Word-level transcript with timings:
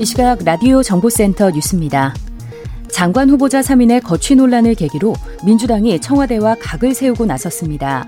이 0.00 0.04
시각 0.04 0.42
라디오 0.44 0.82
정보센터 0.82 1.52
뉴스입니다. 1.52 2.14
장관 2.88 3.30
후보자 3.30 3.60
3인의 3.60 4.02
거취 4.02 4.34
논란을 4.34 4.74
계기로 4.74 5.14
민주당이 5.44 6.00
청와대와 6.00 6.56
각을 6.60 6.94
세우고 6.94 7.26
나섰습니다. 7.26 8.04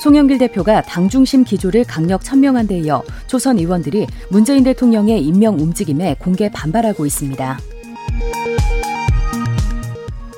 송영길 0.00 0.38
대표가 0.38 0.82
당 0.82 1.08
중심 1.08 1.44
기조를 1.44 1.84
강력 1.84 2.24
천명한 2.24 2.66
데 2.66 2.78
이어 2.80 3.04
초선 3.28 3.58
의원들이 3.58 4.06
문재인 4.30 4.64
대통령의 4.64 5.22
임명 5.22 5.58
움직임에 5.58 6.16
공개 6.18 6.50
반발하고 6.50 7.06
있습니다. 7.06 7.58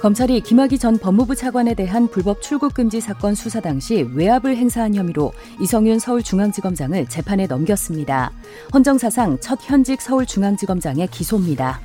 검찰이 0.01 0.41
김학의 0.41 0.79
전 0.79 0.97
법무부 0.97 1.37
차관에 1.37 1.75
대한 1.75 2.09
불법 2.09 2.41
출국 2.41 2.73
금지 2.73 3.03
사건 3.03 3.35
수사 3.35 3.61
당시 3.61 4.09
외압을 4.15 4.57
행사한 4.57 4.95
혐의로 4.95 5.31
이성윤 5.61 5.99
서울중앙지검장을 5.99 7.07
재판에 7.07 7.47
넘겼습니다. 7.47 8.33
헌정사상 8.73 9.41
첫 9.41 9.59
현직 9.61 10.01
서울중앙지검장의 10.01 11.09
기소입니다. 11.09 11.81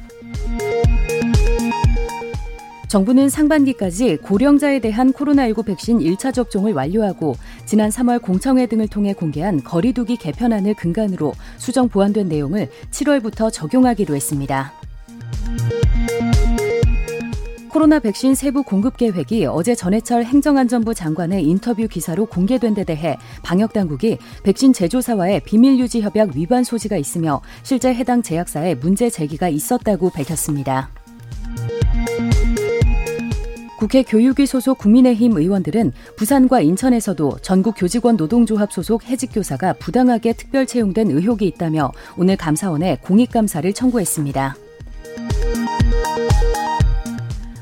정부는 2.88 3.27
상반기까지 3.27 4.16
고령자에 4.17 4.79
대한 4.79 5.11
코로나19 5.11 5.66
백신 5.66 6.00
1차 6.00 6.33
접종을 6.33 6.72
완료하고 6.72 7.35
지난 7.66 7.89
3월 7.89 8.22
공청회 8.22 8.67
등을 8.67 8.88
통해 8.88 9.11
공개한 9.13 9.61
거리두기 9.61 10.16
개편안을 10.16 10.75
근간으로 10.75 11.33
수정 11.57 11.89
보완된 11.89 12.29
내용을 12.29 12.69
7월부터 12.91 13.52
적용하기로 13.52 14.16
했습니다. 14.16 14.72
코로나 17.76 18.00
백신 18.00 18.36
세부 18.36 18.64
공급 18.64 18.95
계획이 18.95 19.48
어제 19.48 19.76
전해철 19.76 20.23
행정안전부 20.23 20.94
장관의 20.94 21.44
인터뷰 21.44 21.90
기사로 21.90 22.26
공개된 22.26 22.73
데 22.73 22.86
대해 22.86 23.18
방역 23.44 23.73
당국이 23.73 24.18
백신 24.44 24.72
제조사와의 24.72 25.42
비밀 25.42 25.78
유지 25.78 26.00
협약 26.00 26.38
위반 26.38 26.64
소지가 26.64 26.96
있으며 26.96 27.42
실제 27.64 27.94
해당 27.94 28.22
제약사에 28.22 28.76
문제 28.76 29.09
제기가 29.09 29.50
있었다고 29.50 30.09
밝혔습니다. 30.12 30.90
국회 33.78 34.03
교육위 34.03 34.46
소속 34.46 34.78
국민의힘 34.78 35.36
의원들은 35.36 35.92
부산과 36.16 36.62
인천에서도 36.62 37.40
전국 37.42 37.76
교직원 37.78 38.16
노동조합 38.16 38.72
소속 38.72 39.03
해직교사가 39.03 39.73
부당하게 39.73 40.31
특별 40.31 40.66
채용된 40.66 41.12
의혹이 41.12 41.46
있다며 41.46 41.92
오늘 42.16 42.38
감사원에 42.38 43.00
공익감사를 43.02 43.73
청구했습니다. 43.73 44.64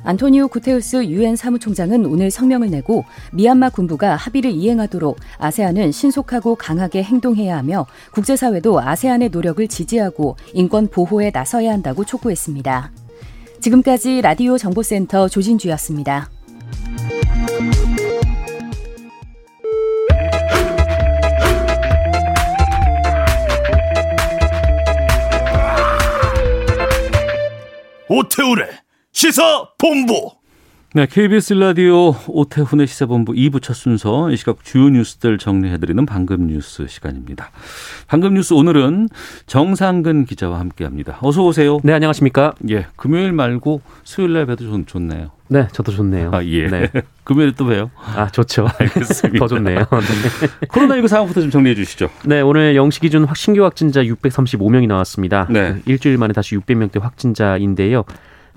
안토니오 0.04 0.50
구테우스 0.50 1.06
유엔 1.06 1.36
사무총장은 1.36 2.06
오늘 2.06 2.30
성명을 2.30 2.70
내고 2.70 3.06
미얀마 3.32 3.70
군부가 3.70 4.16
합의를 4.16 4.52
이행하도록 4.52 5.18
아세안은 5.38 5.92
신속하고 5.92 6.56
강하게 6.56 7.04
행동해야 7.04 7.58
하며 7.58 7.86
국제사회도 8.12 8.82
아세안의 8.82 9.30
노력을 9.30 9.66
지지하고 9.68 10.36
인권 10.54 10.88
보호에 10.88 11.32
나서야 11.34 11.72
한다고 11.72 12.04
촉구했습니다. 12.04 12.92
지금까지 13.62 14.22
라디오 14.22 14.58
정보센터 14.58 15.30
조진주였습니다. 15.30 16.30
오태우래 28.10 28.83
시사 29.14 29.68
본부. 29.78 30.32
네, 30.96 31.06
KBS 31.06 31.54
라디오 31.54 32.16
오태훈의 32.28 32.88
시사본부 32.88 33.34
2부 33.34 33.62
첫 33.62 33.76
순서 33.76 34.32
이 34.32 34.38
시각 34.38 34.64
주요 34.64 34.90
뉴스들 34.90 35.38
정리해드리는 35.38 36.04
방금 36.08 36.48
뉴스 36.48 36.88
시간입니다. 36.88 37.52
방금 38.08 38.34
뉴스 38.34 38.56
오늘은 38.56 39.10
정상근 39.46 40.26
기자와 40.26 40.60
함께합니다. 40.60 41.20
어서 41.22 41.44
오세요. 41.44 41.80
네, 41.84 41.94
안녕하십니까? 41.94 42.56
예, 42.72 42.88
금요일 42.96 43.34
말고 43.34 43.82
수요일 44.04 44.34
날 44.34 44.48
뵈도 44.48 44.66
좋, 44.66 44.88
좋네요. 44.88 45.30
네, 45.48 45.68
저도 45.72 45.92
좋네요. 45.92 46.32
아, 46.34 46.44
예. 46.44 46.68
네. 46.68 46.90
금요일에 47.24 47.54
또 47.56 47.66
봬요. 47.66 47.92
아, 48.16 48.30
좋죠. 48.30 48.68
알겠습니다. 48.80 49.38
더 49.46 49.48
좋네요. 49.48 49.78
네. 49.86 50.68
코로나19 50.68 51.08
상황부터 51.08 51.42
좀 51.42 51.52
정리해 51.52 51.76
주시죠. 51.76 52.10
네, 52.26 52.42
오늘 52.42 52.74
0시 52.74 53.00
기준 53.02 53.28
신규 53.36 53.64
확진자 53.64 54.02
635명이 54.04 54.88
나왔습니다. 54.88 55.48
네. 55.52 55.76
일주일 55.86 56.18
만에 56.18 56.34
다시 56.34 56.58
600명대 56.58 57.00
확진자인데요. 57.00 58.06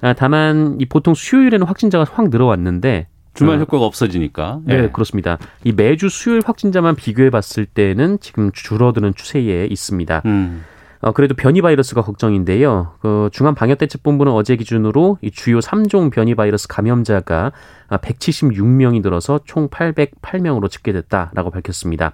아, 0.02 0.12
다만 0.12 0.76
이 0.78 0.86
보통 0.86 1.14
수요일에는 1.14 1.66
확진자가 1.66 2.04
확 2.10 2.28
늘어왔는데 2.28 3.08
주말 3.34 3.56
어, 3.56 3.58
효과가 3.60 3.84
없어지니까. 3.84 4.60
네, 4.64 4.84
예. 4.84 4.88
그렇습니다. 4.88 5.38
이 5.62 5.72
매주 5.72 6.08
수요일 6.08 6.42
확진자만 6.44 6.96
비교해 6.96 7.30
봤을 7.30 7.66
때는 7.66 8.18
지금 8.20 8.50
줄어드는 8.52 9.14
추세에 9.14 9.66
있습니다. 9.66 10.22
음. 10.24 10.64
어, 11.02 11.12
그래도 11.12 11.34
변이 11.34 11.60
바이러스가 11.60 12.02
걱정인데요. 12.02 12.94
그 13.00 13.28
중앙방역대책본부는 13.32 14.32
어제 14.32 14.56
기준으로 14.56 15.18
이 15.20 15.30
주요 15.30 15.58
3종 15.58 16.10
변이 16.10 16.34
바이러스 16.34 16.66
감염자가 16.66 17.52
176명이 17.90 19.02
늘어서 19.02 19.40
총 19.44 19.68
808명으로 19.68 20.70
집계됐다라고 20.70 21.50
밝혔습니다. 21.50 22.12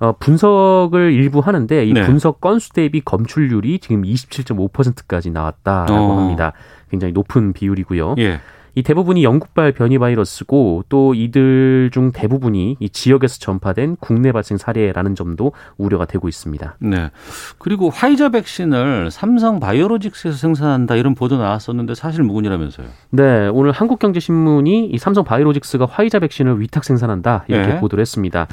어, 0.00 0.16
분석을 0.18 1.12
일부 1.12 1.38
하는데 1.38 1.86
이 1.86 1.92
네. 1.92 2.02
분석 2.02 2.40
건수 2.40 2.72
대비 2.72 3.00
검출률이 3.02 3.78
지금 3.78 4.02
27.5%까지 4.02 5.30
나왔다라고 5.30 5.94
어. 5.94 6.18
합니다. 6.18 6.54
굉장히 6.92 7.12
높은 7.12 7.54
비율이고요. 7.54 8.16
예. 8.18 8.40
이 8.74 8.82
대부분이 8.82 9.22
영국발 9.22 9.72
변이 9.72 9.98
바이러스고 9.98 10.84
또 10.88 11.14
이들 11.14 11.90
중 11.92 12.10
대부분이 12.12 12.76
이 12.78 12.88
지역에서 12.88 13.38
전파된 13.38 13.96
국내 14.00 14.32
발생 14.32 14.56
사례라는 14.56 15.14
점도 15.14 15.52
우려가 15.76 16.06
되고 16.06 16.26
있습니다. 16.28 16.76
네. 16.80 17.10
그리고 17.58 17.90
화이자 17.90 18.30
백신을 18.30 19.10
삼성 19.10 19.60
바이오로직스에서 19.60 20.36
생산한다 20.36 20.96
이런 20.96 21.14
보도 21.14 21.36
나왔었는데 21.36 21.94
사실 21.94 22.22
무근이라면서요. 22.24 22.86
네, 23.10 23.48
오늘 23.48 23.72
한국경제신문이 23.72 24.86
이 24.86 24.98
삼성 24.98 25.24
바이오로직스가 25.24 25.86
화이자 25.86 26.18
백신을 26.20 26.60
위탁 26.60 26.84
생산한다 26.84 27.44
이렇게 27.48 27.74
네. 27.74 27.80
보도를 27.80 28.00
했습니다. 28.00 28.46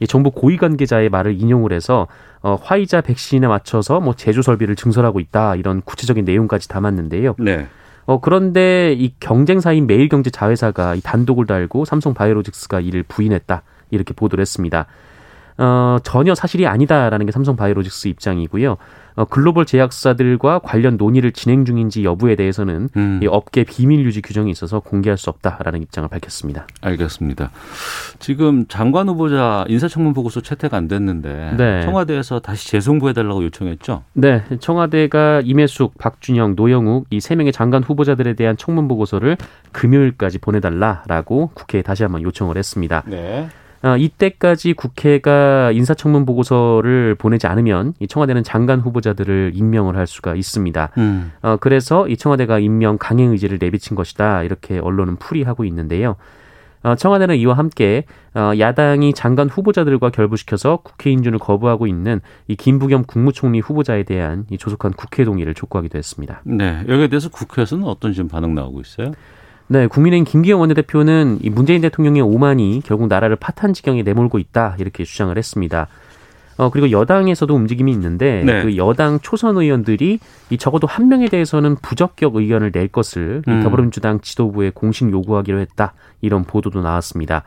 이 0.00 0.06
정부 0.06 0.30
고위 0.30 0.56
관계자의 0.56 1.10
말을 1.10 1.38
인용을 1.38 1.72
해서 1.72 2.06
어, 2.40 2.58
화이자 2.62 3.02
백신에 3.02 3.46
맞춰서 3.46 4.00
뭐 4.00 4.14
제조 4.14 4.40
설비를 4.40 4.76
증설하고 4.76 5.20
있다 5.20 5.56
이런 5.56 5.82
구체적인 5.82 6.24
내용까지 6.24 6.68
담았는데요. 6.68 7.34
네. 7.38 7.66
어, 8.06 8.20
그런데 8.20 8.92
이 8.92 9.12
경쟁사인 9.18 9.86
매일경제 9.86 10.30
자회사가 10.30 10.94
이 10.94 11.00
단독을 11.00 11.46
달고 11.46 11.84
삼성 11.84 12.14
바이오로직스가 12.14 12.80
이를 12.80 13.02
부인했다 13.02 13.62
이렇게 13.90 14.14
보도를 14.14 14.42
했습니다. 14.42 14.86
어, 15.58 15.98
전혀 16.02 16.34
사실이 16.34 16.66
아니다라는 16.66 17.26
게 17.26 17.32
삼성 17.32 17.56
바이오로직스 17.56 18.08
입장이고요. 18.08 18.76
어, 19.16 19.24
글로벌 19.24 19.64
제약사들과 19.64 20.58
관련 20.58 20.98
논의를 20.98 21.32
진행 21.32 21.64
중인지 21.64 22.04
여부에 22.04 22.36
대해서는 22.36 22.90
음. 22.96 23.20
이 23.22 23.26
업계 23.26 23.64
비밀 23.64 24.04
유지 24.04 24.20
규정이 24.20 24.50
있어서 24.50 24.80
공개할 24.80 25.16
수 25.16 25.30
없다라는 25.30 25.80
입장을 25.82 26.06
밝혔습니다. 26.10 26.66
알겠습니다. 26.82 27.50
지금 28.18 28.66
장관 28.68 29.08
후보자 29.08 29.64
인사청문 29.68 30.12
보고서 30.12 30.42
채택 30.42 30.74
안 30.74 30.86
됐는데 30.88 31.54
네. 31.56 31.82
청와대에서 31.82 32.40
다시 32.40 32.68
재송부해달라고 32.68 33.42
요청했죠. 33.44 34.02
네, 34.12 34.42
청와대가 34.60 35.40
임혜숙, 35.44 35.96
박준영, 35.98 36.54
노영욱 36.56 37.06
이 37.10 37.20
세 37.26 37.34
명의 37.34 37.52
장관 37.52 37.82
후보자들에 37.82 38.34
대한 38.34 38.56
청문 38.56 38.86
보고서를 38.86 39.36
금요일까지 39.72 40.38
보내달라라고 40.38 41.50
국회에 41.54 41.82
다시 41.82 42.02
한번 42.04 42.22
요청을 42.22 42.56
했습니다. 42.56 43.02
네. 43.06 43.48
어, 43.82 43.96
이때까지 43.96 44.72
국회가 44.72 45.70
인사청문 45.72 46.26
보고서를 46.26 47.14
보내지 47.14 47.46
않으면 47.46 47.94
이 48.00 48.06
청와대는 48.06 48.42
장관 48.42 48.80
후보자들을 48.80 49.52
임명을 49.54 49.96
할 49.96 50.06
수가 50.06 50.34
있습니다. 50.34 50.90
음. 50.98 51.32
어, 51.42 51.56
그래서 51.60 52.08
이 52.08 52.16
청와대가 52.16 52.58
임명 52.58 52.98
강행 52.98 53.30
의지를 53.32 53.58
내비친 53.60 53.96
것이다 53.96 54.42
이렇게 54.42 54.78
언론은 54.78 55.16
풀이하고 55.16 55.64
있는데요. 55.64 56.16
어, 56.82 56.94
청와대는 56.94 57.36
이와 57.36 57.54
함께 57.54 58.04
어, 58.34 58.52
야당이 58.56 59.12
장관 59.14 59.48
후보자들과 59.48 60.10
결부시켜서 60.10 60.78
국회 60.84 61.10
인준을 61.10 61.40
거부하고 61.40 61.88
있는 61.88 62.20
이 62.46 62.54
김부겸 62.54 63.04
국무총리 63.06 63.58
후보자에 63.58 64.04
대한 64.04 64.46
이 64.50 64.58
조속한 64.58 64.92
국회 64.92 65.24
동의를 65.24 65.54
촉구하기도 65.54 65.98
했습니다. 65.98 66.42
네. 66.44 66.84
여기에 66.86 67.08
대해서 67.08 67.28
국회에서는 67.28 67.84
어떤 67.84 68.12
지금 68.12 68.28
반응 68.28 68.54
나오고 68.54 68.80
있어요? 68.80 69.10
네, 69.68 69.86
국민의힘 69.86 70.24
김기영 70.24 70.60
원내대표는 70.60 71.38
이 71.42 71.50
문재인 71.50 71.80
대통령의 71.80 72.22
오만이 72.22 72.82
결국 72.84 73.08
나라를 73.08 73.36
파탄 73.36 73.72
지경에 73.72 74.02
내몰고 74.02 74.38
있다 74.38 74.76
이렇게 74.78 75.04
주장을 75.04 75.36
했습니다. 75.36 75.88
어 76.58 76.70
그리고 76.70 76.90
여당에서도 76.90 77.54
움직임이 77.54 77.92
있는데 77.92 78.42
네. 78.44 78.62
그 78.62 78.76
여당 78.76 79.20
초선 79.20 79.58
의원들이 79.58 80.18
이 80.48 80.58
적어도 80.58 80.86
한 80.86 81.08
명에 81.08 81.28
대해서는 81.28 81.76
부적격 81.76 82.36
의견을 82.36 82.72
낼 82.72 82.88
것을 82.88 83.42
이 83.46 83.50
음. 83.50 83.62
더불어민주당 83.62 84.20
지도부에 84.20 84.70
공식 84.70 85.10
요구하기로 85.10 85.60
했다 85.60 85.92
이런 86.22 86.44
보도도 86.44 86.80
나왔습니다. 86.80 87.42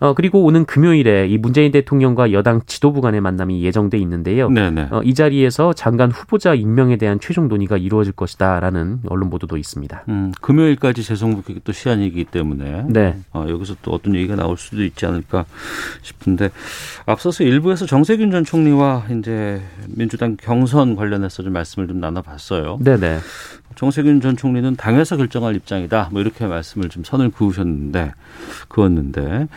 어 0.00 0.14
그리고 0.14 0.44
오는 0.44 0.64
금요일에 0.64 1.28
이 1.28 1.36
문재인 1.36 1.72
대통령과 1.72 2.32
여당 2.32 2.62
지도부 2.64 3.02
간의 3.02 3.20
만남이 3.20 3.62
예정돼 3.62 3.98
있는데요. 3.98 4.48
네네. 4.48 4.88
어, 4.90 5.02
이 5.02 5.12
자리에서 5.12 5.74
장관 5.74 6.10
후보자 6.10 6.54
임명에 6.54 6.96
대한 6.96 7.20
최종 7.20 7.48
논의가 7.48 7.76
이루어질 7.76 8.14
것이다라는 8.14 9.00
언론 9.08 9.28
보도도 9.28 9.58
있습니다. 9.58 10.04
음, 10.08 10.32
금요일까지 10.40 11.02
재송국회가 11.02 11.60
또 11.64 11.72
시한이기 11.72 12.24
때문에 12.24 12.84
네. 12.88 13.16
어, 13.32 13.44
여기서 13.46 13.76
또 13.82 13.90
어떤 13.90 14.14
얘기가 14.14 14.36
나올 14.36 14.56
수도 14.56 14.82
있지 14.82 15.04
않을까 15.04 15.44
싶은데 16.00 16.50
앞서서 17.04 17.44
일부에서 17.44 17.84
정세균 17.84 18.30
전 18.30 18.42
총리와 18.44 19.04
이제 19.18 19.60
민주당 19.86 20.38
경선 20.40 20.96
관련해서 20.96 21.42
좀 21.42 21.52
말씀을 21.52 21.88
좀 21.88 22.00
나눠봤어요. 22.00 22.78
네네. 22.82 23.18
정세균 23.76 24.20
전 24.20 24.36
총리는 24.36 24.76
당에서 24.76 25.16
결정할 25.16 25.54
입장이다. 25.56 26.08
뭐 26.12 26.20
이렇게 26.20 26.46
말씀을 26.46 26.88
좀 26.88 27.04
선을 27.04 27.30
그으셨는데 27.30 28.12
그었는데 28.68 29.48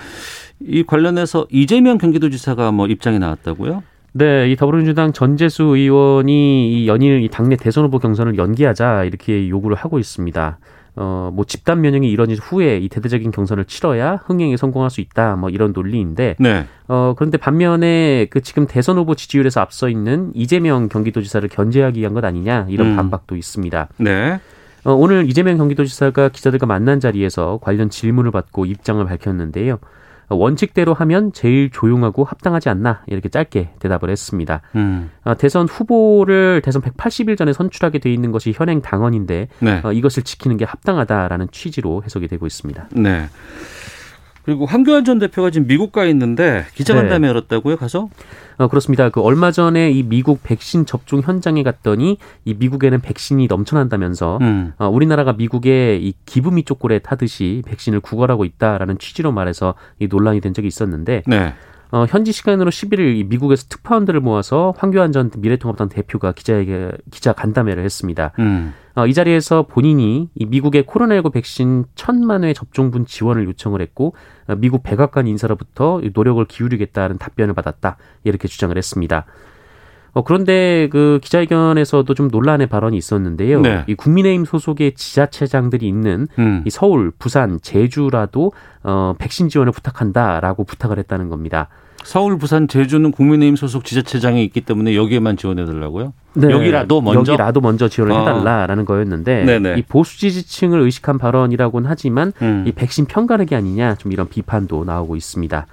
이 0.62 0.84
관련해서 0.84 1.48
이재명 1.52 1.98
경기도지사가 1.98 2.72
뭐 2.72 2.88
입장이 2.88 3.20
나왔다고요? 3.20 3.84
네, 4.14 4.52
이 4.52 4.56
더불어민주당 4.56 5.12
전재수 5.12 5.64
의원이 5.64 6.72
이 6.72 6.88
연일 6.88 7.24
이 7.24 7.30
당내 7.30 7.56
대선 7.56 7.86
후보 7.86 7.98
경선을 7.98 8.38
연기하자 8.38 9.06
이렇게 9.06 9.50
요구를 9.50 9.76
하고 9.76 9.98
있습니다. 9.98 10.60
어, 10.96 11.32
뭐 11.34 11.44
집단 11.46 11.82
면역이 11.82 12.10
이뤄진 12.10 12.38
후에 12.38 12.78
이 12.78 12.88
대대적인 12.88 13.32
경선을 13.32 13.66
치러야 13.66 14.18
흥행에 14.26 14.58
성공할 14.58 14.90
수 14.90 15.02
있다. 15.02 15.36
뭐 15.36 15.50
이런 15.50 15.74
논리인데, 15.74 16.36
네. 16.40 16.66
어, 16.88 17.14
그런데 17.18 17.38
반면에 17.38 18.28
그 18.30 18.42
지금 18.42 18.68
대선 18.68 18.98
후보 18.98 19.16
지지율에서 19.16 19.62
앞서 19.62 19.90
있는 19.90 20.32
이재명 20.36 20.90
경기도지사를 20.90 21.48
견제하기 21.50 22.00
위한 22.00 22.14
것 22.14 22.24
아니냐 22.24 22.68
이런 22.70 22.92
음. 22.92 22.96
반박도 22.96 23.36
있습니다. 23.36 23.88
네. 23.98 24.40
어, 24.84 24.94
오늘 24.94 25.30
이재명 25.30 25.58
경기도지사가 25.58 26.30
기자들과 26.30 26.66
만난 26.66 27.00
자리에서 27.00 27.60
관련 27.62 27.90
질문을 27.90 28.32
받고 28.32 28.66
입장을 28.66 29.04
밝혔는데요. 29.04 29.80
어, 30.34 30.36
원칙대로 30.36 30.94
하면 30.96 31.32
제일 31.32 31.70
조용하고 31.70 32.24
합당하지 32.24 32.70
않나 32.70 33.04
이렇게 33.08 33.30
짧게 33.30 33.74
대답을 33.80 34.10
했습니다. 34.10 34.62
음. 34.76 35.12
어, 35.24 35.36
대선 35.36 35.68
후보를 35.68 36.62
대선 36.64 36.82
180일 36.82 37.38
전에 37.38 37.54
선출하게 37.54 38.00
돼 38.00 38.12
있는 38.12 38.32
것이 38.32 38.52
현행 38.54 38.82
당원인데 38.82 39.48
네. 39.60 39.82
어, 39.84 39.94
이것을 39.94 40.24
지키는 40.24 40.58
게 40.58 40.66
합당하다라는 40.66 41.50
취지로 41.52 42.02
해석이 42.04 42.28
되고 42.28 42.48
있습니다. 42.48 42.90
네. 42.94 43.30
그리고 44.44 44.66
황교안 44.66 45.06
전 45.06 45.20
대표가 45.20 45.50
지금 45.50 45.68
미국 45.68 45.92
가 45.92 46.06
있는데 46.06 46.66
기자간담회 46.76 47.28
열었다고요? 47.28 47.78
가서? 47.78 48.10
어, 48.58 48.68
그렇습니다. 48.68 49.10
그 49.10 49.22
얼마 49.22 49.52
전에 49.52 49.92
이 49.92 50.04
미국 50.04 50.44
백신 50.44 50.86
접종 50.86 51.22
현장에 51.22 51.64
갔더니 51.64 52.18
이 52.46 52.54
미국에는 52.54 53.00
백신이 53.02 53.48
넘쳐난다면서 53.48 54.40
음. 54.42 54.74
어, 54.78 54.88
우리나라가 54.88 55.34
미국에 55.34 55.98
이 55.98 56.14
기부미 56.26 56.64
쪼꼬레 56.64 57.00
타듯이 57.00 57.64
백신을 57.66 58.02
구걸하고 58.02 58.46
있다라는 58.46 58.98
취지로 58.98 59.32
말해서 59.32 59.76
이 60.00 60.08
논란이 60.08 60.42
된 60.42 60.54
적이 60.54 60.68
있었는데 60.68 61.24
네. 61.26 61.54
어, 61.92 62.06
현지 62.10 62.32
시간으로 62.32 62.72
11일 62.72 63.18
이 63.18 63.24
미국에서 63.24 63.68
특파원들을 63.70 64.20
모아서 64.20 64.74
황교안 64.78 65.12
전 65.12 65.30
미래통합당 65.38 65.90
대표가 65.90 66.32
기자에게 66.32 66.92
기자 67.12 67.34
간담회를 67.34 67.84
했습니다. 67.84 68.32
음. 68.40 68.74
어, 68.96 69.08
이 69.08 69.14
자리에서 69.14 69.64
본인이 69.64 70.30
이 70.36 70.46
미국의 70.46 70.84
코로나19 70.84 71.34
백신 71.34 71.86
천만 71.96 72.44
회 72.44 72.54
접종분 72.54 73.06
지원을 73.06 73.46
요청을 73.46 73.82
했고 73.82 74.16
어, 74.48 74.56
미국 74.56 74.84
백악관 74.84 75.28
인사로부터 75.28 76.02
이 76.02 76.12
노력을 76.14 76.44
기울이겠다는 76.46 77.18
답변을 77.18 77.54
받았다 77.54 77.98
이렇게 78.24 78.48
주장을 78.48 78.76
했습니다. 78.78 79.26
어, 80.14 80.24
그런데 80.24 80.90
그 80.92 81.20
기자회견에서도 81.24 82.14
좀 82.14 82.28
논란의 82.32 82.68
발언이 82.68 82.96
있었는데요. 82.96 83.62
네. 83.62 83.84
이 83.88 83.96
국민의힘 83.96 84.46
소속의 84.46 84.94
지자체장들이 84.94 85.88
있는 85.88 86.28
음. 86.38 86.62
이 86.66 86.70
서울, 86.70 87.12
부산, 87.18 87.60
제주라도 87.62 88.52
어, 88.84 89.16
백신 89.18 89.50
지원을 89.50 89.74
부탁한다라고 89.74 90.66
부탁을 90.66 91.00
했다는 91.00 91.30
겁니다. 91.30 91.70
서울, 92.04 92.38
부산, 92.38 92.68
제주는 92.68 93.10
국민의힘 93.12 93.56
소속 93.56 93.86
지자체장이 93.86 94.44
있기 94.46 94.62
때문에 94.62 94.96
여기에만 94.96 95.38
지원해 95.38 95.66
달라고요? 95.66 96.14
네. 96.34 96.50
여기라도 96.50 97.02
먼저? 97.02 97.32
여기라도 97.34 97.62
먼저 97.62 97.88
지원을 97.88 98.16
아. 98.16 98.20
해달라라는 98.20 98.86
거였는데 98.86 99.46
네네. 99.46 99.76
이 99.78 99.82
보수 99.84 100.20
지지층을 100.20 100.80
의식한 100.82 101.18
발언이라고는 101.18 101.90
하지만 101.90 102.34
음. 102.42 102.64
이 102.68 102.72
백신 102.72 103.06
편가르기 103.06 103.56
아니냐 103.56 103.96
좀 103.96 104.12
이런 104.12 104.28
비판도 104.28 104.84
나오고 104.84 105.16
있습니다. 105.16 105.66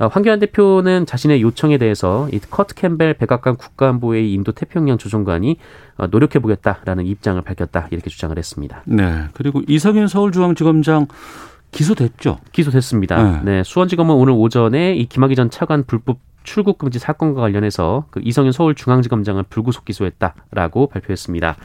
어, 0.00 0.06
황교안 0.06 0.38
대표는 0.38 1.04
자신의 1.04 1.42
요청에 1.42 1.76
대해서 1.76 2.26
이 2.32 2.38
커트 2.38 2.74
캠벨 2.74 3.14
백악관 3.14 3.56
국가안보회의 3.56 4.32
인도 4.32 4.52
태평양 4.52 4.96
조정관이 4.96 5.58
어, 5.98 6.06
노력해 6.06 6.38
보겠다라는 6.38 7.04
입장을 7.04 7.40
밝혔다 7.42 7.88
이렇게 7.90 8.08
주장을 8.08 8.36
했습니다. 8.36 8.82
네. 8.86 9.24
그리고 9.34 9.60
이성윤 9.68 10.08
서울중앙지검장 10.08 11.06
기소됐죠? 11.72 12.38
기소됐습니다. 12.52 13.40
네, 13.44 13.62
수원지검은 13.64 14.14
오늘 14.14 14.32
오전에 14.34 14.94
이 14.94 15.06
김학의 15.06 15.36
전 15.36 15.50
차관 15.50 15.84
불법 15.84 16.18
출국 16.42 16.78
금지 16.78 16.98
사건과 16.98 17.40
관련해서 17.40 18.06
그 18.10 18.20
이성윤 18.22 18.52
서울중앙지검장을 18.52 19.44
불구속 19.44 19.84
기소했다라고 19.84 20.88
발표했습니다. 20.88 21.56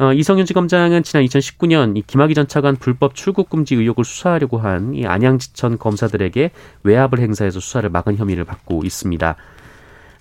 어, 0.00 0.12
이성윤 0.12 0.46
지검장은 0.46 1.02
지난 1.02 1.24
2019년 1.24 1.96
이 1.96 2.02
김학의 2.06 2.34
전 2.36 2.46
차관 2.46 2.76
불법 2.76 3.16
출국 3.16 3.50
금지 3.50 3.74
의혹을 3.74 4.04
수사하려고 4.04 4.58
한 4.58 4.94
이 4.94 5.04
안양지천 5.04 5.78
검사들에게 5.78 6.52
외압을 6.84 7.18
행사해서 7.18 7.58
수사를 7.58 7.88
막은 7.90 8.16
혐의를 8.16 8.44
받고 8.44 8.82
있습니다. 8.84 9.34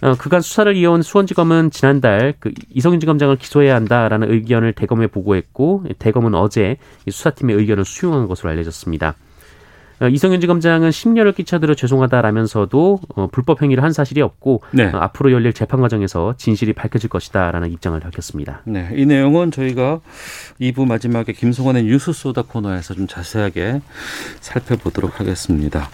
어, 0.02 0.16
그간 0.16 0.42
수사를 0.42 0.76
이어온 0.76 1.02
수원지검은 1.02 1.72
지난달 1.72 2.34
그 2.40 2.52
이성윤 2.70 3.00
지검장을 3.00 3.38
기소해야 3.38 3.76
한다라는 3.76 4.32
의견을 4.32 4.74
대검에 4.74 5.08
보고했고 5.08 5.86
대검은 6.00 6.36
어제 6.36 6.78
이 7.06 7.12
수사팀의 7.12 7.56
의견을 7.56 7.86
수용한 7.86 8.28
것으로 8.28 8.50
알려졌습니다. 8.52 9.16
어, 10.00 10.08
이성윤 10.08 10.42
지검장은 10.42 10.92
심려를 10.92 11.32
끼쳐드려 11.32 11.74
죄송하다라면서도 11.74 13.00
어, 13.16 13.28
불법 13.32 13.64
행위를 13.64 13.84
한 13.84 13.94
사실이 13.94 14.22
없고 14.22 14.62
네. 14.72 14.86
어, 14.86 14.98
앞으로 14.98 15.32
열릴 15.32 15.54
재판 15.54 15.82
과정에서 15.82 16.36
진실이 16.38 16.74
밝혀질 16.74 17.10
것이다라는 17.10 17.72
입장을 17.72 18.00
밝혔습니다. 18.00 18.62
네. 18.66 18.90
이 18.94 19.06
내용은 19.06 19.50
저희가 19.50 20.02
2부 20.62 20.88
마지막에 20.88 21.34
김성원의 21.34 21.86
뉴스 21.86 22.14
소다 22.14 22.44
코너에서 22.44 22.94
좀 22.94 23.08
자세하게 23.08 23.82
살펴보도록 24.40 25.20
하겠습니다. 25.20 25.90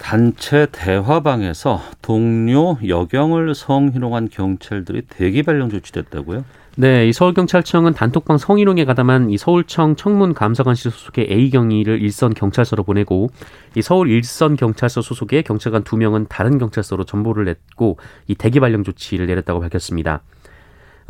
단체 0.00 0.66
대화방에서 0.72 1.80
동료 2.00 2.78
여경을 2.84 3.54
성희롱한 3.54 4.30
경찰들이 4.30 5.02
대기 5.02 5.42
발령 5.42 5.68
조치됐다고요? 5.68 6.42
네, 6.76 7.06
이 7.06 7.12
서울경찰청은 7.12 7.92
단톡방 7.92 8.38
성희롱에 8.38 8.86
가담한 8.86 9.30
이 9.30 9.36
서울청 9.36 9.96
청문 9.96 10.32
감사관실 10.32 10.90
소속의 10.90 11.28
A 11.30 11.50
경위를 11.50 12.00
일선 12.00 12.32
경찰서로 12.32 12.82
보내고 12.82 13.30
이 13.74 13.82
서울 13.82 14.08
일선 14.10 14.56
경찰서 14.56 15.02
소속의 15.02 15.42
경찰관 15.42 15.84
두 15.84 15.96
명은 15.96 16.26
다른 16.28 16.58
경찰서로 16.58 17.04
전보를 17.04 17.44
냈고 17.44 17.98
이 18.26 18.34
대기 18.34 18.58
발령 18.58 18.82
조치를 18.82 19.26
내렸다고 19.26 19.60
밝혔습니다. 19.60 20.22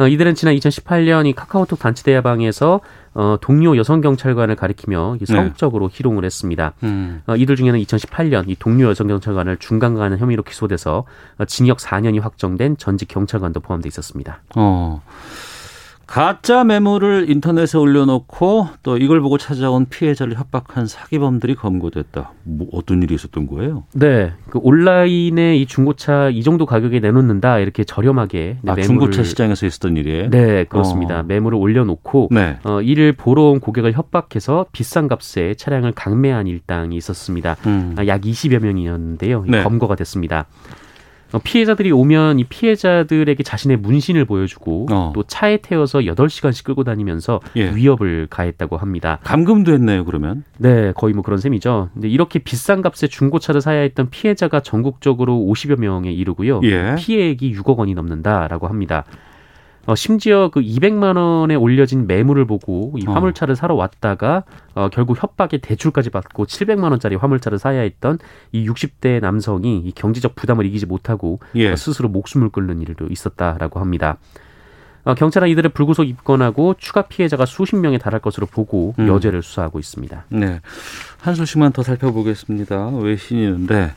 어, 0.00 0.08
이들은 0.08 0.34
지난 0.34 0.54
2018년 0.54 1.26
이 1.26 1.34
카카오톡 1.34 1.78
단체 1.78 2.02
대화방에서 2.04 2.80
어, 3.12 3.36
동료 3.42 3.76
여성 3.76 4.00
경찰관을 4.00 4.56
가리키며 4.56 5.18
이 5.20 5.26
성적으로 5.26 5.90
희롱을 5.92 6.24
했습니다. 6.24 6.72
음. 6.84 7.20
어, 7.26 7.36
이들 7.36 7.54
중에는 7.54 7.78
2018년 7.80 8.48
이 8.48 8.56
동료 8.58 8.88
여성 8.88 9.08
경찰관을 9.08 9.58
중간가하는 9.58 10.16
혐의로 10.16 10.42
기소돼서 10.42 11.04
어, 11.36 11.44
징역 11.44 11.78
4년이 11.78 12.18
확정된 12.22 12.78
전직 12.78 13.08
경찰관도 13.08 13.60
포함돼 13.60 13.88
있었습니다. 13.88 14.40
어. 14.56 15.02
가짜 16.10 16.64
매물을 16.64 17.30
인터넷에 17.30 17.78
올려놓고 17.78 18.66
또 18.82 18.96
이걸 18.96 19.20
보고 19.20 19.38
찾아온 19.38 19.86
피해자를 19.86 20.36
협박한 20.36 20.88
사기범들이 20.88 21.54
검거됐다. 21.54 22.32
뭐 22.42 22.66
어떤 22.72 23.00
일이 23.04 23.14
있었던 23.14 23.46
거예요? 23.46 23.84
네, 23.94 24.32
그 24.50 24.58
온라인에 24.60 25.56
이 25.56 25.66
중고차 25.66 26.30
이 26.30 26.42
정도 26.42 26.66
가격에 26.66 26.98
내놓는다 26.98 27.60
이렇게 27.60 27.84
저렴하게 27.84 28.56
네, 28.60 28.72
아, 28.72 28.74
매물을- 28.74 28.82
중고차 28.82 29.22
시장에서 29.22 29.66
있었던 29.66 29.96
일이에요? 29.98 30.30
네, 30.30 30.64
그렇습니다. 30.64 31.20
어. 31.20 31.22
매물을 31.22 31.56
올려놓고 31.56 32.30
네. 32.32 32.58
어, 32.64 32.82
이를 32.82 33.12
보러 33.12 33.44
온 33.44 33.60
고객을 33.60 33.92
협박해서 33.92 34.66
비싼 34.72 35.06
값에 35.06 35.54
차량을 35.54 35.92
강매한 35.92 36.48
일당이 36.48 36.96
있었습니다. 36.96 37.54
음. 37.66 37.94
아, 37.96 38.04
약 38.08 38.22
20여 38.22 38.58
명이었는데요. 38.60 39.44
이 39.46 39.50
네. 39.52 39.62
검거가 39.62 39.94
됐습니다. 39.94 40.46
어, 41.32 41.38
피해자들이 41.38 41.92
오면 41.92 42.38
이 42.38 42.44
피해자들에게 42.44 43.42
자신의 43.42 43.78
문신을 43.78 44.24
보여주고 44.24 44.86
어. 44.90 45.12
또 45.14 45.22
차에 45.22 45.58
태워서 45.58 46.00
8시간씩 46.00 46.64
끌고 46.64 46.84
다니면서 46.84 47.40
예. 47.56 47.74
위협을 47.74 48.26
가했다고 48.28 48.76
합니다. 48.76 49.18
감금도 49.24 49.72
했네요, 49.72 50.04
그러면. 50.04 50.44
네, 50.58 50.92
거의 50.94 51.14
뭐 51.14 51.22
그런 51.22 51.38
셈이죠. 51.38 51.90
근데 51.92 52.08
이렇게 52.08 52.38
비싼 52.38 52.82
값에 52.82 53.06
중고차를 53.06 53.60
사야 53.60 53.80
했던 53.80 54.10
피해자가 54.10 54.60
전국적으로 54.60 55.34
50여 55.34 55.78
명에 55.78 56.12
이르고요. 56.12 56.60
예. 56.64 56.94
피해액이 56.98 57.54
6억 57.54 57.76
원이 57.76 57.94
넘는다라고 57.94 58.68
합니다. 58.68 59.04
어, 59.86 59.94
심지어 59.94 60.50
그 60.52 60.60
200만 60.60 61.16
원에 61.16 61.54
올려진 61.54 62.06
매물을 62.06 62.44
보고 62.44 62.94
이 62.98 63.04
어. 63.06 63.12
화물차를 63.12 63.56
사러 63.56 63.74
왔다가 63.74 64.44
어, 64.74 64.88
결국 64.92 65.20
협박에 65.22 65.58
대출까지 65.58 66.10
받고 66.10 66.46
700만 66.46 66.90
원짜리 66.90 67.16
화물차를 67.16 67.58
사야 67.58 67.80
했던 67.80 68.18
이 68.52 68.68
60대 68.68 69.20
남성이 69.20 69.78
이 69.78 69.92
경제적 69.92 70.34
부담을 70.34 70.66
이기지 70.66 70.86
못하고 70.86 71.40
예. 71.54 71.72
어, 71.72 71.76
스스로 71.76 72.08
목숨을 72.08 72.50
끊는 72.50 72.80
일도 72.82 73.08
있었다라고 73.08 73.80
합니다. 73.80 74.18
어, 75.04 75.14
경찰은 75.14 75.48
이들을 75.48 75.70
불구속 75.70 76.06
입건하고 76.06 76.74
추가 76.78 77.02
피해자가 77.02 77.46
수십 77.46 77.76
명에 77.76 77.98
달할 77.98 78.20
것으로 78.20 78.46
보고 78.46 78.94
음. 78.98 79.08
여죄를 79.08 79.42
수사하고 79.42 79.78
있습니다. 79.78 80.26
네. 80.28 80.60
한 81.20 81.34
소식만 81.34 81.72
더 81.72 81.82
살펴보겠습니다. 81.82 82.88
외신이는데 82.98 83.92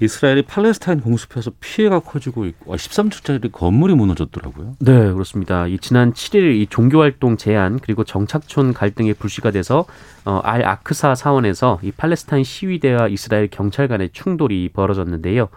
이스라엘이 0.00 0.42
팔레스타인 0.42 1.00
공습해서 1.00 1.52
피해가 1.58 2.00
커지고 2.00 2.44
있고 2.46 2.74
아, 2.74 2.76
13층짜리 2.76 3.50
건물이 3.50 3.94
무너졌더라고요. 3.94 4.74
네, 4.80 5.12
그렇습니다. 5.12 5.66
이 5.66 5.78
지난 5.78 6.12
7일 6.12 6.60
이 6.60 6.66
종교 6.68 7.00
활동 7.00 7.36
제한 7.36 7.78
그리고 7.78 8.04
정착촌 8.04 8.74
갈등이 8.74 9.14
불씨가 9.14 9.50
돼서 9.52 9.86
어, 10.24 10.40
알 10.44 10.66
아크사 10.66 11.14
사원에서 11.14 11.78
이 11.82 11.92
팔레스타인 11.92 12.44
시위대와 12.44 13.08
이스라엘 13.08 13.48
경찰 13.48 13.88
간의 13.88 14.10
충돌이 14.12 14.70
벌어졌는데요. 14.74 15.48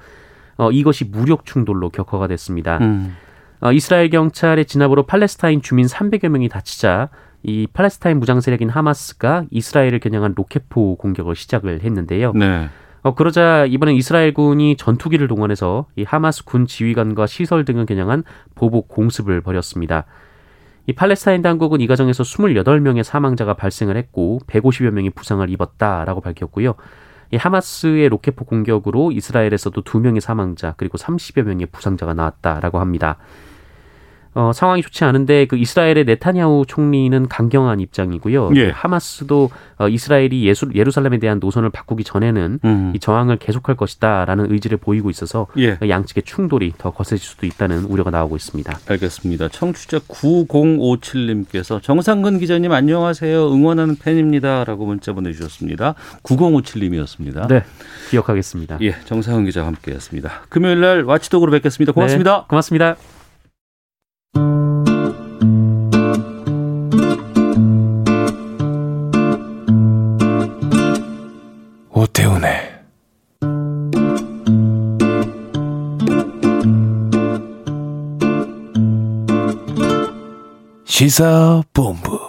어, 0.58 0.72
이것이 0.72 1.06
무력 1.06 1.46
충돌로 1.46 1.90
격화가 1.90 2.28
됐습니다. 2.28 2.78
음. 2.80 3.16
어, 3.62 3.74
이스라엘 3.74 4.10
경찰의 4.10 4.66
진압으로 4.66 5.04
팔레스타인 5.04 5.62
주민 5.62 5.86
300여 5.86 6.30
명이 6.30 6.48
다치자 6.48 7.10
이 7.44 7.68
팔레스타인 7.72 8.20
무장 8.20 8.40
세력인 8.40 8.70
하마스가 8.70 9.46
이스라엘을 9.52 10.00
겨냥한 10.00 10.34
로켓포 10.36 10.96
공격을 10.96 11.36
시작을 11.36 11.82
했는데요. 11.84 12.34
네. 12.34 12.70
어, 13.02 13.16
그러자 13.16 13.66
이번엔 13.66 13.96
이스라엘군이 13.96 14.76
전투기를 14.76 15.28
동원해서 15.28 15.88
이 15.96 16.04
하마스 16.04 16.44
군 16.44 16.66
지휘관과 16.66 17.28
시설 17.28 17.66
등을 17.66 17.86
겨냥한 17.86 18.24
보복 18.56 18.88
공습을 18.90 19.42
벌였습니다. 19.42 20.06
이 20.86 20.94
팔레스타인 20.94 21.42
당국은 21.42 21.82
이 21.82 21.88
과정에서 21.88 22.24
28명의 22.24 23.04
사망자가 23.04 23.54
발생을 23.54 23.96
했고 23.96 24.40
150여 24.48 24.90
명이 24.92 25.12
부상을 25.12 25.48
입었다라고 25.50 26.20
밝혔고요. 26.22 26.74
이 27.32 27.38
하마스의 27.38 28.10
로켓포 28.10 28.46
공격으로 28.46 29.12
이스라엘에서도 29.12 29.80
2명의 29.84 30.20
사망자 30.20 30.74
그리고 30.78 30.98
30여 30.98 31.44
명의 31.44 31.68
부상자가 31.68 32.16
나왔다라고 32.16 32.80
합니다. 32.80 33.18
어, 34.36 34.52
상황이 34.54 34.82
좋지 34.82 35.04
않은데 35.04 35.46
그 35.46 35.58
이스라엘의 35.58 36.06
네타냐후 36.06 36.66
총리는 36.68 37.28
강경한 37.28 37.80
입장이고요. 37.80 38.52
예. 38.56 38.70
하마스도 38.70 39.50
어, 39.78 39.88
이스라엘이 39.88 40.46
예수, 40.46 40.70
예루살렘에 40.74 41.18
대한 41.18 41.40
노선을 41.40 41.70
바꾸기 41.70 42.04
전에는 42.04 42.60
음. 42.64 42.92
이 42.96 43.00
저항을 43.00 43.38
계속할 43.38 43.76
것이다라는 43.76 44.52
의지를 44.52 44.78
보이고 44.78 45.10
있어서 45.10 45.48
예. 45.58 45.78
양측의 45.88 46.24
충돌이 46.24 46.74
더 46.78 46.92
거세질 46.92 47.26
수도 47.26 47.46
있다는 47.46 47.86
우려가 47.86 48.12
나오고 48.12 48.36
있습니다. 48.36 48.80
알겠습니다. 48.88 49.50
청취자 49.50 50.00
9057님께서 50.00 51.82
정상근 51.82 52.40
기자님 52.40 52.72
안녕하세요. 52.72 53.52
응원하는 53.52 53.96
팬입니다라고 53.96 54.86
문자 54.86 55.14
보내주셨습니다. 55.14 55.96
9057님이었습니다. 56.24 57.48
네, 57.48 57.64
기억하겠습니다. 58.12 58.78
예, 58.82 58.96
정상근 59.06 59.46
기자와 59.46 59.68
함께했습니다. 59.68 60.32
금요일 60.50 60.82
날 60.82 61.04
와치독으로 61.04 61.52
뵙겠습니다. 61.52 61.94
고맙습니다. 61.94 62.38
네, 62.42 62.44
고맙습니다. 62.48 63.19
시사본부 81.00 82.20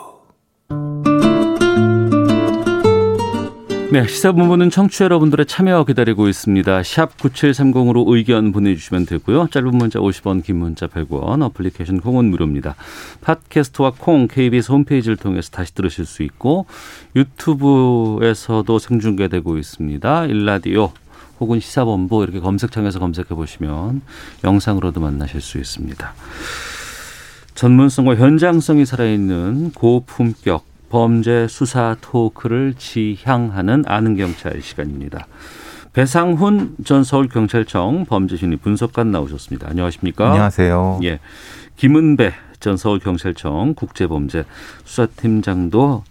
네, 3.91 4.07
시사본부는 4.07 4.71
청취자 4.71 5.07
여러분들의 5.07 5.47
참여 5.47 5.83
기다리고 5.83 6.29
있습니다. 6.29 6.85
샵 6.85 7.19
9730으로 7.19 8.05
의견 8.15 8.53
보내주시면 8.53 9.07
되고요. 9.07 9.49
짧은 9.49 9.77
문자 9.77 9.99
50원, 9.99 10.45
긴 10.45 10.59
문자 10.59 10.87
100원, 10.87 11.43
어플리케이션 11.47 12.01
콩은 12.01 12.27
무료입니다. 12.27 12.77
팟캐스트와 13.23 13.95
콩, 13.99 14.29
KBS 14.29 14.71
홈페이지를 14.71 15.17
통해서 15.17 15.51
다시 15.51 15.75
들으실 15.75 16.07
수 16.07 16.23
있고 16.23 16.67
유튜브에서도 17.17 18.79
생중계되고 18.79 19.59
있습니다. 19.59 20.27
일라디오 20.27 20.93
혹은 21.41 21.59
시사본부 21.59 22.23
이렇게 22.23 22.39
검색창에서 22.39 23.01
검색해 23.01 23.31
보시면 23.31 24.03
영상으로도 24.45 25.01
만나실 25.01 25.41
수 25.41 25.59
있습니다. 25.59 26.15
전문성과 27.61 28.15
현장성이 28.15 28.87
살아있는 28.87 29.73
고품격 29.73 30.65
범죄 30.89 31.47
수사 31.47 31.95
토크를 32.01 32.73
지향하는 32.79 33.85
아는 33.87 34.17
경찰 34.17 34.63
시간입니다. 34.63 35.27
배상훈 35.93 36.75
전 36.87 37.05
서울경찰청 37.05 38.07
범죄심리 38.07 38.57
분석관 38.57 39.11
나오셨습니다. 39.11 39.69
안녕하십니까? 39.69 40.31
안녕하세요. 40.31 41.01
예. 41.03 41.21
김은배 41.77 42.33
전 42.61 42.79
서울경찰청 42.79 43.75
국제범죄 43.75 44.47
수사팀장도 44.87 46.03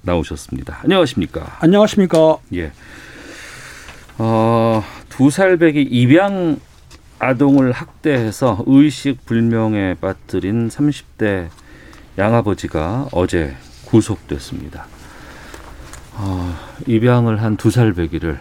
나오셨습니다. 0.00 0.78
안녕하십니까? 0.82 1.58
안녕하십니까. 1.60 2.38
예. 2.54 2.72
어, 4.16 4.82
두 5.10 5.28
살 5.30 5.58
배기 5.58 5.82
입양 5.82 6.58
아동을 7.18 7.72
학대해서 7.72 8.62
의식 8.66 9.24
불명에 9.24 9.94
빠뜨린 10.00 10.68
30대 10.68 11.48
양아버지가 12.18 13.08
어제 13.12 13.56
구속됐습니다. 13.86 14.86
어, 16.18 16.54
입양을 16.86 17.42
한 17.42 17.56
두 17.56 17.70
살 17.70 17.92
배기를 17.92 18.40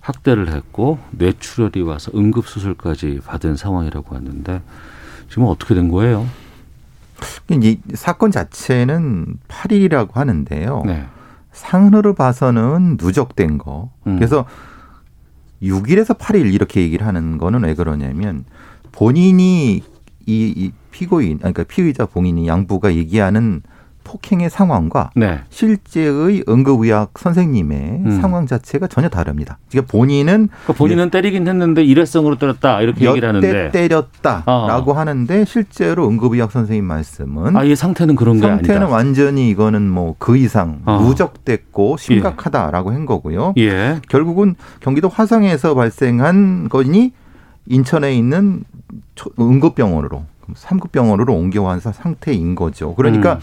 학대를 0.00 0.52
했고 0.52 0.98
뇌출혈이 1.12 1.82
와서 1.82 2.10
응급 2.14 2.46
수술까지 2.48 3.20
받은 3.24 3.56
상황이라고 3.56 4.16
하는데 4.16 4.60
지금 5.28 5.44
어떻게 5.44 5.74
된 5.74 5.88
거예요? 5.88 6.26
이 7.50 7.78
사건 7.94 8.30
자체는 8.32 9.38
8일이라고 9.48 10.14
하는데요. 10.14 10.82
네. 10.86 11.06
상으로 11.52 12.14
봐서는 12.14 12.96
누적된 13.00 13.58
거. 13.58 13.90
음. 14.06 14.16
그래서 14.16 14.44
6일에서 15.62 16.18
8일 16.18 16.52
이렇게 16.52 16.80
얘기를 16.80 17.06
하는 17.06 17.38
거는 17.38 17.64
왜 17.64 17.74
그러냐면 17.74 18.44
본인이 18.90 19.82
이, 20.26 20.54
이 20.56 20.72
피고인, 20.90 21.38
그러니까 21.38 21.64
피의자 21.64 22.06
본인이 22.06 22.46
양부가 22.46 22.94
얘기하는 22.94 23.62
폭행의 24.12 24.50
상황과 24.50 25.10
네. 25.16 25.40
실제의 25.48 26.44
응급의학 26.46 27.12
선생님의 27.18 27.78
음. 28.04 28.18
상황 28.20 28.46
자체가 28.46 28.86
전혀 28.86 29.08
다릅니다. 29.08 29.58
그러니까 29.70 29.90
본인은 29.90 30.48
그러니까 30.48 30.72
본인은 30.74 31.08
때리긴 31.10 31.48
했는데 31.48 31.82
일회성으로 31.82 32.36
때렸다 32.36 32.82
이렇게 32.82 33.08
얘기를 33.08 33.26
하는데 33.26 33.70
때렸다라고 33.70 34.90
어. 34.92 34.94
하는데 34.94 35.44
실제로 35.46 36.06
응급의학 36.08 36.52
선생님 36.52 36.84
말씀은 36.84 37.56
아예 37.56 37.74
상태는 37.74 38.14
그런 38.16 38.36
게 38.36 38.46
상태는 38.46 38.82
아니다. 38.82 38.94
완전히 38.94 39.48
이거는 39.48 39.88
뭐 39.88 40.12
그 40.18 40.36
이상 40.36 40.82
어. 40.84 41.00
누적됐고 41.02 41.96
심각하다라고 41.96 42.90
한 42.90 43.06
거고요. 43.06 43.54
예. 43.56 43.98
결국은 44.10 44.56
경기도 44.80 45.08
화성에서 45.08 45.74
발생한 45.74 46.68
거니 46.68 47.12
인천에 47.66 48.14
있는 48.14 48.62
초- 49.14 49.30
응급병원으로 49.40 50.24
3급 50.54 50.92
병원으로 50.92 51.32
옮겨와서 51.34 51.92
상태인 51.92 52.54
거죠. 52.54 52.94
그러니까 52.94 53.34
음. 53.34 53.38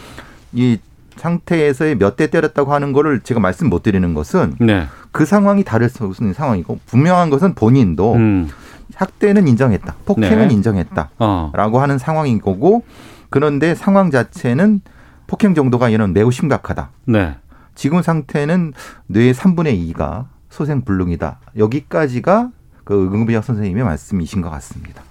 이 0.54 0.78
상태에서의 1.18 1.98
몇 1.98 2.16
대 2.16 2.28
때렸다고 2.28 2.74
하는 2.74 2.94
거를 2.94 3.20
제가 3.22 3.40
말씀 3.40 3.70
못 3.70 3.84
드리는 3.84 4.14
것은 4.14 4.56
네. 4.60 4.88
그 5.12 5.26
상황이 5.26 5.64
다를 5.64 5.90
수 5.90 6.14
있는 6.20 6.34
상황이고 6.34 6.80
분명한 6.86 7.30
것은 7.30 7.56
본인도 7.56 8.14
음. 8.16 8.50
학대는 8.96 9.48
인정했다. 9.48 9.96
폭행은 10.06 10.48
네. 10.48 10.54
인정했다. 10.54 11.10
어. 11.20 11.52
라고 11.56 11.80
하는 11.80 11.98
상황인 11.98 12.42
거고 12.42 12.84
그런데 13.30 13.76
상황 13.76 14.12
자체는 14.12 14.82
폭행 15.28 15.54
정도가 15.56 15.92
얘는 15.92 16.14
매우 16.14 16.32
심각하다. 16.32 16.90
네. 17.06 17.36
지금 17.76 18.02
상태는 18.02 18.74
뇌의 19.08 19.34
3분의 19.34 19.94
2가 19.94 20.26
소생불능이다. 20.50 21.40
여기까지가 21.58 22.50
그 22.84 23.10
응급의학 23.14 23.44
선생님의 23.44 23.84
말씀이신 23.84 24.42
것 24.42 24.50
같습니다. 24.50 25.04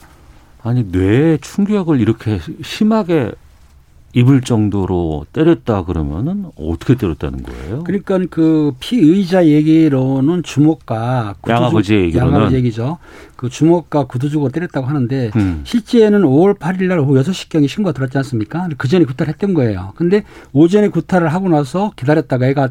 아니 0.63 0.85
뇌에 0.85 1.39
충격을 1.39 2.01
이렇게 2.01 2.41
심하게 2.63 3.33
입을 4.15 4.41
정도로 4.41 5.27
때렸다 5.33 5.85
그러면은 5.85 6.47
어떻게 6.57 6.95
때렸다는 6.95 7.43
거예요? 7.43 7.85
그러니까 7.85 8.19
그 8.31 8.73
피의자 8.81 9.47
얘기로는 9.47 10.43
주먹과 10.43 11.35
구두 11.41 11.53
양아버지 11.53 11.95
얘기로는? 11.95 12.33
양아버지 12.35 12.57
얘기죠. 12.57 12.99
그 13.37 13.49
주먹과 13.49 14.05
구두 14.05 14.31
주고 14.31 14.49
때렸다고 14.49 14.87
하는데 14.87 15.31
음. 15.37 15.61
실제는 15.65 16.23
5월 16.23 16.59
8일 16.59 16.85
날 16.85 16.99
오후 16.99 17.15
6시경에 17.15 17.69
신고가 17.69 17.93
들었지 17.93 18.17
않습니까? 18.19 18.69
그 18.79 18.89
전에 18.89 19.05
구타를 19.05 19.33
했던 19.33 19.55
거예요. 19.55 19.93
근데 19.95 20.25
오전에 20.53 20.89
구타를 20.89 21.29
하고 21.29 21.49
나서 21.49 21.93
기다렸다가 21.97 22.47
애가 22.49 22.71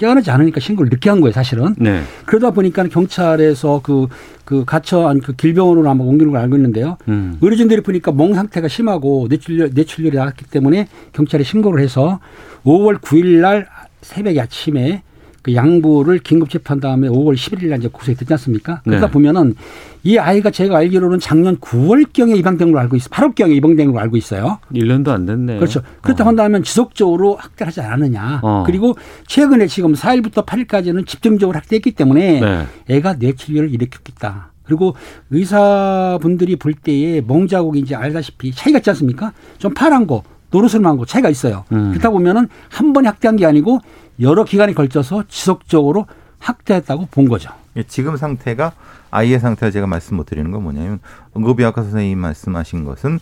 깨어나지 0.00 0.30
않으니까 0.30 0.60
신고를 0.60 0.88
늦게 0.90 1.10
한 1.10 1.20
거예요, 1.20 1.32
사실은. 1.32 1.74
네. 1.76 2.00
그러다 2.24 2.52
보니까 2.52 2.84
경찰에서 2.84 3.80
그, 3.82 4.06
그 4.46 4.64
갇혀 4.64 5.06
한 5.06 5.20
그 5.20 5.34
길병원으로 5.34 5.88
아마 5.90 6.02
옮기는 6.04 6.32
걸 6.32 6.40
알고 6.40 6.56
있는데요. 6.56 6.96
음. 7.08 7.36
의료진들이 7.42 7.82
보니까 7.82 8.10
멍 8.10 8.32
상태가 8.34 8.66
심하고 8.68 9.26
뇌출혈, 9.28 9.72
뇌출혈이 9.74 10.16
나왔기 10.16 10.46
때문에 10.46 10.88
경찰에 11.12 11.44
신고를 11.44 11.82
해서 11.84 12.18
5월 12.64 12.98
9일 13.02 13.40
날 13.42 13.66
새벽 14.00 14.38
아침에 14.38 15.02
그 15.42 15.54
양부를 15.54 16.18
긴급 16.18 16.50
재판 16.50 16.80
다음에 16.80 17.08
5월 17.08 17.34
11일 17.34 17.68
날 17.68 17.78
이제 17.78 17.88
구속이 17.88 18.16
됐지 18.16 18.32
않습니까? 18.34 18.82
그러다 18.84 19.06
네. 19.06 19.12
보면은 19.12 19.54
이 20.02 20.18
아이가 20.18 20.50
제가 20.50 20.78
알기로는 20.78 21.18
작년 21.18 21.56
9월경에 21.58 22.36
입양된 22.36 22.72
걸로 22.72 22.80
알고 22.80 22.96
있어요. 22.96 23.10
8월경에 23.10 23.54
입양된 23.56 23.88
걸로 23.88 24.00
알고 24.00 24.16
있어요. 24.16 24.58
1년도 24.72 25.08
안 25.08 25.26
됐네요. 25.26 25.58
그렇죠. 25.58 25.80
그렇다고 26.00 26.28
한다면 26.28 26.62
지속적으로 26.62 27.36
학대를 27.36 27.68
하지 27.68 27.80
않았느냐. 27.80 28.40
어. 28.42 28.64
그리고 28.66 28.96
최근에 29.26 29.66
지금 29.66 29.92
4일부터 29.94 30.44
8일까지는 30.46 31.06
집중적으로 31.06 31.56
학대했기 31.56 31.92
때문에 31.92 32.40
네. 32.40 32.66
애가 32.88 33.14
뇌출혈을 33.14 33.72
일으켰겠다. 33.72 34.52
그리고 34.64 34.94
의사분들이 35.30 36.56
볼 36.56 36.74
때에 36.74 37.20
멍자국이 37.26 37.80
이제 37.80 37.96
알다시피 37.96 38.52
차이가 38.52 38.78
있지 38.78 38.90
않습니까? 38.90 39.32
좀 39.58 39.74
파란 39.74 40.06
거, 40.06 40.22
노르스름한 40.52 40.96
거 40.96 41.04
차이가 41.04 41.28
있어요. 41.28 41.64
음. 41.72 41.90
그렇다 41.90 42.10
보면은 42.10 42.48
한 42.68 42.92
번에 42.92 43.08
학대한 43.08 43.36
게 43.36 43.46
아니고 43.46 43.80
여러 44.20 44.44
기간에 44.44 44.72
걸쳐서 44.74 45.24
지속적으로 45.28 46.06
학대했다고 46.38 47.08
본 47.10 47.28
거죠. 47.28 47.50
예, 47.76 47.82
지금 47.82 48.16
상태가 48.16 48.72
아이의 49.10 49.40
상태가 49.40 49.70
제가 49.70 49.86
말씀 49.86 50.16
못 50.16 50.26
드리는 50.26 50.50
건 50.50 50.62
뭐냐면 50.62 51.00
응급의학과 51.36 51.82
선생님 51.82 52.18
말씀하신 52.18 52.84
것은 52.84 53.20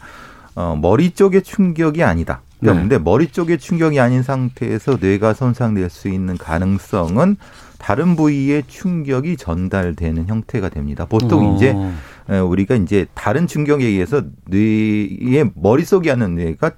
어, 0.54 0.76
머리 0.80 1.10
쪽의 1.10 1.42
충격이 1.42 2.02
아니다. 2.02 2.42
네. 2.60 2.72
그런데 2.72 2.98
머리 2.98 3.28
쪽의 3.28 3.58
충격이 3.58 4.00
아닌 4.00 4.22
상태에서 4.22 4.98
뇌가 5.00 5.34
손상될 5.34 5.88
수 5.90 6.08
있는 6.08 6.36
가능성은 6.36 7.36
다른 7.78 8.16
부위의 8.16 8.64
충격이 8.66 9.36
전달되는 9.36 10.26
형태가 10.26 10.68
됩니다. 10.68 11.06
보통 11.06 11.52
어. 11.52 11.56
이제 11.56 11.76
에, 12.28 12.38
우리가 12.38 12.74
이제 12.74 13.06
다른 13.14 13.46
충격에 13.46 13.86
의해서 13.86 14.22
뇌의 14.46 15.52
머릿속에 15.54 16.10
하는 16.10 16.34
뇌가 16.34 16.72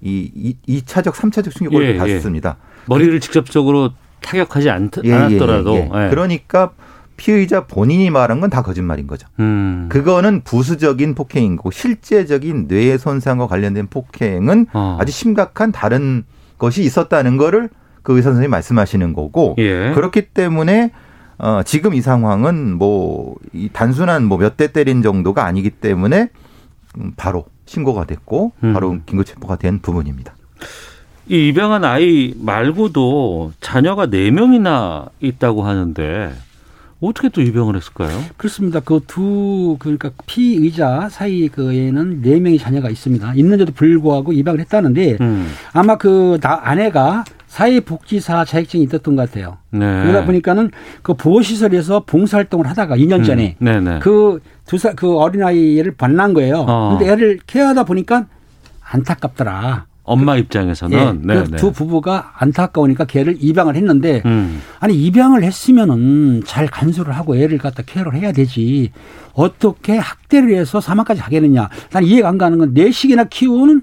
이, 0.00 0.30
이, 0.34 0.56
이차적삼차적 0.66 1.52
충격을 1.54 1.84
예, 1.84 1.94
예. 1.94 1.96
받습니다. 1.98 2.56
머리를 2.86 3.18
직접적으로 3.20 3.90
타격하지 4.20 4.70
않, 4.70 4.90
예, 5.04 5.08
예, 5.08 5.12
않았더라도. 5.14 5.74
예, 5.74 5.90
예. 5.94 6.04
예. 6.06 6.10
그러니까 6.10 6.70
피의자 7.16 7.66
본인이 7.66 8.10
말한 8.10 8.40
건 8.40 8.48
다 8.50 8.62
거짓말인 8.62 9.06
거죠. 9.08 9.26
음. 9.40 9.86
그거는 9.90 10.42
부수적인 10.42 11.14
폭행인 11.14 11.56
거고 11.56 11.70
실제적인 11.72 12.68
뇌 12.68 12.96
손상과 12.96 13.46
관련된 13.48 13.88
폭행은 13.88 14.66
어. 14.72 14.96
아주 15.00 15.10
심각한 15.12 15.72
다른 15.72 16.24
것이 16.58 16.82
있었다는 16.82 17.36
거를 17.36 17.70
그 18.02 18.14
의사 18.16 18.30
선생님이 18.30 18.50
말씀하시는 18.50 19.12
거고 19.12 19.56
예. 19.58 19.92
그렇기 19.94 20.28
때문에 20.28 20.92
어 21.38 21.62
지금 21.64 21.94
이 21.94 22.00
상황은 22.00 22.74
뭐 22.78 23.34
이 23.52 23.68
단순한 23.72 24.24
뭐 24.24 24.38
몇 24.38 24.56
대 24.56 24.70
때린 24.72 25.02
정도가 25.02 25.44
아니기 25.44 25.70
때문에 25.70 26.28
음, 26.98 27.12
바로 27.16 27.44
신고가 27.68 28.04
됐고 28.04 28.52
음. 28.64 28.72
바로 28.72 28.98
긴급 29.06 29.26
체포가 29.26 29.56
된 29.56 29.80
부분입니다. 29.80 30.34
이 31.28 31.48
입양한 31.48 31.84
아이 31.84 32.32
말고도 32.38 33.52
자녀가 33.60 34.06
네명이나 34.06 35.08
있다고 35.20 35.62
하는데 35.62 36.32
어떻게 37.00 37.28
또 37.28 37.42
입양을 37.42 37.76
했을까요? 37.76 38.24
그렇습니다. 38.38 38.80
그 38.80 39.00
두 39.06 39.76
그러니까 39.78 40.10
피의자 40.26 41.08
사이 41.10 41.48
그에는 41.48 42.22
네 42.22 42.40
명의 42.40 42.58
자녀가 42.58 42.88
있습니다. 42.90 43.34
있는데도 43.34 43.72
불구하고 43.72 44.32
입양을 44.32 44.60
했다는데 44.60 45.18
음. 45.20 45.48
아마 45.72 45.96
그 45.96 46.38
나, 46.40 46.60
아내가 46.64 47.24
사회복지사 47.58 48.44
자격증이 48.44 48.84
있었던 48.84 49.16
것 49.16 49.28
같아요. 49.28 49.58
네. 49.70 49.80
그러다 49.80 50.24
보니까는 50.24 50.70
그 51.02 51.14
보호시설에서 51.14 52.04
봉사활동을 52.06 52.68
하다가 52.68 52.96
2년 52.96 53.26
전에 53.26 53.56
음. 53.60 53.64
네네. 53.64 53.98
그두살그 53.98 55.16
어린아이를 55.18 55.94
만난 55.98 56.34
거예요. 56.34 56.64
어. 56.68 56.96
근데 56.96 57.10
애를 57.12 57.40
케어하다 57.48 57.82
보니까 57.84 58.26
안타깝더라. 58.80 59.86
엄마 60.04 60.36
입장에서는 60.36 61.22
예. 61.28 61.34
그 61.34 61.56
두 61.56 61.72
부부가 61.72 62.32
안타까우니까 62.38 63.04
걔를 63.04 63.36
입양을 63.40 63.74
했는데 63.74 64.22
음. 64.24 64.62
아니 64.78 64.94
입양을 64.94 65.42
했으면은 65.42 66.42
잘 66.46 66.66
간수를 66.68 67.14
하고 67.14 67.36
애를 67.36 67.58
갖다 67.58 67.82
케어를 67.84 68.14
해야 68.14 68.32
되지 68.32 68.92
어떻게 69.34 69.98
학대를 69.98 70.54
해서 70.54 70.80
사망까지 70.80 71.20
하겠느냐 71.20 71.68
난 71.90 72.04
이해가 72.04 72.28
안 72.28 72.38
가는 72.38 72.56
건 72.56 72.72
내식이나 72.72 73.24
키우는 73.24 73.82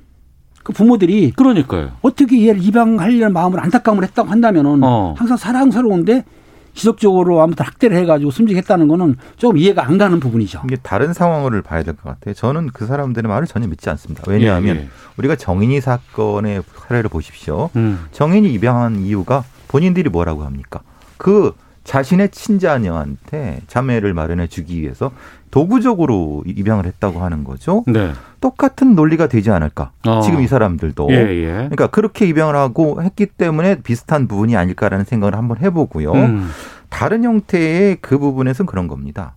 그 0.65 0.73
부모들이 0.73 1.31
그러니까요. 1.35 1.91
어떻게 2.01 2.47
얘를 2.47 2.61
입양하려는 2.61 3.31
마음으로 3.33 3.61
안타까움을 3.61 4.03
했다고 4.03 4.29
한다면은 4.29 4.79
어. 4.83 5.13
항상 5.15 5.37
사랑스러운데 5.37 6.25
지속적으로 6.73 7.39
아무튼 7.41 7.65
학대를 7.67 7.95
해가지고 7.97 8.31
숨지겠다는 8.31 8.87
거는 8.87 9.15
조금 9.37 9.57
이해가 9.57 9.85
안 9.85 9.99
가는 9.99 10.19
부분이죠. 10.19 10.63
이게 10.65 10.75
다른 10.81 11.13
상황을 11.13 11.61
봐야 11.61 11.83
될 11.83 11.93
것 11.95 12.03
같아요. 12.09 12.33
저는 12.33 12.71
그 12.73 12.87
사람들의 12.87 13.29
말을 13.29 13.45
전혀 13.47 13.67
믿지 13.67 13.89
않습니다. 13.91 14.23
왜냐하면 14.27 14.75
예, 14.75 14.79
예. 14.81 14.87
우리가 15.17 15.35
정인이 15.35 15.79
사건의 15.79 16.63
사례를 16.87 17.09
보십시오. 17.11 17.69
음. 17.75 18.05
정인이 18.11 18.51
입양한 18.55 19.01
이유가 19.01 19.43
본인들이 19.67 20.09
뭐라고 20.09 20.43
합니까? 20.45 20.81
그 21.17 21.53
자신의 21.85 22.29
친자녀한테 22.29 23.61
자매를 23.67 24.13
마련해 24.13 24.47
주기 24.47 24.81
위해서 24.81 25.11
도구적으로 25.51 26.43
입양을 26.45 26.85
했다고 26.85 27.21
하는 27.21 27.45
거죠. 27.45 27.83
네. 27.87 28.11
똑같은 28.41 28.95
논리가 28.95 29.27
되지 29.27 29.51
않을까? 29.51 29.91
어. 30.05 30.19
지금 30.21 30.41
이 30.41 30.47
사람들도. 30.47 31.07
예, 31.11 31.15
예. 31.15 31.51
그러니까 31.53 31.87
그렇게 31.87 32.25
입양을 32.25 32.55
하고 32.55 33.01
했기 33.01 33.25
때문에 33.25 33.81
비슷한 33.81 34.27
부분이 34.27 34.57
아닐까라는 34.57 35.05
생각을 35.05 35.35
한번 35.35 35.59
해보고요. 35.59 36.11
음. 36.11 36.49
다른 36.89 37.23
형태의 37.23 37.99
그 38.01 38.17
부분에서는 38.17 38.67
그런 38.67 38.87
겁니다. 38.87 39.33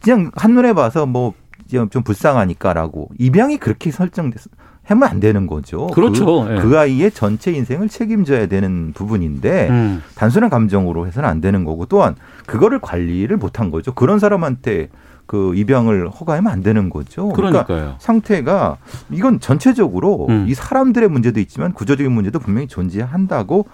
그냥 0.00 0.30
한눈에 0.36 0.72
봐서 0.74 1.06
뭐 1.06 1.34
좀 1.68 2.02
불쌍하니까라고 2.02 3.10
입양이 3.18 3.56
그렇게 3.58 3.90
설정돼서 3.90 4.50
하면 4.84 5.08
안 5.08 5.20
되는 5.20 5.46
거죠. 5.46 5.86
그렇죠. 5.88 6.44
그, 6.44 6.52
예. 6.56 6.60
그 6.60 6.78
아이의 6.78 7.10
전체 7.12 7.50
인생을 7.52 7.88
책임져야 7.88 8.46
되는 8.46 8.92
부분인데 8.92 9.68
음. 9.70 10.02
단순한 10.14 10.50
감정으로 10.50 11.06
해서는 11.06 11.28
안 11.28 11.40
되는 11.40 11.64
거고 11.64 11.86
또한 11.86 12.14
그거를 12.46 12.78
관리를 12.80 13.36
못한 13.38 13.70
거죠. 13.70 13.94
그런 13.94 14.18
사람한테 14.18 14.88
그 15.26 15.54
입양을 15.54 16.10
허가하면 16.10 16.52
안 16.52 16.62
되는 16.62 16.90
거죠. 16.90 17.28
그러니까 17.30 17.64
그러니까요. 17.64 17.96
상태가 17.98 18.76
이건 19.10 19.40
전체적으로 19.40 20.26
음. 20.28 20.44
이 20.48 20.54
사람들의 20.54 21.08
문제도 21.08 21.40
있지만 21.40 21.72
구조적인 21.72 22.12
문제도 22.12 22.38
분명히 22.38 22.68
존재한다고 22.68 23.66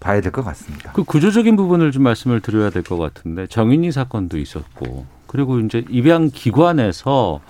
봐야 0.00 0.20
될 0.20 0.32
것 0.32 0.44
같습니다. 0.44 0.90
그 0.92 1.04
구조적인 1.04 1.54
부분을 1.56 1.92
좀 1.92 2.02
말씀을 2.02 2.40
드려야 2.40 2.70
될 2.70 2.82
것 2.82 2.98
같은데 2.98 3.46
정인이 3.46 3.92
사건도 3.92 4.36
있었고 4.38 5.06
그리고 5.28 5.60
이제 5.60 5.84
입양 5.88 6.28
기관에서 6.32 7.40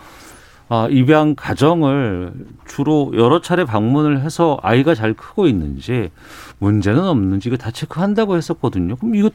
아, 0.69 0.89
입양 0.91 1.35
가정을 1.37 2.33
주로 2.67 3.13
여러 3.15 3.41
차례 3.41 3.65
방문을 3.65 4.23
해서 4.23 4.59
아이가 4.63 4.95
잘 4.95 5.15
크고 5.15 5.47
있는지 5.47 6.11
문제는 6.59 7.01
없는지 7.05 7.49
이거 7.49 7.57
다 7.57 7.71
체크한다고 7.71 8.37
했었거든요. 8.37 8.97
그럼 8.97 9.15
이거 9.15 9.31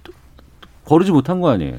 거르지 0.83 1.11
못한 1.11 1.39
거 1.39 1.49
아니에요? 1.49 1.77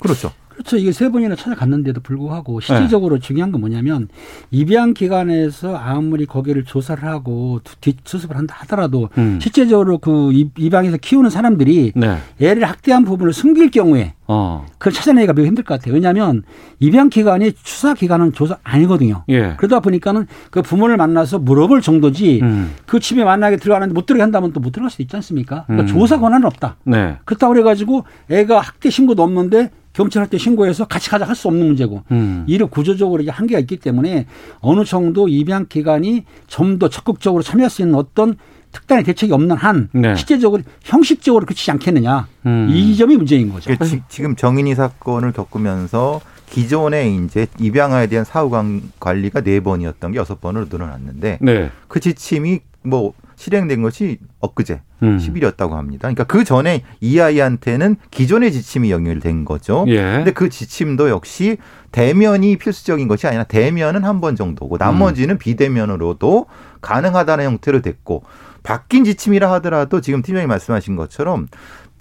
그렇죠. 0.00 0.32
그렇죠. 0.58 0.76
이게 0.76 0.90
세 0.90 1.08
번이나 1.08 1.36
찾아갔는데도 1.36 2.00
네. 2.00 2.02
불구하고 2.02 2.58
실질적으로 2.58 3.20
중요한 3.20 3.52
건 3.52 3.60
뭐냐면 3.60 4.08
입양 4.50 4.92
기관에서 4.92 5.76
아무리 5.76 6.26
거기를 6.26 6.64
조사를 6.64 7.04
하고 7.04 7.60
뒷수습을 7.80 8.36
한다 8.36 8.56
하더라도 8.62 9.08
음. 9.18 9.38
실제적으로 9.40 9.98
그 9.98 10.32
입- 10.32 10.58
입양에서 10.58 10.96
키우는 10.96 11.30
사람들이 11.30 11.92
네. 11.94 12.16
애를 12.40 12.64
학대한 12.64 13.04
부분을 13.04 13.32
숨길 13.32 13.70
경우에 13.70 14.14
어. 14.26 14.66
그걸 14.78 14.92
찾아내기가 14.92 15.32
매우 15.32 15.46
힘들 15.46 15.62
것 15.62 15.78
같아요. 15.78 15.94
왜냐하면 15.94 16.42
입양 16.80 17.08
기관이 17.08 17.52
추사 17.62 17.94
기관은 17.94 18.32
조사 18.32 18.58
아니거든요. 18.64 19.22
예. 19.28 19.54
그러다 19.58 19.78
보니까는 19.78 20.26
그 20.50 20.60
부모를 20.62 20.96
만나서 20.96 21.38
물어볼 21.38 21.82
정도지 21.82 22.40
음. 22.42 22.72
그 22.84 22.98
집에 22.98 23.22
만나게 23.22 23.58
들어가는데 23.58 23.94
못 23.94 24.06
들어게 24.06 24.22
한다면 24.22 24.52
또 24.52 24.58
못 24.58 24.72
들어갈 24.72 24.90
수도 24.90 25.04
있지 25.04 25.14
않습니까? 25.14 25.64
그러니까 25.68 25.84
음. 25.84 25.86
조사 25.86 26.18
권한은 26.18 26.44
없다. 26.46 26.76
네. 26.82 27.16
그렇다고 27.24 27.52
그래가지고 27.52 28.02
애가 28.28 28.58
학대 28.58 28.90
신고도 28.90 29.22
없는데 29.22 29.70
경찰한테 30.02 30.38
신고해서 30.38 30.86
같이 30.86 31.10
가자 31.10 31.24
할 31.26 31.34
수 31.34 31.48
없는 31.48 31.66
문제고 31.66 32.02
음. 32.12 32.44
이를 32.46 32.66
구조적으로 32.68 33.20
이게 33.22 33.30
한계가 33.30 33.58
있기 33.60 33.76
때문에 33.78 34.26
어느 34.60 34.84
정도 34.84 35.28
입양 35.28 35.66
기관이 35.68 36.24
좀 36.46 36.78
더 36.78 36.88
적극적으로 36.88 37.42
참여할 37.42 37.70
수 37.70 37.82
있는 37.82 37.96
어떤 37.96 38.36
특단의 38.70 39.02
대책이 39.04 39.32
없는 39.32 39.56
한 39.56 39.88
네. 39.92 40.14
실제적으로 40.14 40.62
형식적으로 40.82 41.44
그치지 41.46 41.70
않겠느냐 41.72 42.28
음. 42.46 42.68
이 42.70 42.96
점이 42.96 43.16
문제인 43.16 43.50
거죠. 43.52 43.74
지- 43.84 44.02
지금 44.08 44.36
정인이 44.36 44.74
사건을 44.76 45.32
겪으면서 45.32 46.20
기존에 46.50 47.10
이제 47.10 47.46
입양아에 47.58 48.06
대한 48.06 48.24
사후 48.24 48.48
관- 48.50 48.82
관리가 49.00 49.40
네 49.40 49.60
번이었던 49.60 50.12
게 50.12 50.18
여섯 50.18 50.40
번으로 50.40 50.66
늘어났는데 50.70 51.38
네. 51.40 51.70
그 51.88 51.98
지침이 52.00 52.60
뭐 52.82 53.12
실행된 53.38 53.82
것이 53.82 54.18
엊그제 54.40 54.80
음. 55.04 55.16
10일이었다고 55.18 55.70
합니다. 55.70 56.00
그러니까 56.08 56.24
그 56.24 56.42
전에 56.42 56.82
이 57.00 57.20
아이한테는 57.20 57.94
기존의 58.10 58.50
지침이 58.50 58.90
연결된 58.90 59.44
거죠. 59.44 59.84
예. 59.86 59.96
근데 60.02 60.32
그 60.32 60.48
지침도 60.48 61.08
역시 61.08 61.56
대면이 61.92 62.56
필수적인 62.58 63.06
것이 63.06 63.26
아니라 63.28 63.44
대면은 63.44 64.04
한 64.04 64.20
번 64.20 64.34
정도고 64.34 64.76
나머지는 64.78 65.38
비대면으로도 65.38 66.46
가능하다는 66.80 67.44
형태로 67.44 67.80
됐고 67.82 68.24
바뀐 68.64 69.04
지침이라 69.04 69.50
하더라도 69.52 70.00
지금 70.00 70.20
팀장이 70.20 70.48
말씀하신 70.48 70.96
것처럼 70.96 71.46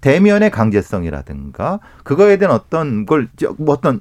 대면의 0.01 0.51
강제성이라든가 0.51 1.79
그거에 2.03 2.37
대한 2.37 2.53
어떤 2.55 3.05
걸뭐 3.05 3.27
어떤 3.67 3.99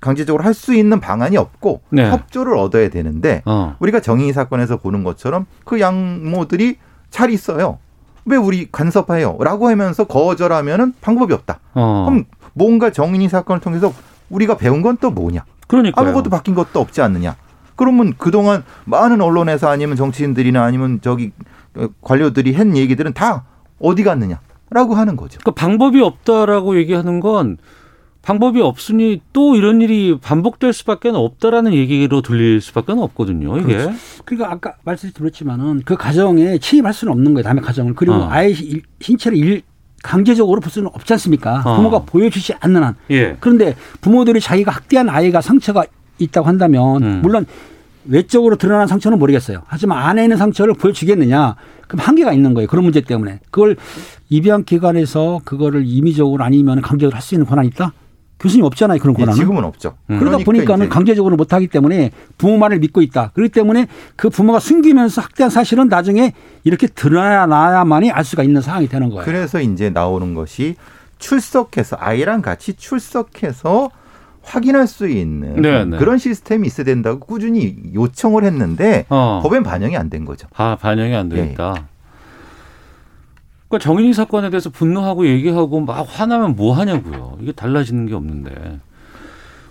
강제적으로 0.00 0.42
할 0.44 0.54
수 0.54 0.74
있는 0.74 1.00
방안이 1.00 1.36
없고 1.36 1.82
네. 1.90 2.10
협조를 2.10 2.56
얻어야 2.56 2.88
되는데 2.88 3.42
어. 3.44 3.76
우리가 3.78 4.00
정의 4.00 4.32
사건에서 4.32 4.78
보는 4.78 5.04
것처럼 5.04 5.46
그 5.64 5.80
양모들이 5.80 6.78
잘 7.10 7.30
있어요. 7.30 7.78
왜 8.24 8.36
우리 8.36 8.68
간섭해요? 8.72 9.36
라고 9.40 9.68
하면서 9.68 10.04
거절하면은 10.04 10.94
방법이 11.00 11.32
없다. 11.34 11.60
어. 11.74 12.06
그럼 12.08 12.24
뭔가 12.54 12.90
정인이 12.90 13.28
사건을 13.28 13.60
통해서 13.60 13.92
우리가 14.30 14.56
배운 14.56 14.80
건 14.82 14.96
또 14.96 15.10
뭐냐? 15.10 15.44
그러니까요. 15.68 16.06
아무것도 16.06 16.30
바뀐 16.30 16.54
것도 16.54 16.80
없지 16.80 17.02
않느냐? 17.02 17.36
그러면 17.76 18.14
그동안 18.16 18.64
많은 18.86 19.20
언론에서 19.20 19.68
아니면 19.68 19.96
정치인들이나 19.96 20.64
아니면 20.64 21.00
저기 21.02 21.32
어, 21.76 21.86
관료들이 22.00 22.54
한 22.54 22.76
얘기들은 22.76 23.12
다 23.12 23.44
어디 23.78 24.02
갔느냐? 24.02 24.40
라고 24.70 24.94
하는 24.94 25.16
거죠. 25.16 25.38
그러니까 25.40 25.60
방법이 25.60 26.00
없다라고 26.00 26.76
얘기하는 26.78 27.20
건 27.20 27.56
방법이 28.22 28.60
없으니 28.60 29.20
또 29.32 29.54
이런 29.54 29.80
일이 29.80 30.18
반복될 30.20 30.72
수밖에 30.72 31.10
없다라는 31.10 31.72
얘기로 31.72 32.22
들릴 32.22 32.60
수밖에 32.60 32.92
없거든요. 32.92 33.56
이게. 33.58 33.76
그렇죠. 33.76 33.92
그러니까 34.24 34.52
아까 34.52 34.74
말씀드렸지만은 34.84 35.82
그 35.84 35.94
가정에 35.96 36.58
침입할 36.58 36.92
수는 36.92 37.12
없는 37.12 37.34
거예요. 37.34 37.46
남의 37.46 37.62
가정을. 37.62 37.94
그리고 37.94 38.16
어. 38.16 38.28
아예 38.28 38.48
일- 38.50 38.82
신체를 39.00 39.38
일, 39.38 39.62
강제적으로 40.02 40.60
볼 40.60 40.70
수는 40.72 40.90
없지 40.92 41.12
않습니까? 41.12 41.62
어. 41.64 41.76
부모가 41.76 42.00
보여주지 42.00 42.54
않는 42.58 42.82
한. 42.82 42.96
예. 43.12 43.36
그런데 43.38 43.76
부모들이 44.00 44.40
자기가 44.40 44.72
학대한 44.72 45.08
아이가 45.08 45.40
상처가 45.40 45.84
있다고 46.18 46.48
한다면 46.48 47.02
음. 47.04 47.20
물론 47.22 47.46
외적으로 48.06 48.56
드러난 48.56 48.88
상처는 48.88 49.18
모르겠어요. 49.20 49.62
하지만 49.66 49.98
안에 49.98 50.24
있는 50.24 50.36
상처를 50.36 50.74
보여주겠느냐? 50.74 51.54
그럼 51.86 52.00
한계가 52.04 52.32
있는 52.32 52.54
거예요. 52.54 52.66
그런 52.68 52.84
문제 52.84 53.00
때문에. 53.00 53.38
그걸 53.50 53.76
입양 54.28 54.64
기관에서 54.64 55.40
그거를 55.44 55.84
임의적으로 55.86 56.42
아니면 56.44 56.80
강제적으로 56.82 57.14
할 57.14 57.22
수 57.22 57.34
있는 57.34 57.46
권한이 57.46 57.68
있다? 57.68 57.92
교수님 58.38 58.64
없잖아요. 58.66 58.98
그런 58.98 59.14
예, 59.18 59.22
권한은. 59.24 59.40
지금은 59.40 59.64
없죠. 59.64 59.94
음. 60.10 60.18
그러다 60.18 60.38
보니까는 60.44 60.86
이제 60.86 60.92
강제적으로 60.92 61.36
못하기 61.36 61.68
때문에 61.68 62.10
부모 62.36 62.58
말을 62.58 62.80
믿고 62.80 63.00
있다. 63.00 63.30
그렇기 63.34 63.50
때문에 63.50 63.86
그 64.14 64.28
부모가 64.28 64.58
숨기면서 64.60 65.22
학대한 65.22 65.48
사실은 65.50 65.88
나중에 65.88 66.32
이렇게 66.62 66.86
드러나야만이 66.86 68.10
알 68.10 68.24
수가 68.24 68.42
있는 68.42 68.60
상황이 68.60 68.88
되는 68.88 69.08
거예요. 69.08 69.24
그래서 69.24 69.60
이제 69.60 69.88
나오는 69.88 70.34
것이 70.34 70.76
출석해서 71.18 71.96
아이랑 71.98 72.42
같이 72.42 72.74
출석해서 72.74 73.90
확인할 74.42 74.86
수 74.86 75.08
있는 75.08 75.60
네, 75.62 75.84
네. 75.84 75.96
그런 75.96 76.18
시스템이 76.18 76.66
있어야 76.66 76.84
된다고 76.84 77.18
꾸준히 77.20 77.74
요청을 77.94 78.44
했는데 78.44 79.06
어. 79.08 79.40
법엔 79.42 79.62
반영이 79.62 79.96
안 79.96 80.10
된 80.10 80.24
거죠. 80.26 80.46
아, 80.56 80.76
반영이 80.78 81.14
안 81.16 81.32
예. 81.32 81.36
되니까. 81.36 81.86
그러니까 83.68 83.84
정인이 83.84 84.12
사건에 84.12 84.50
대해서 84.50 84.70
분노하고 84.70 85.26
얘기하고 85.26 85.80
막 85.80 86.06
화나면 86.08 86.56
뭐 86.56 86.72
하냐고요. 86.74 87.38
이게 87.40 87.52
달라지는 87.52 88.06
게 88.06 88.14
없는데. 88.14 88.80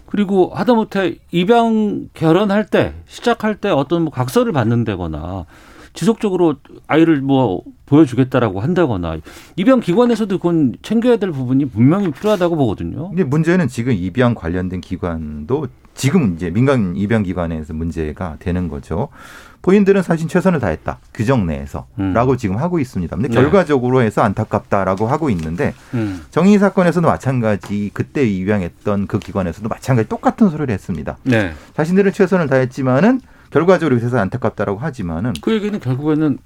그리고 0.05 0.51
하다못해 0.53 1.17
입양 1.31 2.09
결혼할 2.13 2.67
때 2.67 2.93
시작할 3.07 3.55
때 3.55 3.69
어떤 3.69 4.03
뭐 4.03 4.11
각서를 4.11 4.51
받는다거나 4.51 5.45
지속적으로 5.93 6.55
아이를 6.87 7.21
뭐 7.21 7.63
보여주겠다라고 7.85 8.59
한다거나 8.59 9.17
입양 9.55 9.79
기관에서도 9.79 10.37
그건 10.37 10.75
챙겨야 10.81 11.17
될 11.17 11.31
부분이 11.31 11.65
분명히 11.65 12.11
필요하다고 12.11 12.55
보거든요. 12.55 13.09
근데 13.09 13.23
문제는 13.23 13.67
지금 13.67 13.93
입양 13.93 14.35
관련된 14.35 14.81
기관도 14.81 15.67
지금 15.93 16.35
이제 16.35 16.49
민간 16.49 16.95
입양 16.95 17.23
기관에서 17.23 17.73
문제가 17.73 18.35
되는 18.39 18.67
거죠. 18.67 19.07
본인들은 19.65 20.03
사실 20.03 20.27
최선을 20.27 20.59
다했다. 20.59 20.99
규정 21.11 21.47
내에서라고 21.47 21.87
음. 21.97 22.37
지금 22.37 22.57
하고 22.57 22.77
있습니다. 22.77 23.15
근데 23.15 23.29
네. 23.29 23.33
결과적으로 23.33 24.03
해서 24.03 24.21
안타깝다라고 24.21 25.07
하고 25.07 25.31
있는데 25.31 25.73
음. 25.95 26.23
정의 26.29 26.59
사건에서도 26.59 27.07
마찬가지 27.07 27.89
그때 27.91 28.27
입양했던 28.27 29.07
그 29.07 29.17
기관에서도 29.17 29.67
마찬가지 29.67 30.07
똑같은 30.07 30.51
소리를 30.51 30.71
했습니다. 30.71 31.17
네. 31.23 31.53
자신들은 31.75 32.11
최선을 32.11 32.47
다했지만은 32.47 33.21
결과적으로 33.49 33.97
그래서 33.97 34.19
안타깝다라고 34.19 34.77
하지만은 34.77 35.33
그 35.41 35.51
얘기는 35.51 35.79
결국에는 35.79 36.37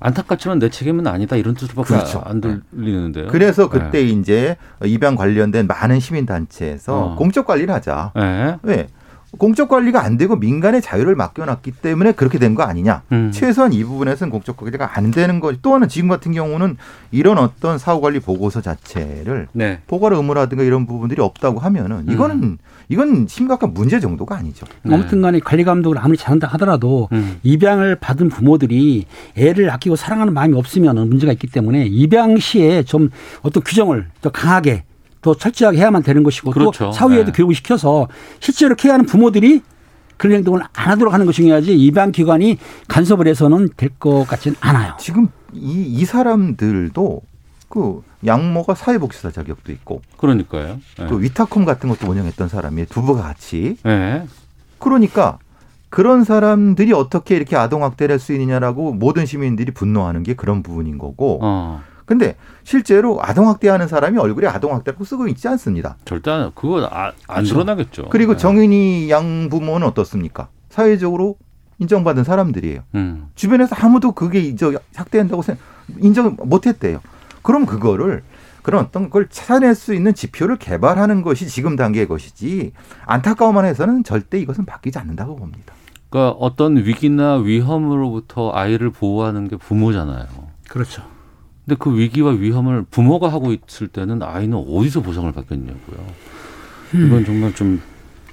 안타깝지만 0.00 0.58
내 0.58 0.70
책임은 0.70 1.06
아니다 1.06 1.36
이런 1.36 1.54
뜻밖에 1.54 1.88
그렇죠. 1.88 2.22
안 2.24 2.40
들리는데요. 2.40 3.26
그래서 3.28 3.68
그때 3.68 3.98
네. 3.98 4.04
이제 4.04 4.56
입양 4.86 5.16
관련된 5.16 5.66
많은 5.66 6.00
시민 6.00 6.24
단체에서 6.24 6.98
어. 6.98 7.14
공적 7.16 7.46
관리를 7.46 7.74
하자. 7.74 8.12
네. 8.16 8.56
왜? 8.62 8.88
공적 9.38 9.68
관리가 9.68 10.04
안 10.04 10.18
되고 10.18 10.36
민간의 10.36 10.82
자유를 10.82 11.14
맡겨놨기 11.16 11.72
때문에 11.72 12.12
그렇게 12.12 12.38
된 12.38 12.52
거 12.54 12.64
아니냐. 12.64 13.02
음. 13.12 13.30
최소한 13.32 13.72
이 13.72 13.82
부분에서는 13.82 14.30
공적 14.30 14.58
관리가 14.58 14.98
안 14.98 15.10
되는 15.10 15.40
거. 15.40 15.52
또 15.62 15.74
하나 15.74 15.86
지금 15.86 16.08
같은 16.10 16.32
경우는 16.32 16.76
이런 17.12 17.38
어떤 17.38 17.78
사후 17.78 18.02
관리 18.02 18.20
보고서 18.20 18.60
자체를 18.60 19.48
네. 19.52 19.80
포괄 19.86 20.12
의무라든가 20.12 20.62
이런 20.62 20.86
부분들이 20.86 21.22
없다고 21.22 21.60
하면은 21.60 22.04
이거는 22.10 22.42
음. 22.42 22.58
이건 22.90 23.26
심각한 23.26 23.72
문제 23.72 24.00
정도가 24.00 24.36
아니죠. 24.36 24.66
네. 24.82 24.94
아무튼 24.94 25.22
간에 25.22 25.40
관리 25.40 25.64
감독을 25.64 25.96
아무리 25.98 26.18
잘한다 26.18 26.46
하더라도 26.48 27.08
음. 27.12 27.38
입양을 27.42 27.96
받은 27.96 28.28
부모들이 28.28 29.06
애를 29.38 29.70
아끼고 29.70 29.96
사랑하는 29.96 30.34
마음이 30.34 30.54
없으면 30.56 31.08
문제가 31.08 31.32
있기 31.32 31.46
때문에 31.46 31.86
입양 31.86 32.36
시에 32.38 32.82
좀 32.82 33.08
어떤 33.40 33.62
규정을 33.62 34.08
더 34.20 34.30
강하게 34.30 34.84
더 35.22 35.34
철저하게 35.34 35.78
해야만 35.78 36.02
되는 36.02 36.22
것이고 36.22 36.50
그렇죠. 36.50 36.86
또 36.86 36.92
사후에도 36.92 37.26
네. 37.26 37.32
교육을 37.32 37.54
시켜서 37.54 38.08
실제로 38.40 38.74
케어하는 38.74 39.06
부모들이 39.06 39.62
그런 40.16 40.36
행동을 40.36 40.60
안 40.74 40.90
하도록 40.90 41.12
하는 41.14 41.26
것이 41.26 41.36
중요하지 41.42 41.74
입양 41.76 42.12
기관이 42.12 42.58
간섭을 42.88 43.26
해서는 43.28 43.70
될 43.76 43.90
것 43.98 44.24
같지는 44.26 44.56
않아요. 44.60 44.94
지금 44.98 45.28
이, 45.52 45.82
이 45.82 46.04
사람들도 46.04 47.22
그 47.68 48.02
양모가 48.26 48.74
사회복지사 48.74 49.30
자격도 49.30 49.72
있고 49.72 50.02
그러니까요. 50.18 50.78
네. 50.98 51.06
그 51.06 51.20
위타콤 51.20 51.64
같은 51.64 51.88
것도 51.88 52.08
운영했던 52.10 52.48
사람이 52.48 52.86
두부가 52.86 53.22
같이 53.22 53.76
네. 53.84 54.26
그러니까 54.78 55.38
그런 55.88 56.24
사람들이 56.24 56.92
어떻게 56.92 57.36
이렇게 57.36 57.54
아동 57.54 57.84
학대를 57.84 58.14
할 58.14 58.18
수 58.18 58.32
있느냐라고 58.32 58.92
모든 58.94 59.26
시민들이 59.26 59.70
분노하는 59.72 60.22
게 60.24 60.34
그런 60.34 60.62
부분인 60.62 60.98
거고. 60.98 61.38
어. 61.42 61.80
근데 62.04 62.36
실제로 62.64 63.18
아동 63.22 63.48
학대하는 63.48 63.88
사람이 63.88 64.18
얼굴에 64.18 64.46
아동 64.48 64.74
학대라고 64.74 65.04
쓰고 65.04 65.28
있지 65.28 65.48
않습니다. 65.48 65.96
절대 66.04 66.30
안- 66.30 66.52
그거 66.54 66.84
아, 66.90 67.12
안 67.28 67.44
그렇죠. 67.44 67.54
드러나겠죠. 67.54 68.08
그리고 68.10 68.32
네. 68.32 68.38
정인이 68.38 69.10
양 69.10 69.48
부모는 69.48 69.86
어떻습니까? 69.86 70.48
사회적으로 70.70 71.36
인정받은 71.78 72.24
사람들이에요. 72.24 72.80
음. 72.94 73.28
주변에서 73.34 73.74
아무도 73.78 74.12
그게 74.12 74.40
이제 74.40 74.76
학대한다고 74.94 75.42
생각- 75.42 75.62
인정을 76.00 76.36
못했대요. 76.44 77.00
그럼 77.42 77.66
그거를 77.66 78.22
그런 78.62 78.84
어떤 78.84 79.10
걸 79.10 79.26
찾아낼 79.28 79.74
수 79.74 79.92
있는 79.92 80.14
지표를 80.14 80.56
개발하는 80.56 81.22
것이 81.22 81.48
지금 81.48 81.74
단계의 81.74 82.06
것이지 82.06 82.72
안타까움만 83.06 83.64
해서는 83.64 84.04
절대 84.04 84.38
이것은 84.38 84.64
바뀌지 84.64 84.98
않는다고 85.00 85.34
봅니다. 85.34 85.74
그러니까 86.10 86.36
어떤 86.38 86.76
위기나 86.76 87.36
위험으로부터 87.36 88.52
아이를 88.52 88.90
보호하는 88.90 89.48
게 89.48 89.56
부모잖아요. 89.56 90.26
그렇죠. 90.68 91.02
근데 91.64 91.76
그 91.78 91.96
위기와 91.96 92.32
위험을 92.32 92.84
부모가 92.90 93.32
하고 93.32 93.52
있을 93.52 93.88
때는 93.88 94.22
아이는 94.22 94.56
어디서 94.58 95.00
보상을 95.02 95.30
받겠냐고요. 95.32 96.06
이건 96.94 97.24
정말 97.24 97.54
좀 97.54 97.80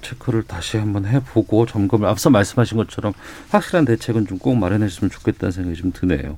체크를 0.02 0.44
다시 0.44 0.78
한번 0.78 1.06
해보고 1.06 1.66
점검을 1.66 2.08
앞서 2.08 2.30
말씀하신 2.30 2.78
것처럼 2.78 3.14
확실한 3.50 3.86
대책은 3.86 4.28
좀 4.28 4.40
꼭 4.40 4.56
마련했으면 4.56 5.12
좋겠다는 5.12 5.52
생각이 5.52 5.76
좀 5.78 5.92
드네요. 5.92 6.38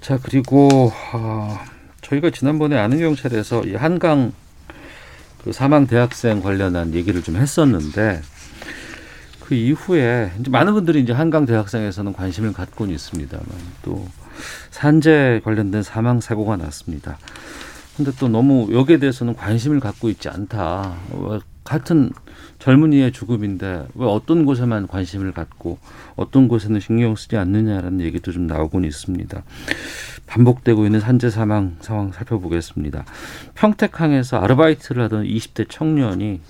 자 0.00 0.18
그리고 0.22 0.92
아, 1.12 1.64
저희가 2.00 2.30
지난번에 2.30 2.76
아는 2.78 2.98
경찰에서 2.98 3.64
이 3.64 3.74
한강 3.74 4.32
그 5.44 5.52
사망 5.52 5.86
대학생 5.86 6.40
관련한 6.42 6.94
얘기를 6.94 7.22
좀 7.22 7.36
했었는데 7.36 8.22
그 9.40 9.54
이후에 9.54 10.32
이제 10.40 10.50
많은 10.50 10.72
분들이 10.72 11.00
이제 11.02 11.12
한강 11.12 11.44
대학생에서는 11.46 12.14
관심을 12.14 12.52
갖고는 12.54 12.94
있습니다만 12.94 13.46
또 13.82 14.08
산재 14.70 15.40
관련된 15.44 15.82
사망 15.82 16.20
사고가 16.20 16.56
났습니다. 16.56 17.18
근데 17.96 18.10
또 18.18 18.28
너무 18.28 18.68
여기에 18.72 18.98
대해서는 18.98 19.34
관심을 19.34 19.80
갖고 19.80 20.08
있지 20.08 20.28
않다. 20.28 20.96
왜 21.12 21.38
같은 21.62 22.10
젊은이의 22.58 23.12
죽음인데 23.12 23.86
왜 23.94 24.06
어떤 24.06 24.44
곳에만 24.44 24.86
관심을 24.86 25.32
갖고 25.32 25.78
어떤 26.16 26.48
곳에는 26.48 26.80
신경 26.80 27.16
쓰지 27.16 27.36
않느냐라는 27.36 28.00
얘기도 28.00 28.32
좀 28.32 28.46
나오곤 28.46 28.84
있습니다. 28.84 29.42
반복되고 30.26 30.84
있는 30.86 31.00
산재 31.00 31.30
사망 31.30 31.76
상황 31.80 32.12
살펴보겠습니다. 32.12 33.04
평택항에서 33.54 34.38
아르바이트를 34.38 35.02
하던 35.04 35.24
20대 35.24 35.66
청년이 35.68 36.40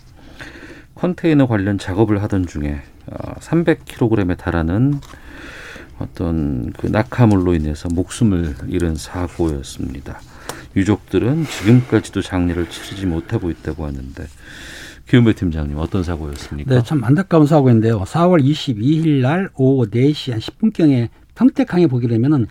컨테이너 0.95 1.47
관련 1.47 1.79
작업을 1.79 2.23
하던 2.23 2.47
중에 2.47 2.81
300kg에 3.41 4.37
달하는 4.39 5.01
어떤 5.99 6.73
그 6.73 6.87
낙하물로 6.87 7.55
인해서 7.55 7.89
목숨을 7.89 8.55
잃은 8.69 8.97
사고였습니다. 8.97 10.21
유족들은 10.77 11.47
지금까지도 11.47 12.23
장례를 12.23 12.69
치르지 12.69 13.07
못하고 13.07 13.51
있다고 13.51 13.87
하는데 13.87 14.27
기은배 15.09 15.35
팀장님 15.35 15.79
어떤 15.79 16.03
사고였습니까? 16.03 16.75
네, 16.75 16.83
참 16.83 17.05
안타까운 17.05 17.47
사고인데요. 17.47 18.01
4월 18.01 18.43
22일 18.43 19.21
날 19.21 19.51
오후 19.55 19.89
4시 19.89 20.33
한 20.33 20.41
10분경에 20.41 21.09
평택항에 21.35 21.89
보게 21.89 22.09
되면은 22.09 22.47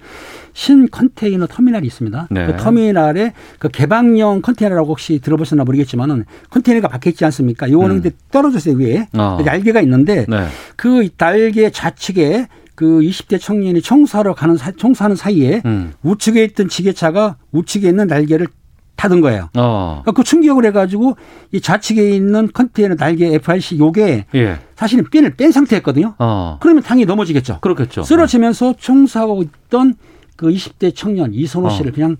신 0.54 0.90
컨테이너 0.90 1.48
터미널이 1.48 1.88
있습니다. 1.88 2.28
네. 2.32 2.46
그 2.46 2.58
터미널에 2.58 3.34
그 3.60 3.70
개방형 3.70 4.42
컨테이너라고 4.42 4.90
혹시 4.90 5.20
들어보셨나 5.20 5.64
모르겠지만은 5.64 6.26
컨테이너가 6.50 6.90
박혀 6.90 7.10
있지 7.10 7.24
않습니까? 7.26 7.72
요거는 7.72 7.98
음. 7.98 8.02
근데 8.02 8.16
떨어졌어요 8.32 8.76
위에 8.76 9.08
어. 9.18 9.40
날개가 9.44 9.82
있는데 9.82 10.26
네. 10.28 10.48
그 10.76 11.08
날개 11.18 11.70
좌측에 11.72 12.48
그 12.76 13.02
20대 13.02 13.40
청년이 13.40 13.82
청소하러 13.82 14.34
가는 14.34 14.58
사, 14.58 14.72
청소하는 14.72 15.16
사이에 15.16 15.62
음. 15.66 15.94
우측에 16.04 16.44
있던 16.46 16.70
지게차가 16.70 17.38
우측에 17.52 17.90
있는 17.90 18.08
날개를 18.08 18.48
닫은 18.96 19.22
거예요. 19.22 19.50
어. 19.58 20.02
그러니까 20.04 20.12
그 20.14 20.24
충격을 20.24 20.66
해가지고 20.66 21.18
이 21.52 21.60
좌측에 21.60 22.12
있는 22.12 22.50
컨테이너 22.54 22.96
날개 22.96 23.34
FRC 23.34 23.78
요게 23.80 24.26
예. 24.36 24.60
사실은 24.76 25.06
핀을 25.10 25.36
뺀 25.36 25.52
상태였거든요. 25.52 26.16
어. 26.20 26.58
그러면 26.62 26.84
당이 26.84 27.06
넘어지겠죠. 27.06 27.60
그렇겠죠. 27.62 28.04
쓰러지면서 28.04 28.76
청소하고 28.80 29.44
있던 29.44 29.96
그 30.36 30.48
20대 30.48 30.96
청년 30.96 31.34
이선호 31.34 31.68
어. 31.68 31.70
씨를 31.70 31.92
그냥 31.92 32.18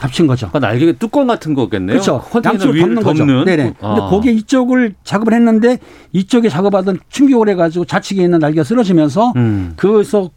덮친 0.00 0.26
거죠. 0.26 0.48
그러니까 0.48 0.68
날개 0.68 0.92
뚜껑 0.92 1.26
같은 1.26 1.54
거겠네요. 1.54 2.00
그렇죠. 2.00 2.24
위를 2.72 2.80
덮는 2.80 3.02
거죠. 3.02 3.18
덮는. 3.26 3.44
네네. 3.44 3.74
아. 3.80 3.94
근데 3.94 4.00
거기에 4.00 4.32
이쪽을 4.32 4.94
작업을 5.04 5.34
했는데 5.34 5.78
이쪽에 6.12 6.48
작업하던 6.48 7.00
충격을 7.10 7.50
해가지고 7.50 7.84
좌측에 7.84 8.22
있는 8.22 8.38
날개가 8.38 8.64
쓰러지면서 8.64 9.34
음. 9.36 9.74
그에서 9.76 10.30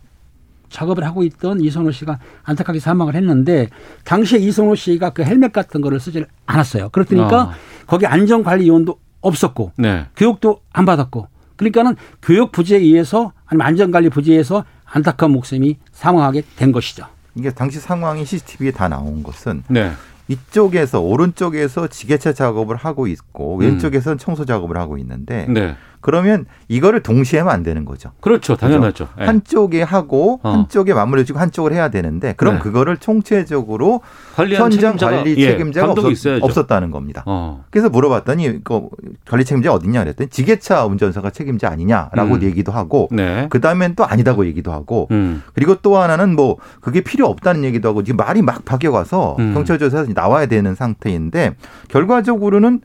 작업을 0.70 1.06
하고 1.06 1.24
있던 1.24 1.62
이선호 1.62 1.92
씨가 1.92 2.20
안타깝게 2.44 2.80
사망을 2.80 3.16
했는데 3.16 3.70
당시에 4.04 4.40
이선호 4.40 4.76
씨가 4.76 5.12
그 5.12 5.24
헬멧 5.24 5.54
같은 5.54 5.82
거를 5.82 6.00
쓰질 6.00 6.26
않았어요. 6.46 6.90
그렇다니까 6.90 7.42
아. 7.42 7.54
거기 7.88 8.06
안전관리 8.06 8.68
요원도 8.68 8.98
없었고 9.22 9.72
네. 9.78 10.08
교육도 10.18 10.60
안 10.74 10.86
받았고 10.86 11.28
그러니까는 11.56 11.96
교육 12.22 12.52
부재에 12.52 12.80
의해서 12.80 13.32
아니면 13.46 13.68
안전관리 13.68 14.10
부재에 14.10 14.34
의해서 14.34 14.66
안타까운 14.86 15.32
목숨이 15.32 15.78
사망하게 15.92 16.44
된 16.58 16.72
것이죠. 16.72 17.06
이게 17.36 17.52
당시 17.52 17.80
상황이 17.80 18.26
CCTV에 18.26 18.72
다 18.72 18.88
나온 18.88 19.24
것은 19.24 19.64
네. 19.68 19.92
이쪽에서 20.28 21.02
오른쪽에서 21.02 21.88
지게차 21.88 22.34
작업을 22.34 22.76
하고 22.76 23.08
있고 23.08 23.58
왼쪽에서는 23.58 24.18
청소 24.18 24.46
작업을 24.46 24.78
하고 24.78 24.98
있는데 24.98 25.46
음. 25.48 25.54
네. 25.54 25.76
그러면 26.04 26.46
이거를 26.68 27.02
동시에 27.02 27.40
하면 27.40 27.54
안 27.54 27.64
되는 27.64 27.86
거죠. 27.86 28.12
그렇죠. 28.20 28.56
당연하죠. 28.58 29.08
예. 29.22 29.24
한쪽에 29.26 29.82
하고 29.82 30.40
어. 30.44 30.52
한쪽에 30.52 30.94
마무리를 30.94 31.26
지고 31.26 31.40
한쪽을 31.40 31.72
해야 31.74 31.90
되는데 31.90 32.34
그럼 32.38 32.56
네. 32.56 32.60
그거를 32.60 32.98
총체적으로 32.98 34.02
현장 34.36 34.70
책임자가- 34.70 35.00
관리 35.00 35.36
예, 35.38 35.52
책임자가 35.52 35.88
감독이 35.88 36.08
없었. 36.12 36.44
없었 36.44 36.68
다는 36.68 36.92
겁니다. 36.92 37.24
어. 37.26 37.64
그래서 37.72 37.90
물어봤더니 37.90 38.64
그 38.66 38.90
관리 39.26 39.46
책임자 39.46 39.74
어딨냐 39.74 40.04
그랬더니 40.04 40.30
지게차 40.30 40.86
운전사가 40.86 41.30
책임자 41.30 41.70
아니냐라고 41.70 42.36
음. 42.36 42.44
얘기도 42.44 42.72
하고 42.74 43.08
네. 43.12 43.48
그 43.50 43.62
다음엔 43.62 43.96
또 43.96 44.06
아니다고 44.06 44.46
얘기도 44.46 44.72
하고 44.74 45.08
음. 45.12 45.42
그리고 45.54 45.76
또 45.76 45.98
하나는 45.98 46.36
뭐 46.36 46.58
그게 46.82 47.02
필요 47.02 47.28
없다는 47.28 47.64
얘기도 47.64 47.88
하고 47.90 48.04
지금 48.04 48.18
말이 48.18 48.42
막 48.42 48.66
바뀌어가서 48.66 49.38
음. 49.40 49.54
경찰 49.54 49.80
조사에서 49.80 50.12
나와야 50.14 50.48
되는 50.48 50.76
상태인데 50.76 51.56
결과적으로는 51.88 52.82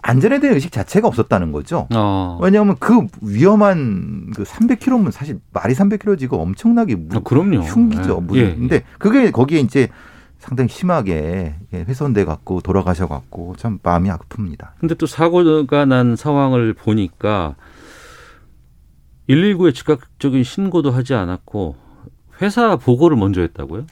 안전에 0.00 0.38
대한 0.40 0.54
의식 0.54 0.70
자체가 0.72 1.08
없었다는 1.08 1.52
거죠. 1.52 1.88
어. 1.94 2.38
왜냐하면 2.40 2.76
그 2.78 3.06
위험한 3.20 4.32
그 4.34 4.44
300km면 4.44 5.10
사실 5.10 5.40
말이 5.52 5.74
300km지고 5.74 6.34
엄청나게 6.34 6.94
무, 6.96 7.16
아, 7.16 7.20
그럼요. 7.20 7.58
흉기죠. 7.60 8.18
예. 8.18 8.26
무- 8.26 8.36
예. 8.38 8.54
근데 8.54 8.82
그게 8.98 9.30
거기에 9.30 9.60
이제 9.60 9.88
상당히 10.38 10.68
심하게 10.68 11.56
예, 11.74 11.78
훼손돼 11.82 12.24
갖고 12.24 12.60
돌아가셔 12.60 13.08
갖고 13.08 13.54
참 13.58 13.80
마음이 13.82 14.08
아픕니다. 14.08 14.68
근데 14.78 14.94
또 14.94 15.06
사고가 15.06 15.84
난 15.84 16.14
상황을 16.14 16.74
보니까 16.74 17.56
119에 19.28 19.74
즉각적인 19.74 20.42
신고도 20.44 20.90
하지 20.90 21.14
않았고 21.14 21.76
회사 22.40 22.76
보고를 22.76 23.16
먼저 23.16 23.40
했다고요? 23.40 23.86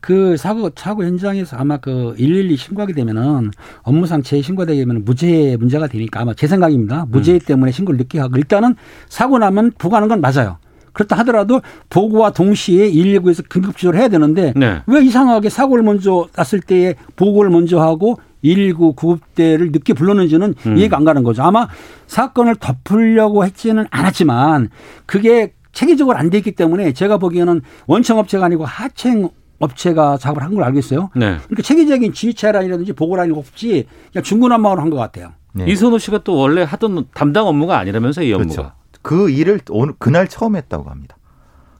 그 0.00 0.36
사고 0.36 0.70
사고 0.74 1.04
현장에서 1.04 1.56
아마 1.56 1.76
그 1.76 2.14
112 2.16 2.56
신고하게 2.56 2.92
되면은 2.94 3.50
업무상 3.82 4.22
재신고되게 4.22 4.80
되면 4.80 5.04
무죄 5.04 5.56
문제가 5.58 5.86
되니까 5.86 6.20
아마 6.20 6.34
제 6.34 6.46
생각입니다. 6.46 7.06
무죄 7.08 7.38
때문에 7.38 7.72
신고를 7.72 7.98
늦게 7.98 8.18
하고 8.18 8.36
일단은 8.36 8.74
사고 9.08 9.38
나면 9.38 9.72
보고하는 9.78 10.08
건 10.08 10.20
맞아요. 10.20 10.58
그렇다 10.92 11.16
하더라도 11.18 11.60
보고와 11.88 12.30
동시에 12.32 12.90
119에서 12.90 13.48
긴급 13.48 13.76
조치를 13.76 13.98
해야 13.98 14.08
되는데 14.08 14.52
네. 14.56 14.82
왜 14.86 15.02
이상하게 15.02 15.48
사고를 15.48 15.82
먼저 15.82 16.28
났을 16.36 16.60
때에 16.60 16.94
보고를 17.16 17.50
먼저 17.50 17.80
하고 17.80 18.18
119 18.42 18.94
구급대를 18.94 19.70
늦게 19.72 19.94
불렀는지는 19.94 20.54
음. 20.66 20.76
이해가 20.76 20.96
안 20.96 21.04
가는 21.04 21.22
거죠. 21.22 21.42
아마 21.42 21.68
사건을 22.06 22.56
덮으려고 22.56 23.44
했지는 23.44 23.86
않았지만 23.90 24.68
그게 25.06 25.54
체계적으로 25.72 26.16
안 26.16 26.30
돼 26.30 26.38
있기 26.38 26.52
때문에 26.52 26.92
제가 26.92 27.18
보기에는 27.18 27.60
원청 27.86 28.18
업체가 28.18 28.46
아니고 28.46 28.64
하청 28.64 29.30
업체가 29.58 30.18
작업을 30.18 30.42
한 30.42 30.54
걸 30.54 30.64
알고 30.64 30.78
있어요. 30.78 31.10
네. 31.14 31.36
그러니까 31.44 31.62
체계적인 31.62 32.12
지휘차량이라든지 32.12 32.92
보고라는 32.94 33.32
거 33.34 33.40
없이 33.40 33.86
그냥 34.12 34.22
중구난방으로 34.24 34.80
한 34.80 34.90
것 34.90 34.96
같아요. 34.96 35.32
네. 35.54 35.66
이선호 35.68 35.98
씨가 35.98 36.18
또 36.24 36.36
원래 36.36 36.62
하던 36.62 37.06
담당 37.14 37.46
업무가 37.46 37.78
아니라면서요, 37.78 38.26
이 38.26 38.32
업무가. 38.32 38.54
그렇죠. 38.54 38.72
그 39.02 39.30
일을 39.30 39.60
오늘 39.70 39.94
그날 39.98 40.28
처음 40.28 40.56
했다고 40.56 40.88
합니다. 40.90 41.16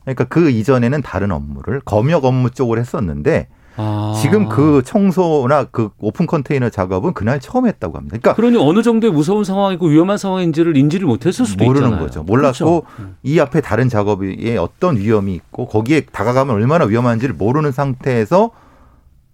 그러니까 0.04 0.24
그 0.24 0.50
이전에는 0.50 1.02
다른 1.02 1.30
업무를 1.32 1.80
검역 1.84 2.24
업무 2.24 2.50
쪽을 2.50 2.78
했었는데 2.78 3.48
아. 3.76 4.18
지금 4.20 4.48
그 4.48 4.82
청소나 4.84 5.64
그 5.64 5.90
오픈 5.98 6.26
컨테이너 6.26 6.68
작업은 6.68 7.14
그날 7.14 7.40
처음 7.40 7.66
했다고 7.66 7.96
합니다. 7.96 8.18
그러니까 8.20 8.34
그러니 8.34 8.56
어느 8.58 8.82
정도의 8.82 9.12
무서운 9.12 9.44
상황이고 9.44 9.86
위험한 9.86 10.18
상황인지를 10.18 10.76
인지를 10.76 11.06
못했을 11.06 11.46
수도 11.46 11.64
모르는 11.64 11.88
있잖아요. 11.88 12.06
거죠. 12.06 12.22
몰랐고 12.22 12.84
이 13.22 13.38
앞에 13.40 13.60
다른 13.60 13.88
작업에 13.88 14.56
어떤 14.56 14.96
위험이 14.96 15.34
있고 15.34 15.66
거기에 15.66 16.02
다가가면 16.12 16.54
얼마나 16.54 16.84
위험한지를 16.84 17.34
모르는 17.34 17.72
상태에서 17.72 18.50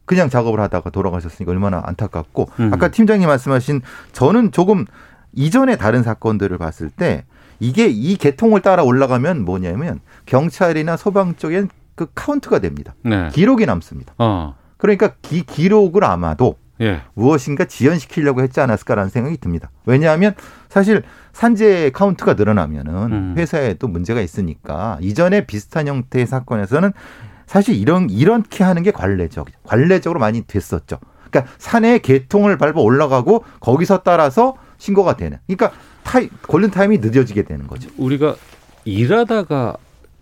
그냥 0.05 0.31
작업을 0.31 0.59
하다가 0.61 0.91
돌아가셨으니까 0.91 1.53
얼마나 1.53 1.83
안타깝고 1.85 2.49
음. 2.61 2.71
아까 2.73 2.89
팀장님 2.89 3.29
말씀하신 3.29 3.83
저는 4.13 4.53
조금 4.53 4.87
이전에 5.35 5.77
다른 5.77 6.03
사건들을 6.03 6.57
봤을 6.59 6.89
때 6.91 7.25
이게 7.61 7.89
이 7.89 8.17
계통을 8.17 8.63
따라 8.63 8.83
올라가면 8.85 9.45
뭐냐면 9.45 10.01
경찰이나 10.27 10.97
소방 10.97 11.35
쪽엔 11.37 11.69
그 11.99 12.07
카운트가 12.15 12.61
됩니다. 12.61 12.95
네. 13.03 13.29
기록이 13.33 13.67
남습니다. 13.67 14.15
어. 14.19 14.55
그러니까 14.77 15.15
기, 15.21 15.43
기록을 15.45 16.05
아마도 16.05 16.55
예. 16.81 17.03
무엇인가 17.15 17.65
지연시키려고 17.65 18.41
했지 18.41 18.61
않았을까라는 18.61 19.11
생각이 19.11 19.37
듭니다. 19.39 19.69
왜냐하면 19.85 20.35
사실 20.69 21.03
산재 21.33 21.91
카운트가 21.93 22.35
늘어나면은 22.35 22.93
음. 23.13 23.35
회사에도 23.37 23.89
문제가 23.89 24.21
있으니까 24.21 24.99
이전에 25.01 25.45
비슷한 25.47 25.89
형태의 25.89 26.29
사건에서는 26.29 26.93
사실 27.47 27.75
이런 27.75 28.09
이렇게 28.11 28.63
하는 28.63 28.85
게 28.85 28.93
관례적 28.93 29.49
관례적으로 29.65 30.21
많이 30.21 30.43
됐었죠. 30.43 31.01
그러니까 31.29 31.53
산에 31.59 31.99
개통을 31.99 32.59
밟아 32.59 32.81
올라가고 32.81 33.45
거기서 33.59 34.03
따라서 34.05 34.55
신고가 34.77 35.17
되는. 35.17 35.39
그러니까 35.49 35.77
타이, 36.05 36.29
골든 36.47 36.71
타임이 36.71 36.99
늦어지게 36.99 37.43
되는 37.43 37.67
거죠. 37.67 37.91
우리가 37.99 38.37
일하다가 38.85 39.77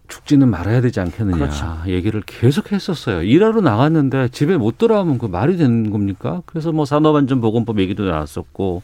죽지는 0.08 0.48
말아야 0.48 0.80
되지 0.80 1.00
않겠느냐 1.00 1.36
그렇죠. 1.36 1.66
얘기를 1.86 2.22
계속 2.24 2.72
했었어요. 2.72 3.22
일하러 3.22 3.60
나갔는데 3.60 4.28
집에 4.28 4.56
못 4.56 4.78
돌아오면 4.78 5.18
그 5.18 5.26
말이 5.26 5.56
되는 5.56 5.90
겁니까? 5.90 6.42
그래서 6.46 6.72
뭐 6.72 6.84
산업안전보건법 6.84 7.80
얘기도 7.80 8.04
나왔었고 8.04 8.82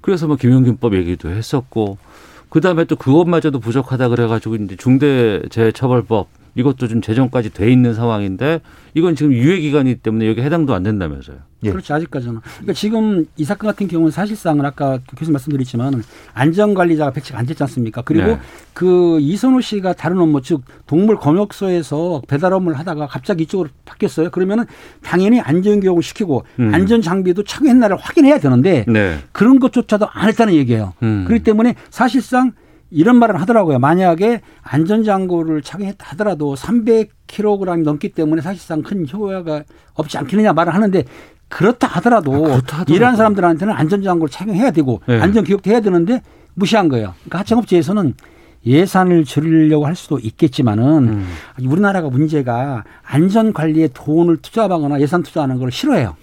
그래서 0.00 0.26
뭐 0.26 0.36
김용균법 0.36 0.94
얘기도 0.94 1.30
했었고 1.30 1.98
그 2.48 2.60
다음에 2.60 2.84
또 2.84 2.96
그것마저도 2.96 3.58
부족하다 3.58 4.10
그래가지고 4.10 4.56
이제 4.56 4.76
중대재해처벌법 4.76 6.28
이것도 6.54 6.88
좀 6.88 7.00
제정까지 7.00 7.52
돼 7.52 7.70
있는 7.70 7.94
상황인데 7.94 8.60
이건 8.94 9.16
지금 9.16 9.32
유예 9.32 9.60
기간이기 9.60 10.00
때문에 10.00 10.28
여기 10.28 10.40
해당도 10.40 10.74
안 10.74 10.82
된다면서요. 10.82 11.38
예. 11.64 11.70
그렇죠. 11.70 11.94
아직까지는. 11.94 12.40
그러니까 12.42 12.72
지금 12.74 13.26
이 13.36 13.44
사건 13.44 13.70
같은 13.70 13.88
경우는 13.88 14.10
사실상은 14.10 14.64
아까 14.64 14.98
교수님 15.16 15.32
말씀드렸지만 15.32 16.02
안전관리자가 16.34 17.10
배치가 17.12 17.38
안 17.38 17.46
됐지 17.46 17.62
않습니까? 17.62 18.02
그리고 18.02 18.26
네. 18.26 18.38
그 18.72 19.18
이선호 19.20 19.60
씨가 19.60 19.94
다른 19.94 20.18
업무 20.18 20.42
즉 20.42 20.62
동물 20.86 21.16
검역소에서 21.16 22.22
배달 22.28 22.52
업무를 22.52 22.78
하다가 22.78 23.06
갑자기 23.06 23.44
이쪽으로 23.44 23.70
바뀌었어요. 23.84 24.30
그러면은 24.30 24.64
당연히 25.02 25.40
안전 25.40 25.80
교육을 25.80 26.02
시키고 26.02 26.44
음. 26.60 26.74
안전 26.74 27.00
장비도 27.00 27.44
착용했나를 27.44 27.96
확인해야 27.96 28.38
되는데 28.38 28.84
네. 28.86 29.18
그런 29.32 29.58
것조차도 29.58 30.06
안 30.10 30.28
했다는 30.28 30.54
얘기예요. 30.54 30.92
음. 31.02 31.24
그렇기 31.26 31.44
때문에 31.44 31.74
사실상 31.90 32.52
이런 32.94 33.16
말을 33.16 33.40
하더라고요. 33.40 33.80
만약에 33.80 34.40
안전장구를 34.62 35.62
착용했다 35.62 36.06
하더라도 36.10 36.54
300kg 36.54 37.82
넘기 37.82 38.10
때문에 38.10 38.40
사실상 38.40 38.82
큰 38.82 39.04
효과가 39.08 39.64
없지 39.94 40.16
않겠느냐 40.16 40.52
말을 40.52 40.72
하는데 40.72 41.02
그렇다 41.48 41.88
하더라도, 41.88 42.32
아, 42.32 42.38
그렇다 42.38 42.78
하더라도. 42.78 42.94
일하는 42.94 43.16
사람들한테는 43.16 43.74
안전장구를 43.74 44.30
착용해야 44.30 44.70
되고 44.70 45.00
네. 45.06 45.20
안전교육도 45.20 45.70
해야 45.70 45.80
되는데 45.80 46.22
무시한 46.54 46.88
거예요. 46.88 47.14
그러니까 47.24 47.40
하청업체에서는 47.40 48.14
예산을 48.64 49.24
줄이려고 49.24 49.86
할 49.86 49.96
수도 49.96 50.18
있겠지만은 50.20 50.84
음. 51.08 51.26
우리나라가 51.66 52.08
문제가 52.08 52.84
안전 53.02 53.52
관리에 53.52 53.88
돈을 53.92 54.38
투자하거나 54.38 55.00
예산 55.00 55.22
투자하는 55.22 55.58
걸 55.58 55.70
싫어해요. 55.72 56.16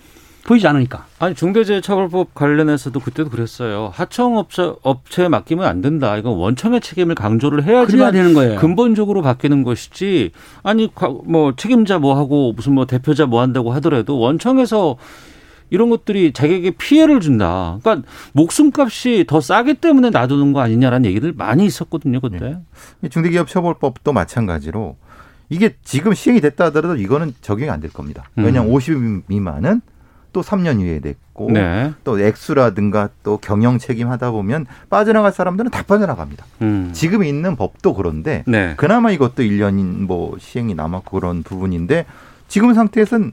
보이지 0.45 0.67
않으니까. 0.67 1.05
아니 1.19 1.35
중대재해처벌법 1.35 2.33
관련해서도 2.33 2.99
그때도 2.99 3.29
그랬어요. 3.29 3.91
하청업체 3.93 4.73
업체에 4.81 5.27
맡기면 5.29 5.65
안 5.65 5.81
된다. 5.81 6.17
이건 6.17 6.33
원청의 6.37 6.81
책임을 6.81 7.15
강조를 7.15 7.63
해야지 7.63 7.91
그래야 7.93 8.11
되는 8.11 8.33
거예요. 8.33 8.59
근본적으로 8.59 9.21
바뀌는 9.21 9.63
것이지. 9.63 10.31
아니 10.63 10.93
과- 10.93 11.13
뭐 11.25 11.53
책임자 11.55 11.99
뭐 11.99 12.17
하고 12.17 12.53
무슨 12.53 12.73
뭐 12.73 12.85
대표자 12.85 13.25
뭐 13.27 13.41
한다고 13.41 13.71
하더라도 13.73 14.17
원청에서 14.17 14.97
이런 15.69 15.89
것들이 15.89 16.33
자기에게 16.33 16.71
피해를 16.71 17.21
준다. 17.21 17.77
그러니까 17.81 18.05
목숨값이 18.33 19.25
더 19.27 19.39
싸기 19.39 19.75
때문에 19.75 20.09
놔두는 20.09 20.51
거 20.53 20.59
아니냐라는 20.59 21.05
얘기들 21.09 21.33
많이 21.33 21.65
있었거든요, 21.65 22.19
그때. 22.19 22.57
이 23.03 23.09
중대기업처벌법도 23.09 24.11
마찬가지로 24.11 24.97
이게 25.49 25.75
지금 25.85 26.13
시행이 26.13 26.41
됐다 26.41 26.65
하더라도 26.65 26.95
이거는 26.97 27.35
적용이 27.41 27.69
안 27.69 27.79
될 27.79 27.91
겁니다. 27.93 28.25
왜냐하면 28.35 28.71
음. 28.71 28.75
50 28.75 29.23
미만은 29.27 29.81
또 30.33 30.41
3년 30.41 30.79
이후에 30.79 30.99
됐고 30.99 31.51
네. 31.51 31.93
또 32.03 32.19
액수라든가 32.19 33.09
또 33.23 33.37
경영 33.37 33.77
책임 33.77 34.09
하다 34.09 34.31
보면 34.31 34.65
빠져나갈 34.89 35.31
사람들은 35.31 35.71
다 35.71 35.83
빠져나갑니다. 35.83 36.45
음. 36.61 36.89
지금 36.93 37.23
있는 37.23 37.55
법도 37.55 37.93
그런데 37.95 38.43
네. 38.47 38.73
그나마 38.77 39.11
이것도 39.11 39.43
1년인 39.43 40.05
뭐 40.05 40.37
시행이 40.39 40.73
남았고 40.75 41.19
그런 41.19 41.43
부분인데 41.43 42.05
지금 42.47 42.73
상태에서는 42.73 43.31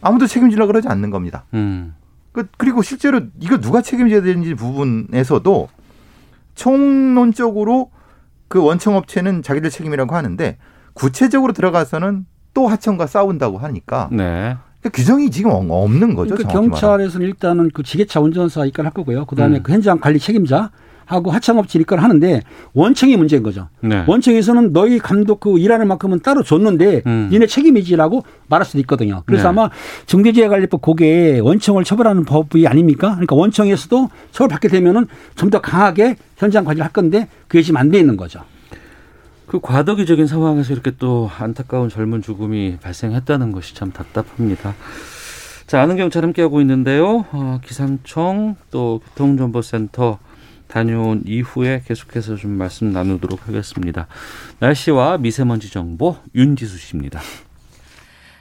아무도 0.00 0.26
책임지려고 0.26 0.68
그러지 0.68 0.88
않는 0.88 1.10
겁니다. 1.10 1.44
음. 1.54 1.94
그- 2.32 2.46
그리고 2.58 2.82
실제로 2.82 3.20
이거 3.40 3.58
누가 3.58 3.80
책임져야 3.82 4.22
되는지 4.22 4.54
부분에서도 4.54 5.68
총론적으로 6.54 7.90
그 8.48 8.62
원청업체는 8.62 9.42
자기들 9.42 9.70
책임이라고 9.70 10.14
하는데 10.14 10.56
구체적으로 10.94 11.52
들어가서는 11.52 12.26
또 12.54 12.68
하청과 12.68 13.06
싸운다고 13.06 13.58
하니까 13.58 14.08
네. 14.12 14.56
그 14.90 14.90
규정이 15.02 15.30
지금 15.30 15.50
어- 15.52 15.82
없는 15.84 16.14
거죠. 16.14 16.34
그러니까 16.34 16.52
정확히 16.52 16.68
말하면. 16.70 16.70
경찰에서는 16.70 17.26
일단은 17.26 17.70
그 17.72 17.82
지게차 17.82 18.20
운전사 18.20 18.64
입건할 18.66 18.92
거고요. 18.92 19.24
그다음에 19.26 19.58
음. 19.58 19.62
그 19.62 19.72
현장 19.72 19.98
관리 20.00 20.18
책임자 20.18 20.70
하고 21.04 21.30
하청업체 21.30 21.78
입건을 21.78 22.02
하는데 22.02 22.42
원청이 22.74 23.16
문제인 23.16 23.44
거죠. 23.44 23.68
네. 23.80 24.02
원청에서는 24.08 24.72
너희 24.72 24.98
감독 24.98 25.38
그 25.38 25.56
일하는 25.56 25.86
만큼은 25.86 26.18
따로 26.18 26.42
줬는데 26.42 27.02
음. 27.06 27.28
니네 27.30 27.46
책임이지라고 27.46 28.24
말할 28.48 28.64
수도 28.66 28.80
있거든요. 28.80 29.22
그래서 29.24 29.44
네. 29.44 29.48
아마 29.50 29.70
중대재해관리법 30.06 30.82
그게 30.82 31.38
원청을 31.38 31.84
처벌하는 31.84 32.24
법이 32.24 32.66
아닙니까? 32.66 33.10
그러니까 33.12 33.36
원청에서도 33.36 34.08
처벌받게 34.32 34.66
되면은 34.68 35.06
좀 35.36 35.50
더 35.50 35.60
강하게 35.60 36.16
현장 36.38 36.64
관리를 36.64 36.84
할 36.84 36.92
건데 36.92 37.28
그게 37.46 37.62
지금 37.62 37.76
안 37.76 37.90
돼 37.92 38.00
있는 38.00 38.16
거죠. 38.16 38.40
그 39.46 39.60
과도기적인 39.60 40.26
상황에서 40.26 40.72
이렇게 40.72 40.92
또 40.98 41.30
안타까운 41.38 41.88
젊은 41.88 42.22
죽음이 42.22 42.78
발생했다는 42.80 43.52
것이 43.52 43.74
참 43.74 43.92
답답합니다. 43.92 44.74
자, 45.66 45.82
아는 45.82 45.96
경찰 45.96 46.22
함께하고 46.22 46.60
있는데요. 46.60 47.24
어, 47.32 47.60
기상청 47.64 48.56
또 48.70 49.00
교통정보센터 49.06 50.18
다녀온 50.68 51.22
이후에 51.26 51.82
계속해서 51.86 52.36
좀 52.36 52.52
말씀 52.52 52.92
나누도록 52.92 53.48
하겠습니다. 53.48 54.06
날씨와 54.58 55.18
미세먼지 55.18 55.70
정보 55.70 56.16
윤지수 56.34 56.76
씨입니다. 56.78 57.20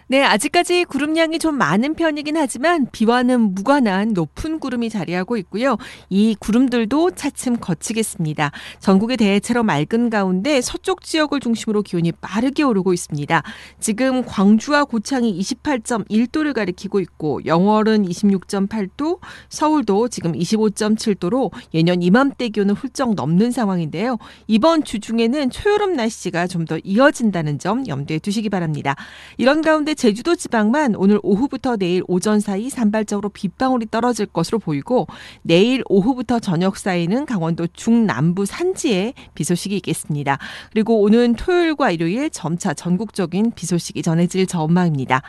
네, 0.07 0.21
아직까지 0.23 0.85
구름량이 0.85 1.39
좀 1.39 1.57
많은 1.57 1.95
편이긴 1.95 2.37
하지만 2.37 2.85
비와는 2.91 3.55
무관한 3.55 4.13
높은 4.13 4.59
구름이 4.59 4.91
자리하고 4.91 5.35
있고요. 5.37 5.77
이 6.09 6.35
구름들도 6.39 7.11
차츰 7.11 7.57
거치겠습니다. 7.57 8.51
전국이 8.79 9.17
대체로 9.17 9.63
맑은 9.63 10.11
가운데 10.11 10.61
서쪽 10.61 11.01
지역을 11.01 11.39
중심으로 11.39 11.81
기온이 11.81 12.11
빠르게 12.11 12.61
오르고 12.61 12.93
있습니다. 12.93 13.41
지금 13.79 14.23
광주와 14.25 14.83
고창이 14.83 15.39
28.1도를 15.39 16.53
가리키고 16.53 16.99
있고 16.99 17.43
영월은 17.45 18.05
26.8도, 18.05 19.19
서울도 19.49 20.09
지금 20.09 20.33
25.7도로 20.33 21.51
예년 21.73 22.03
이맘때 22.03 22.49
기온을 22.49 22.75
훌쩍 22.75 23.15
넘는 23.15 23.49
상황인데요. 23.49 24.17
이번 24.45 24.83
주 24.83 24.99
중에는 24.99 25.49
초여름 25.49 25.93
날씨가 25.93 26.45
좀 26.47 26.65
더 26.65 26.79
이어진다는 26.83 27.59
점 27.59 27.87
염두에 27.87 28.17
두시기 28.17 28.49
바랍니다. 28.49 28.95
이런 29.37 29.61
가운데 29.61 29.94
제주도 29.95 30.35
지방만 30.35 30.95
오늘 30.95 31.19
오후부터 31.23 31.77
내일 31.77 32.03
오전 32.07 32.39
사이 32.39 32.69
산발적으로 32.69 33.29
빗방울이 33.29 33.87
떨어질 33.89 34.25
것으로 34.25 34.59
보이고 34.59 35.07
내일 35.41 35.83
오후부터 35.87 36.39
저녁 36.39 36.77
사이는 36.77 37.25
강원도 37.25 37.67
중남부 37.67 38.45
산지에 38.45 39.13
비 39.33 39.43
소식이 39.43 39.75
있겠습니다. 39.77 40.37
그리고 40.71 41.01
오는 41.01 41.35
토요일과 41.35 41.91
일요일 41.91 42.29
점차 42.29 42.73
전국적인 42.73 43.51
비 43.55 43.65
소식이 43.65 44.01
전해질 44.01 44.47
전망입니다. 44.47 45.21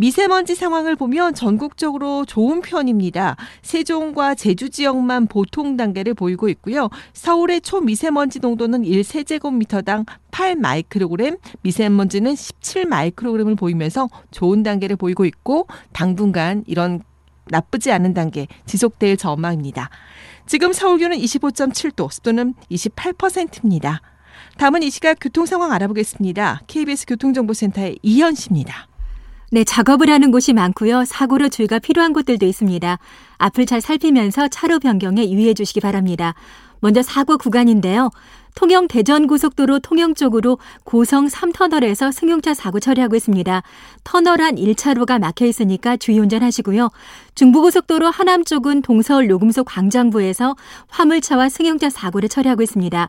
미세먼지 0.00 0.54
상황을 0.54 0.94
보면 0.94 1.34
전국적으로 1.34 2.24
좋은 2.24 2.60
편입니다. 2.60 3.36
세종과 3.62 4.36
제주 4.36 4.70
지역만 4.70 5.26
보통 5.26 5.76
단계를 5.76 6.14
보이고 6.14 6.48
있고요. 6.48 6.88
서울의 7.14 7.62
초미세먼지 7.62 8.38
농도는 8.38 8.84
1세제곱미터당 8.84 10.06
8 10.30 10.54
마이크로그램, 10.54 11.36
미세먼지는 11.62 12.36
17 12.36 12.86
마이크로그램을 12.86 13.56
보이면서 13.56 14.08
좋은 14.30 14.62
단계를 14.62 14.94
보이고 14.94 15.24
있고 15.24 15.66
당분간 15.92 16.62
이런 16.68 17.02
나쁘지 17.46 17.90
않은 17.90 18.14
단계 18.14 18.46
지속될 18.66 19.16
전망입니다. 19.16 19.90
지금 20.46 20.72
서울 20.72 20.98
기온은 20.98 21.18
25.7도, 21.18 22.12
습도는 22.12 22.54
28%입니다. 22.70 24.00
다음은 24.58 24.84
이 24.84 24.90
시각 24.90 25.16
교통 25.20 25.44
상황 25.44 25.72
알아보겠습니다. 25.72 26.62
KBS 26.68 27.06
교통정보센터의 27.06 27.98
이현 28.02 28.36
씨입니다. 28.36 28.86
네, 29.50 29.64
작업을 29.64 30.10
하는 30.10 30.30
곳이 30.30 30.52
많고요. 30.52 31.06
사고로 31.06 31.48
주의가 31.48 31.78
필요한 31.78 32.12
곳들도 32.12 32.44
있습니다. 32.44 32.98
앞을 33.38 33.64
잘 33.64 33.80
살피면서 33.80 34.48
차로 34.48 34.78
변경에 34.78 35.30
유의해 35.30 35.54
주시기 35.54 35.80
바랍니다. 35.80 36.34
먼저 36.80 37.00
사고 37.00 37.38
구간인데요. 37.38 38.10
통영 38.54 38.88
대전 38.88 39.26
고속도로 39.26 39.78
통영 39.78 40.14
쪽으로 40.14 40.58
고성 40.84 41.28
3터널에서 41.28 42.12
승용차 42.12 42.52
사고 42.52 42.78
처리하고 42.78 43.16
있습니다. 43.16 43.62
터널 44.04 44.42
안 44.42 44.56
1차로가 44.56 45.18
막혀 45.18 45.46
있으니까 45.46 45.96
주의 45.96 46.18
운전하시고요. 46.18 46.90
중부고속도로 47.34 48.10
하남 48.10 48.44
쪽은 48.44 48.82
동서울 48.82 49.30
요금소 49.30 49.64
광장부에서 49.64 50.56
화물차와 50.88 51.48
승용차 51.48 51.88
사고를 51.88 52.28
처리하고 52.28 52.62
있습니다. 52.62 53.08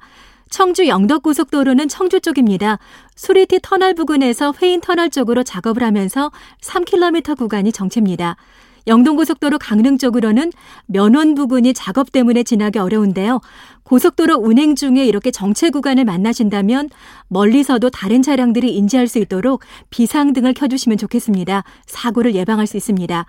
청주 0.50 0.88
영덕고속도로는 0.88 1.88
청주 1.88 2.20
쪽입니다. 2.20 2.80
수리티 3.16 3.60
터널 3.62 3.94
부근에서 3.94 4.54
회인 4.62 4.82
터널 4.82 5.10
쪽으로 5.10 5.44
작업을 5.44 5.84
하면서 5.84 6.32
3km 6.62 7.38
구간이 7.38 7.72
정체입니다. 7.72 8.36
영동고속도로 8.88 9.60
강릉 9.60 9.98
쪽으로는 9.98 10.52
면원 10.88 11.36
부근이 11.36 11.74
작업 11.74 12.12
때문에 12.12 12.44
지나기 12.44 12.80
어려운데요. 12.80 13.40
고속도로 13.84 14.38
운행 14.38 14.76
중에 14.76 15.06
이렇게 15.06 15.32
정체 15.32 15.70
구간을 15.70 16.06
만나신다면 16.06 16.90
멀리서도 17.28 17.90
다른 17.90 18.22
차량들이 18.22 18.76
인지할 18.76 19.08
수 19.08 19.20
있도록 19.20 19.62
비상등을 19.90 20.54
켜주시면 20.54 20.98
좋겠습니다. 20.98 21.64
사고를 21.86 22.34
예방할 22.36 22.68
수 22.68 22.78
있습니다. 22.78 23.26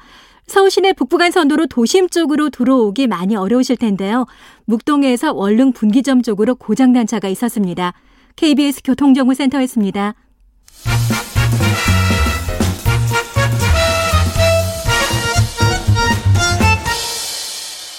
서울 0.51 0.69
시내 0.69 0.93
북부간선도로 0.93 1.69
도심 1.69 2.09
쪽으로 2.09 2.51
들어오기 2.51 3.07
많이 3.07 3.37
어려우실 3.37 3.77
텐데요. 3.77 4.27
묵동에서 4.65 5.33
원릉 5.33 5.73
분기점 5.73 6.23
쪽으로 6.23 6.57
고장난 6.57 7.07
차가 7.07 7.29
있었습니다. 7.29 7.95
KBS 8.35 8.83
교통정보센터였습니다. 8.83 10.15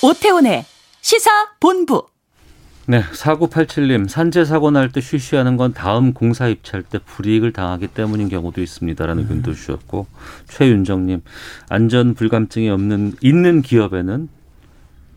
오태훈의 0.04 0.66
시사 1.00 1.32
본부. 1.62 2.11
네, 2.92 3.04
4987님, 3.04 4.10
산재 4.10 4.44
사고 4.44 4.70
날 4.72 4.92
때 4.92 5.00
쉬쉬하는 5.00 5.56
건 5.56 5.74
다음 5.74 6.12
공사 6.14 6.48
입찰 6.50 6.84
때 6.84 7.00
불이익을 7.06 7.54
당하기 7.54 7.88
때문인 7.88 8.28
경우도 8.28 8.62
있습니다라는 8.62 9.24
의견도 9.24 9.54
주셨고 9.54 10.08
최윤정님, 10.50 11.22
안전 11.70 12.14
불감증이 12.16 12.70
없는 12.70 13.14
있는 13.22 13.62
기업에는 13.62 14.28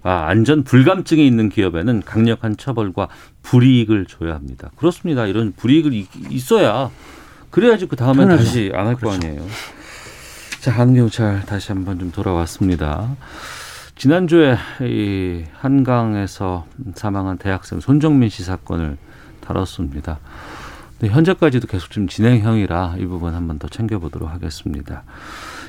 아 0.04 0.26
안전 0.28 0.62
불감증이 0.62 1.26
있는 1.26 1.48
기업에는 1.48 2.02
강력한 2.04 2.56
처벌과 2.56 3.08
불이익을 3.42 4.06
줘야 4.06 4.34
합니다. 4.34 4.70
그렇습니다. 4.76 5.26
이런 5.26 5.52
불이익을 5.56 5.92
이- 5.94 6.06
있어야 6.30 6.90
그래야지 7.50 7.87
그 7.87 7.96
당연하죠. 7.96 8.37
다시 8.44 8.70
안 8.74 8.87
할거 8.87 9.10
아니에요. 9.10 9.44
자, 10.60 10.70
한경찰 10.70 11.44
다시 11.46 11.72
한번 11.72 11.98
좀 11.98 12.12
돌아왔습니다. 12.12 13.16
지난주에 13.96 14.57
이 14.83 15.44
한강에서 15.52 16.66
사망한 16.94 17.38
대학생 17.38 17.80
손정민 17.80 18.28
씨 18.28 18.42
사건을 18.42 18.96
다뤘습니다. 19.40 20.18
현재까지도 21.02 21.66
계속 21.66 21.90
좀 21.90 22.09
진행형이라 22.09 22.96
이 22.98 23.04
부분 23.07 23.35
한번 23.35 23.59
더 23.59 23.68
챙겨보도록 23.68 24.30
하겠습니다. 24.30 25.02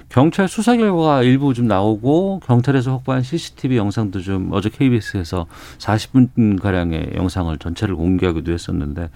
경찰 0.10 0.48
수사 0.48 0.78
결과가 0.78 1.24
일부 1.24 1.54
좀 1.54 1.68
나오고 1.68 2.42
경찰에서 2.46 2.92
확보한 2.92 3.22
CCTV 3.22 3.76
영상도 3.78 4.22
좀 4.22 4.50
어제 4.54 4.70
KBS에서 4.70 5.46
40분 5.80 6.62
가량의 6.62 7.14
영상을 7.16 7.56
전체를 7.58 7.96
공개하기도 7.96 8.52
했었는데 8.52 9.10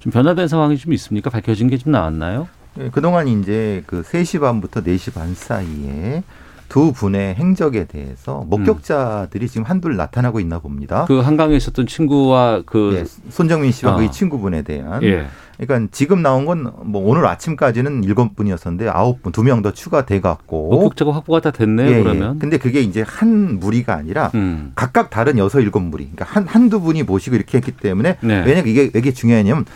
좀 0.00 0.12
변화된 0.12 0.48
상황이 0.48 0.76
좀 0.76 0.92
있습니까? 0.94 1.30
밝혀진 1.30 1.68
게 1.68 1.76
좀 1.76 1.92
나왔나요? 1.92 2.48
예, 2.78 2.88
그동안 2.90 3.28
이제 3.28 3.82
그 3.86 4.02
3시 4.02 4.40
반부터 4.40 4.82
4시 4.82 5.14
반 5.14 5.34
사이에 5.34 6.22
두 6.70 6.92
분의 6.92 7.34
행적에 7.34 7.84
대해서 7.84 8.46
목격자들이 8.48 9.48
지금 9.48 9.64
한둘 9.64 9.96
나타나고 9.96 10.40
있나 10.40 10.60
봅니다. 10.60 11.04
그 11.06 11.18
한강에 11.18 11.56
있었던 11.56 11.86
친구와 11.86 12.62
그 12.64 12.94
예, 12.94 13.04
손정민 13.30 13.72
씨와 13.72 13.94
어. 13.94 13.98
그 13.98 14.10
친구분에 14.10 14.62
대한 14.62 15.02
예. 15.02 15.26
그러니까 15.58 15.90
지금 15.92 16.22
나온 16.22 16.46
건 16.46 16.70
뭐 16.84 17.02
오늘 17.10 17.26
아침까지는 17.26 18.04
일곱 18.04 18.34
분이었었는데 18.36 18.88
아홉 18.88 19.20
분, 19.22 19.32
두 19.32 19.42
명 19.42 19.62
더 19.62 19.72
추가돼 19.72 20.20
갖고 20.20 20.70
목격자가 20.70 21.12
확보가 21.12 21.40
다 21.40 21.50
됐네요. 21.50 21.90
예, 21.90 21.98
예. 21.98 22.02
그러면. 22.02 22.38
근데 22.38 22.56
그게 22.56 22.80
이제 22.80 23.04
한 23.06 23.58
무리가 23.58 23.94
아니라 23.96 24.30
음. 24.36 24.72
각각 24.74 25.10
다른 25.10 25.36
여섯 25.38 25.60
일곱 25.60 25.80
무리. 25.80 26.04
그러니까 26.04 26.24
한 26.24 26.46
한두 26.46 26.80
분이 26.80 27.02
모시고 27.02 27.34
이렇게 27.36 27.58
했기 27.58 27.72
때문에 27.72 28.16
네. 28.22 28.42
왜냐면 28.46 28.68
이게 28.68 28.90
왜 28.94 29.00
이게 29.00 29.12
중요하냐면 29.12 29.66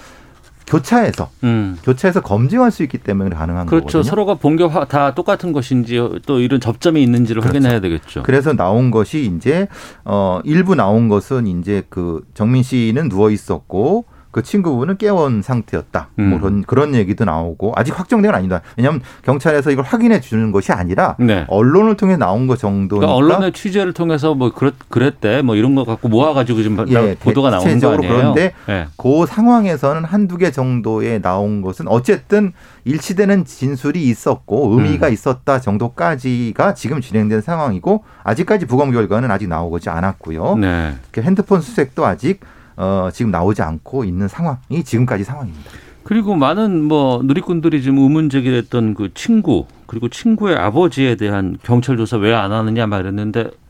교차해서 0.67 1.31
음. 1.45 1.79
교차해서 1.83 2.21
검증할 2.21 2.71
수 2.71 2.83
있기 2.83 2.99
때문에 2.99 3.31
가능한 3.31 3.67
그렇죠. 3.67 3.87
거거든요. 3.87 4.03
서로가 4.03 4.35
본게다 4.35 5.15
똑같은 5.15 5.53
것인지 5.53 5.99
또 6.27 6.41
이런 6.41 6.61
접점이 6.61 7.03
있는지를 7.03 7.43
그렇죠. 7.43 7.59
확인해야 7.59 7.81
되겠죠. 7.81 8.23
그래서 8.23 8.55
나온 8.55 8.91
것이 8.91 9.25
이제 9.37 9.69
어 10.05 10.41
일부 10.45 10.75
나온 10.75 11.09
것은 11.09 11.47
이제 11.47 11.83
그 11.89 12.25
정민 12.35 12.62
씨는 12.62 13.09
누워 13.09 13.31
있었고 13.31 14.07
그 14.35 14.43
친구분은 14.43 14.97
깨어온 14.97 15.43
상태였다. 15.43 16.09
음. 16.18 16.30
뭐 16.30 16.41
그런 16.41 16.62
그런 16.62 16.95
얘기도 16.97 17.24
나오고 17.24 17.72
아직 17.76 17.97
확정된 17.97 18.32
건 18.32 18.37
아니다. 18.37 18.62
왜냐하면 18.76 19.01
경찰에서 19.22 19.70
이걸 19.70 19.85
확인해 19.85 20.20
주는 20.20 20.51
것이 20.51 20.72
아니라 20.72 21.14
네. 21.20 21.45
언론을 21.47 21.97
통해 21.97 22.16
나온 22.16 22.49
것 22.49 22.59
정도니까 22.59 23.07
그러니까 23.07 23.14
언론의 23.14 23.53
취재를 23.53 23.93
통해서 23.93 24.35
뭐 24.35 24.53
그랬, 24.53 24.74
그랬대 24.89 25.43
뭐 25.43 25.55
이런 25.55 25.76
거 25.76 25.85
갖고 25.85 26.09
모아가지고 26.09 26.62
지금 26.64 26.85
예, 26.89 27.14
보도가 27.14 27.51
나오는 27.51 27.78
거 27.78 27.93
아니에요? 27.93 28.12
그런데 28.12 28.55
예. 28.68 28.89
그 28.97 29.24
상황에서는 29.24 30.03
한두 30.03 30.37
개 30.37 30.51
정도에 30.51 31.20
나온 31.20 31.62
것은 31.62 31.87
어쨌든 31.87 32.53
일치되는 32.85 33.45
진술이 33.45 34.03
있었고 34.03 34.72
의미가 34.72 35.07
음. 35.07 35.12
있었다 35.12 35.61
정도까지가 35.61 36.74
지금 36.74 37.01
진행된 37.01 37.41
상황이고 37.41 38.03
아직까지 38.24 38.66
부검 38.66 38.91
결과는 38.91 39.30
아직 39.30 39.47
나오지 39.47 39.91
않았고요. 39.91 40.57
네. 40.57 40.95
그 41.12 41.22
핸드폰 41.22 41.61
수색도 41.61 42.05
아직 42.05 42.41
어, 42.77 43.09
지금 43.12 43.31
나오지 43.31 43.62
않고 43.62 44.05
있는 44.05 44.29
상황이 44.29 44.83
지금까지 44.85 45.25
상황입니다. 45.25 45.70
그리고 46.03 46.35
많은 46.35 46.83
뭐 46.85 47.22
누리꾼들이 47.25 47.81
지금 47.83 47.99
의문 47.99 48.29
제기를 48.29 48.59
했던 48.59 48.95
그 48.95 49.12
친구 49.14 49.66
그리고 49.87 50.09
친구의 50.09 50.57
아버지에 50.57 51.14
대한 51.16 51.57
경찰 51.62 51.97
조사 51.97 52.16
왜 52.18 52.35
안 52.35 52.53
하느냐 52.53 52.87
말했는데 52.87 53.41
이 53.45 53.64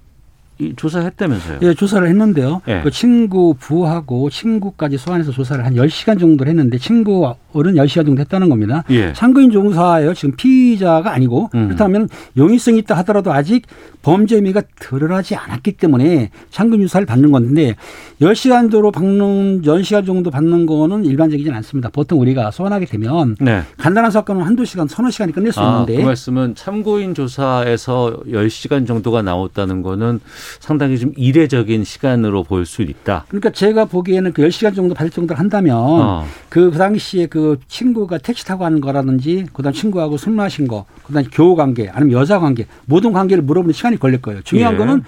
조사했다면서요? 0.77 1.59
예, 1.63 1.75
조사를 1.75 2.07
했는데요. 2.07 2.63
예. 2.69 2.81
그 2.83 2.91
친구 2.91 3.55
부하고 3.59 4.31
친구까지 4.31 4.99
소환해서 4.99 5.33
조사를 5.33 5.65
한 5.65 5.75
10시간 5.75 6.19
정도를 6.19 6.51
했는데 6.51 6.79
친구 6.79 7.35
어른 7.53 7.75
10시간 7.75 8.07
정도 8.07 8.21
했다는 8.21 8.49
겁니다. 8.49 8.85
예. 8.91 9.13
참고인 9.13 9.51
종사예요. 9.51 10.15
지금 10.15 10.35
피의자가 10.37 11.13
아니고 11.13 11.51
음. 11.55 11.67
그렇다면 11.69 12.09
용의성이 12.37 12.79
있다 12.79 12.97
하더라도 12.99 13.33
아직 13.33 13.67
범죄 14.03 14.37
혐의가 14.37 14.63
드러나지 14.79 15.35
않았기 15.35 15.73
때문에 15.73 16.31
참고인 16.51 16.83
조사를 16.83 17.07
받는 17.07 17.33
건데 17.33 17.77
10시간 18.21 18.71
정도 18.71 18.91
받는 18.91 19.63
10시간 19.63 20.05
정도 20.05 20.31
받는 20.31 20.67
거는 20.67 21.05
일반적이진 21.05 21.53
않습니다. 21.55 21.89
보통 21.89 22.21
우리가 22.21 22.51
소환하게 22.51 22.87
되면 22.87 23.37
네. 23.41 23.63
간단한 23.79 24.11
사건은 24.11 24.43
한두 24.43 24.65
시간, 24.65 24.87
서너 24.89 25.11
시간이 25.11 25.33
끝낼 25.33 25.53
수 25.53 25.61
아, 25.61 25.81
있는데 25.81 25.97
그 25.97 26.07
말씀은 26.07 26.55
참고인 26.55 27.15
조사에서 27.15 28.21
10시간 28.29 28.87
정도가 28.87 29.23
나왔다는 29.23 29.83
거는 29.83 30.21
상당히 30.61 30.99
좀 30.99 31.13
이례적인 31.17 31.85
시간으로 31.85 32.43
보일 32.45 32.67
수 32.67 32.83
있다. 32.83 33.25
그러니까 33.29 33.51
제가 33.51 33.85
보기에는 33.87 34.33
그 34.33 34.43
10시간 34.43 34.75
정도 34.75 34.95
받을 34.95 35.11
정도를 35.11 35.39
한다면 35.39 35.77
어. 35.77 36.25
그, 36.49 36.71
그 36.71 36.79
당시에 36.79 37.27
그 37.27 37.59
친구가 37.69 38.19
택시 38.19 38.45
타고 38.45 38.65
가는 38.65 38.81
거라든지 38.81 39.47
그다음 39.53 39.73
친구하고 39.73 40.17
술 40.17 40.33
마신 40.33 40.67
거 40.67 40.87
그다음 41.05 41.25
교우 41.33 41.57
관계 41.57 41.89
아니면 41.89 42.13
여자 42.13 42.39
관계 42.39 42.67
모든 42.87 43.13
관계를 43.13 43.43
물어보는 43.43 43.73
시간이 43.73 43.99
걸릴 43.99 44.21
거예요. 44.21 44.43
중요한 44.43 44.75
예. 44.75 44.79
거는 44.79 45.03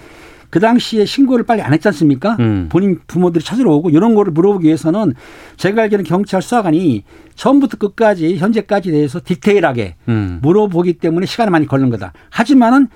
그 0.51 0.61
당시에 0.61 1.05
신고를 1.05 1.45
빨리 1.45 1.63
안 1.63 1.73
했지 1.73 1.89
않습니까? 1.89 2.37
음. 2.41 2.69
본인 2.71 2.99
부모들이 3.07 3.45
찾으러 3.45 3.73
오고 3.75 3.91
이런 3.91 4.15
거를 4.15 4.33
물어보기 4.33 4.67
위해서는 4.67 5.15
제가 5.57 5.83
알기로는 5.83 6.05
경찰 6.05 6.41
수사관이 6.41 7.05
처음부터 7.35 7.77
끝까지 7.77 8.37
현재까지 8.37 8.91
대해서 8.91 9.21
디테일하게 9.23 9.97
음. 10.09 10.39
물어보기 10.43 10.95
때문에 10.95 11.27
시간이 11.27 11.51
많이 11.51 11.67
걸는 11.67 11.91
거다. 11.91 12.13
하지만은 12.31 12.89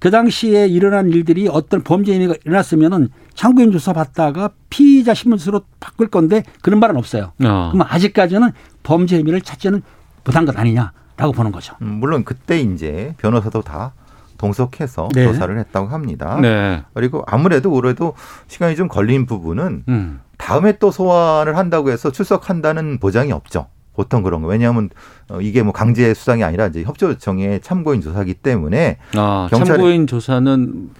그 0.00 0.10
당시에 0.10 0.66
일어난 0.66 1.08
일들이 1.08 1.48
어떤 1.48 1.82
범죄 1.82 2.14
행위가 2.14 2.34
일어났으면은 2.44 3.08
참고인 3.34 3.72
조사 3.72 3.92
받다가 3.92 4.50
피의자 4.70 5.14
신문서로 5.14 5.62
바꿀 5.80 6.08
건데 6.08 6.42
그런 6.62 6.80
말은 6.80 6.96
없어요. 6.96 7.32
어. 7.44 7.70
그럼 7.72 7.86
아직까지는 7.88 8.50
범죄 8.82 9.18
혐의를 9.18 9.40
찾지는 9.40 9.82
못한 10.24 10.44
것 10.44 10.56
아니냐라고 10.56 11.32
보는 11.34 11.52
거죠. 11.52 11.74
음, 11.82 11.98
물론 12.00 12.24
그때 12.24 12.60
이제 12.60 13.14
변호사도 13.18 13.62
다 13.62 13.92
동석해서 14.38 15.08
네. 15.14 15.24
조사를 15.24 15.58
했다고 15.58 15.88
합니다. 15.88 16.38
네. 16.40 16.84
그리고 16.94 17.24
아무래도 17.26 17.70
그래도 17.72 18.14
시간이 18.46 18.76
좀 18.76 18.86
걸린 18.86 19.26
부분은 19.26 19.84
음. 19.88 20.20
다음에 20.36 20.78
또 20.78 20.92
소환을 20.92 21.56
한다고 21.56 21.90
해서 21.90 22.12
출석한다는 22.12 22.98
보장이 23.00 23.32
없죠. 23.32 23.66
보통 23.98 24.22
그런 24.22 24.42
거. 24.42 24.46
왜냐하면 24.46 24.90
어, 25.28 25.40
이게 25.40 25.60
뭐 25.64 25.72
강제 25.72 26.14
수상이 26.14 26.44
아니라 26.44 26.68
이제 26.68 26.84
협조 26.84 27.08
요청의 27.08 27.62
참고인 27.62 28.00
조사기 28.00 28.34
때문에 28.34 28.98
아, 29.16 29.48
참고인 29.50 30.06
조사는 30.06 30.90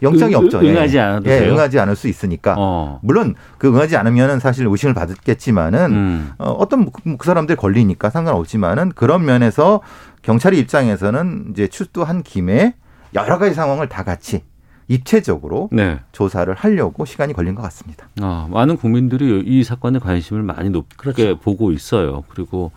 영장이 0.00 0.34
응- 0.34 0.38
없죠. 0.44 0.60
응하지 0.60 0.96
예. 0.96 1.00
않아도 1.00 1.30
예, 1.30 1.40
돼요? 1.40 1.52
응하지 1.52 1.78
않을 1.78 1.94
수 1.94 2.08
있으니까. 2.08 2.54
어. 2.56 3.00
물론 3.02 3.34
그 3.58 3.68
응하지 3.68 3.98
않으면은 3.98 4.40
사실 4.40 4.66
의심을 4.66 4.94
받겠지만은 4.94 5.92
음. 5.92 6.30
어, 6.38 6.50
어떤 6.52 6.90
그, 6.90 7.18
그 7.18 7.26
사람들 7.26 7.54
걸리니까 7.56 8.08
상관없지만은 8.08 8.92
그런 8.94 9.26
면에서 9.26 9.82
경찰의 10.22 10.58
입장에서는 10.60 11.48
이제 11.50 11.68
출두한 11.68 12.22
김에 12.22 12.76
여러 13.14 13.36
가지 13.36 13.54
상황을 13.54 13.90
다 13.90 14.04
같이 14.04 14.42
입체적으로 14.88 15.68
네. 15.70 16.00
조사를 16.12 16.52
하려고 16.54 17.04
시간이 17.04 17.34
걸린 17.34 17.54
것 17.54 17.62
같습니다. 17.62 18.08
아, 18.20 18.48
많은 18.50 18.76
국민들이 18.76 19.42
이 19.44 19.62
사건에 19.62 19.98
관심을 19.98 20.42
많이 20.42 20.70
높게 20.70 20.96
그렇죠. 20.96 21.38
보고 21.38 21.72
있어요. 21.72 22.24
그리고 22.28 22.72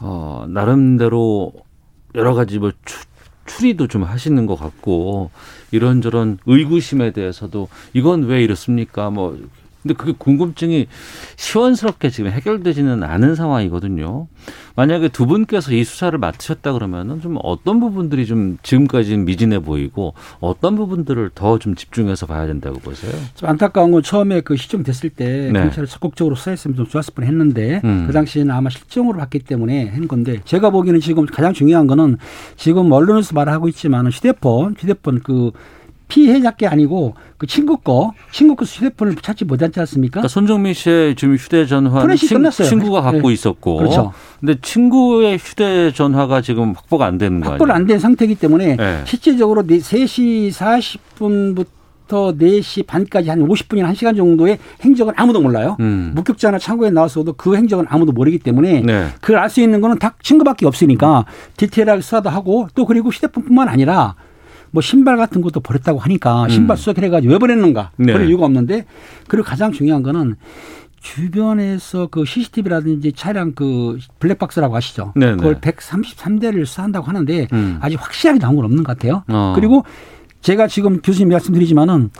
어, 0.00 0.46
나름대로 0.48 1.52
여러 2.14 2.34
가지 2.34 2.58
뭐 2.58 2.72
추, 2.84 3.04
추리도 3.46 3.88
좀 3.88 4.04
하시는 4.04 4.46
것 4.46 4.56
같고 4.56 5.30
이런저런 5.72 6.38
의구심에 6.46 7.12
대해서도 7.12 7.68
이건 7.92 8.24
왜 8.24 8.42
이렇습니까? 8.42 9.10
뭐 9.10 9.38
근데 9.86 9.94
그게 9.94 10.12
궁금증이 10.16 10.86
시원스럽게 11.36 12.10
지금 12.10 12.30
해결되지는 12.30 13.02
않은 13.02 13.34
상황이거든요. 13.34 14.26
만약에 14.74 15.08
두 15.08 15.26
분께서 15.26 15.72
이 15.72 15.84
수사를 15.84 16.16
맡으셨다 16.18 16.72
그러면은 16.72 17.20
좀 17.20 17.38
어떤 17.42 17.80
부분들이 17.80 18.26
좀 18.26 18.58
지금까지는 18.62 19.24
미진해 19.24 19.60
보이고 19.60 20.14
어떤 20.40 20.76
부분들을 20.76 21.30
더 21.34 21.56
좀 21.58 21.74
집중해서 21.74 22.26
봐야 22.26 22.46
된다고 22.46 22.78
보세요? 22.78 23.12
좀 23.34 23.48
안타까운 23.48 23.90
건 23.90 24.02
처음에 24.02 24.42
그 24.42 24.56
시점됐을 24.56 25.10
때 25.10 25.50
네. 25.50 25.60
경찰이 25.60 25.86
적극적으로 25.86 26.34
수사했으면 26.34 26.76
좀 26.76 26.86
좋았을 26.86 27.14
뻔했는데 27.14 27.80
음. 27.82 28.04
그 28.06 28.12
당시에는 28.12 28.54
아마 28.54 28.68
실종으로 28.68 29.18
봤기 29.18 29.38
때문에 29.40 29.88
한 29.88 30.06
건데 30.06 30.40
제가 30.44 30.68
보기에는 30.68 31.00
지금 31.00 31.24
가장 31.24 31.54
중요한 31.54 31.86
거는 31.86 32.18
지금 32.56 32.92
언론에서 32.92 33.34
말하고 33.34 33.68
있지만 33.68 34.08
휴대폰 34.08 34.74
휴대폰 34.78 35.20
그 35.20 35.52
피해자께 36.08 36.66
아니고 36.66 37.14
그 37.36 37.46
친구 37.46 37.76
거 37.78 38.12
친구 38.30 38.54
거 38.54 38.64
휴대폰을 38.64 39.16
찾지 39.16 39.44
못하지 39.44 39.80
않습니까? 39.80 40.20
그러니까 40.20 40.28
손정민 40.28 40.72
씨의 40.74 41.16
지금 41.16 41.34
휴대전화는 41.36 42.16
친, 42.16 42.28
끝났어요. 42.38 42.68
친구가 42.68 43.00
갖고 43.02 43.28
네. 43.28 43.34
있었고, 43.34 43.76
그렇죠. 43.76 44.12
근데 44.40 44.54
친구의 44.60 45.38
휴대전화가 45.38 46.40
지금 46.42 46.74
확보가 46.76 47.06
안 47.06 47.18
되는 47.18 47.40
거 47.40 47.50
확보를? 47.50 47.74
안 47.74 47.86
된 47.86 47.98
상태이기 47.98 48.36
때문에 48.36 48.76
네. 48.76 49.02
실제적으로 49.04 49.62
3시 49.62 50.50
40분부터 50.52 51.66
4시 52.38 52.86
반까지 52.86 53.30
한 53.30 53.40
50분이나 53.46 53.92
1시간 53.92 54.16
정도의 54.16 54.58
행적은 54.82 55.14
아무도 55.16 55.40
몰라요. 55.40 55.76
음. 55.80 56.12
목격자나 56.14 56.58
창고에 56.58 56.90
나왔어도 56.90 57.32
그 57.34 57.56
행적은 57.56 57.86
아무도 57.88 58.12
모르기 58.12 58.38
때문에 58.38 58.80
네. 58.82 59.08
그걸 59.20 59.38
알 59.38 59.50
수 59.50 59.60
있는 59.60 59.80
거는 59.80 59.98
다 59.98 60.14
친구밖에 60.22 60.66
없으니까 60.66 61.24
디테일하게 61.56 62.00
수사도 62.02 62.28
하고 62.30 62.68
또 62.74 62.84
그리고 62.86 63.10
휴대폰뿐만 63.10 63.68
아니라 63.68 64.14
뭐 64.76 64.82
신발 64.82 65.16
같은 65.16 65.40
것도 65.40 65.60
버렸다고 65.60 65.98
하니까 66.00 66.48
신발 66.50 66.74
음. 66.74 66.76
수색을 66.76 67.02
해가지고 67.04 67.32
왜 67.32 67.38
버렸는가 67.38 67.92
네. 67.96 68.12
그럴 68.12 68.28
이유가 68.28 68.44
없는데 68.44 68.84
그리고 69.26 69.42
가장 69.42 69.72
중요한 69.72 70.02
거는 70.02 70.36
주변에서 71.00 72.08
그 72.08 72.26
CCTV라든지 72.26 73.14
차량 73.14 73.52
그 73.54 73.96
블랙박스라고 74.18 74.76
아시죠? 74.76 75.14
네네. 75.16 75.36
그걸 75.36 75.60
133대를 75.62 76.66
수사한다고 76.66 77.06
하는데 77.06 77.48
음. 77.54 77.78
아직 77.80 77.96
확실하게 77.96 78.38
나온 78.38 78.56
건 78.56 78.66
없는 78.66 78.84
것 78.84 78.98
같아요. 78.98 79.22
어. 79.28 79.54
그리고 79.56 79.82
제가 80.42 80.66
지금 80.68 81.00
교수님 81.00 81.30
말씀드리지만은 81.30 82.10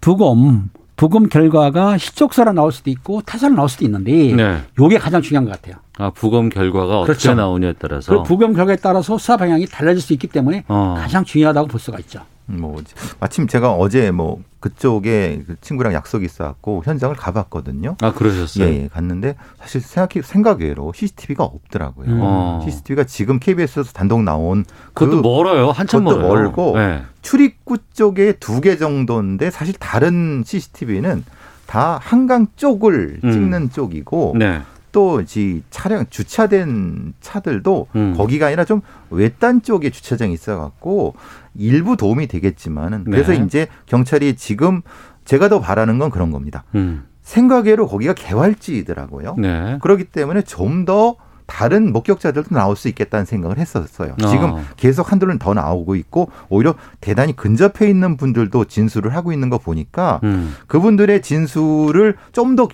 부검 0.00 0.70
부검 0.98 1.28
결과가 1.28 1.96
시적사로 1.96 2.52
나올 2.52 2.72
수도 2.72 2.90
있고 2.90 3.22
타사로 3.22 3.54
나올 3.54 3.68
수도 3.68 3.84
있는데 3.84 4.34
네. 4.34 4.58
요게 4.80 4.98
가장 4.98 5.22
중요한 5.22 5.44
것 5.44 5.52
같아요. 5.52 5.76
아, 5.96 6.10
부검 6.10 6.48
결과가 6.48 7.00
어떻게 7.00 7.12
그렇죠. 7.12 7.34
나오냐에 7.34 7.74
따라서. 7.78 8.16
그 8.16 8.22
부검 8.24 8.52
결과에 8.52 8.76
따라서 8.76 9.16
수사 9.16 9.36
방향이 9.36 9.66
달라질 9.66 10.02
수 10.02 10.12
있기 10.12 10.26
때문에 10.26 10.64
어. 10.66 10.96
가장 10.98 11.24
중요하다고 11.24 11.68
볼 11.68 11.78
수가 11.80 12.00
있죠. 12.00 12.20
뭐 12.48 12.82
마침 13.20 13.46
제가 13.46 13.72
어제 13.74 14.10
뭐 14.10 14.40
그쪽에 14.60 15.42
그 15.46 15.56
친구랑 15.60 15.92
약속이 15.92 16.24
있어갖고 16.24 16.82
현장을 16.84 17.14
가봤거든요. 17.14 17.96
아 18.00 18.12
그러셨어요? 18.12 18.66
예, 18.66 18.82
예 18.84 18.88
갔는데 18.88 19.36
사실 19.58 19.80
생각해 19.80 20.22
생각외로 20.24 20.92
CCTV가 20.94 21.44
없더라고요. 21.44 22.06
음. 22.08 22.18
어. 22.22 22.60
CCTV가 22.64 23.04
지금 23.04 23.38
KBS에서 23.38 23.92
단독 23.92 24.22
나온 24.22 24.64
그것도 24.94 25.20
멀어요. 25.22 25.70
한참 25.70 26.04
그것도 26.04 26.22
멀어요. 26.22 26.42
멀고 26.44 26.76
네. 26.78 27.02
출입구 27.22 27.78
쪽에 27.94 28.32
두 28.32 28.60
개 28.60 28.76
정도인데 28.76 29.50
사실 29.50 29.74
다른 29.78 30.42
CCTV는 30.44 31.24
다 31.66 32.00
한강 32.02 32.46
쪽을 32.56 33.20
음. 33.22 33.30
찍는 33.32 33.70
쪽이고 33.72 34.34
네. 34.38 34.62
또 34.98 35.22
이 35.22 35.62
차량 35.70 36.06
주차된 36.10 37.14
차들도 37.20 37.86
음. 37.94 38.14
거기가 38.16 38.48
아니라 38.48 38.64
좀 38.64 38.80
외딴 39.10 39.62
쪽에 39.62 39.90
주차장이 39.90 40.32
있어갖고 40.32 41.14
일부 41.54 41.96
도움이 41.96 42.26
되겠지만은 42.26 43.04
그래서 43.04 43.30
네. 43.30 43.44
이제 43.44 43.68
경찰이 43.86 44.34
지금 44.34 44.82
제가 45.24 45.48
더 45.48 45.60
바라는 45.60 45.98
건 46.00 46.10
그런 46.10 46.32
겁니다. 46.32 46.64
음. 46.74 47.04
생각외로 47.22 47.86
거기가 47.86 48.12
개활지이더라고요. 48.14 49.36
네. 49.38 49.78
그렇기 49.80 50.04
때문에 50.04 50.42
좀 50.42 50.84
더 50.84 51.14
다른 51.46 51.92
목격자들도 51.92 52.54
나올 52.54 52.76
수 52.76 52.88
있겠다는 52.88 53.24
생각을 53.24 53.56
했었어요. 53.58 54.14
어. 54.22 54.26
지금 54.26 54.52
계속 54.76 55.10
한둘은 55.12 55.38
더 55.38 55.54
나오고 55.54 55.94
있고 55.96 56.30
오히려 56.50 56.74
대단히 57.00 57.34
근접해 57.34 57.88
있는 57.88 58.16
분들도 58.18 58.64
진술을 58.66 59.14
하고 59.14 59.32
있는 59.32 59.48
거 59.48 59.56
보니까 59.58 60.20
음. 60.24 60.54
그분들의 60.66 61.22
진술을 61.22 62.16
좀 62.32 62.56
더 62.56 62.68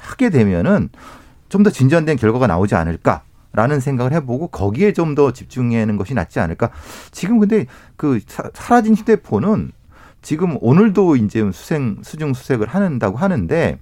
하게 0.00 0.30
되면은 0.30 0.88
좀 1.52 1.62
더 1.62 1.70
진전된 1.70 2.16
결과가 2.16 2.46
나오지 2.46 2.74
않을까 2.74 3.22
라는 3.52 3.78
생각을 3.80 4.12
해보고 4.14 4.48
거기에 4.48 4.92
좀 4.94 5.14
더 5.14 5.32
집중하는 5.32 5.96
것이 5.98 6.14
낫지 6.14 6.40
않을까. 6.40 6.70
지금 7.10 7.38
근데 7.38 7.66
그 7.96 8.18
사- 8.26 8.48
사라진 8.54 8.94
휴대폰은 8.94 9.72
지금 10.22 10.56
오늘도 10.62 11.16
이제 11.16 11.40
수생 11.52 11.98
수중 12.02 12.32
수색을 12.32 12.68
한다고 12.68 13.18
하는데 13.18 13.78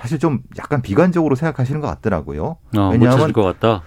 사실 0.00 0.18
좀 0.18 0.40
약간 0.58 0.82
비관적으로 0.82 1.36
생각하시는 1.36 1.80
것 1.80 1.86
같더라고요. 1.86 2.44
어, 2.44 2.56
못 2.86 2.90
왜냐하면 2.92 3.32
것 3.32 3.42
같다. 3.44 3.82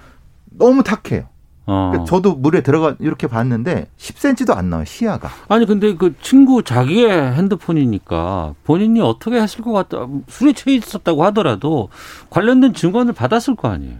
너무 0.51 0.81
탁해요. 0.83 1.27
어. 1.67 1.89
그러니까 1.91 2.09
저도 2.09 2.35
물에 2.35 2.61
들어가 2.61 2.95
이렇게 2.99 3.27
봤는데 3.27 3.87
10cm도 3.97 4.55
안 4.55 4.69
나와요 4.69 4.85
시야가. 4.85 5.29
아니 5.47 5.65
근데 5.65 5.95
그 5.95 6.13
친구 6.21 6.63
자기의 6.63 7.33
핸드폰이니까 7.33 8.53
본인이 8.63 9.01
어떻게 9.01 9.41
했을 9.41 9.63
것 9.63 9.71
같다 9.71 10.07
술에 10.27 10.53
취해 10.53 10.75
있었다고 10.77 11.23
하더라도 11.25 11.89
관련된 12.29 12.73
증거를 12.73 13.13
받았을 13.13 13.55
거 13.55 13.69
아니에요. 13.69 13.97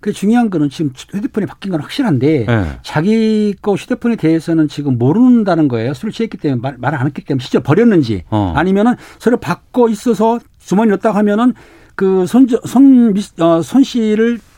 그 0.00 0.12
중요한 0.12 0.50
거는 0.50 0.70
지금 0.70 0.92
휴대폰이 0.94 1.46
바뀐 1.46 1.70
건 1.70 1.80
확실한데 1.80 2.46
네. 2.46 2.78
자기 2.82 3.54
거 3.60 3.74
휴대폰에 3.74 4.16
대해서는 4.16 4.68
지금 4.68 4.98
모른다는 4.98 5.68
거예요. 5.68 5.94
술을 5.94 6.12
취했기 6.12 6.36
때문에 6.38 6.74
말안 6.78 7.06
했기 7.06 7.24
때문에 7.24 7.42
실제 7.42 7.58
버렸는지 7.60 8.24
어. 8.30 8.52
아니면은 8.56 8.96
서로 9.18 9.38
받고 9.38 9.88
있어서 9.88 10.38
주머니 10.58 10.90
넣었다고 10.90 11.16
하면은 11.18 11.54
그 11.94 12.26
손손 12.26 13.14
어, 13.40 13.62
손 13.62 13.82
씨를 13.82 14.38
그 14.38 14.51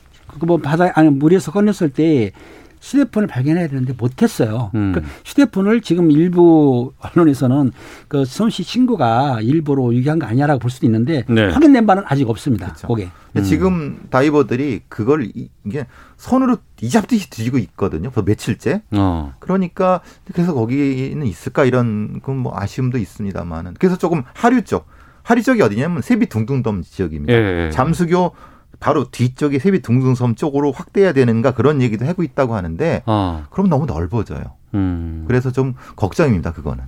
뭐 0.47 0.59
바다에 0.59 0.91
아니 0.95 1.09
물에서 1.11 1.53
꺼냈을 1.53 1.91
때 1.91 2.33
휴대폰을 2.81 3.27
발견해야 3.29 3.67
되는데 3.69 3.95
못했어요. 3.97 4.71
음. 4.75 4.93
그 4.95 5.03
휴대폰을 5.25 5.81
지금 5.81 6.11
일부 6.11 6.93
언론에서는 6.99 7.73
그손씨 8.09 8.63
친구가 8.63 9.41
일부러 9.41 9.91
유기한 9.95 10.19
거 10.19 10.27
아니냐라고 10.27 10.59
볼 10.61 10.71
수도 10.71 10.85
있는데 10.85 11.25
네. 11.27 11.49
확인된 11.49 11.87
바는 11.87 12.03
아직 12.07 12.29
없습니다. 12.29 12.67
그렇죠. 12.67 12.87
그게. 12.89 13.09
근데 13.33 13.49
지금 13.49 14.01
다이버들이 14.11 14.83
그걸 14.89 15.25
이- 15.35 15.49
이게 15.65 15.87
손으로 16.19 16.59
이잡듯이 16.83 17.31
뒤지고 17.31 17.57
있거든요. 17.57 18.11
그 18.11 18.23
며칠째. 18.23 18.83
어. 18.91 19.33
그러니까 19.39 20.03
그래서 20.35 20.53
거기는 20.53 21.27
있을까 21.27 21.65
이런 21.65 22.21
그뭐 22.21 22.53
아쉬움도 22.55 22.99
있습니다만은 22.99 23.77
그래서 23.79 23.97
조금 23.97 24.25
하류 24.35 24.63
쪽 24.63 24.87
하류 25.23 25.43
쪽이 25.43 25.63
어디냐면 25.63 26.03
세비 26.03 26.27
둥둥섬 26.27 26.83
지역입니다. 26.83 27.33
예, 27.33 27.67
예. 27.67 27.71
잠수교 27.71 28.33
바로 28.81 29.11
뒤쪽에 29.11 29.59
세비 29.59 29.83
둥둥섬 29.83 30.35
쪽으로 30.35 30.73
확대해야 30.73 31.13
되는가 31.13 31.53
그런 31.55 31.81
얘기도 31.83 32.07
하고 32.07 32.23
있다고 32.23 32.55
하는데 32.55 33.03
어. 33.07 33.45
그럼 33.51 33.69
너무 33.69 33.87
넓어져요. 33.87 34.43
음. 34.75 35.25
그래서 35.27 35.51
좀 35.53 35.75
걱정입니다. 35.97 36.53
그거는. 36.53 36.85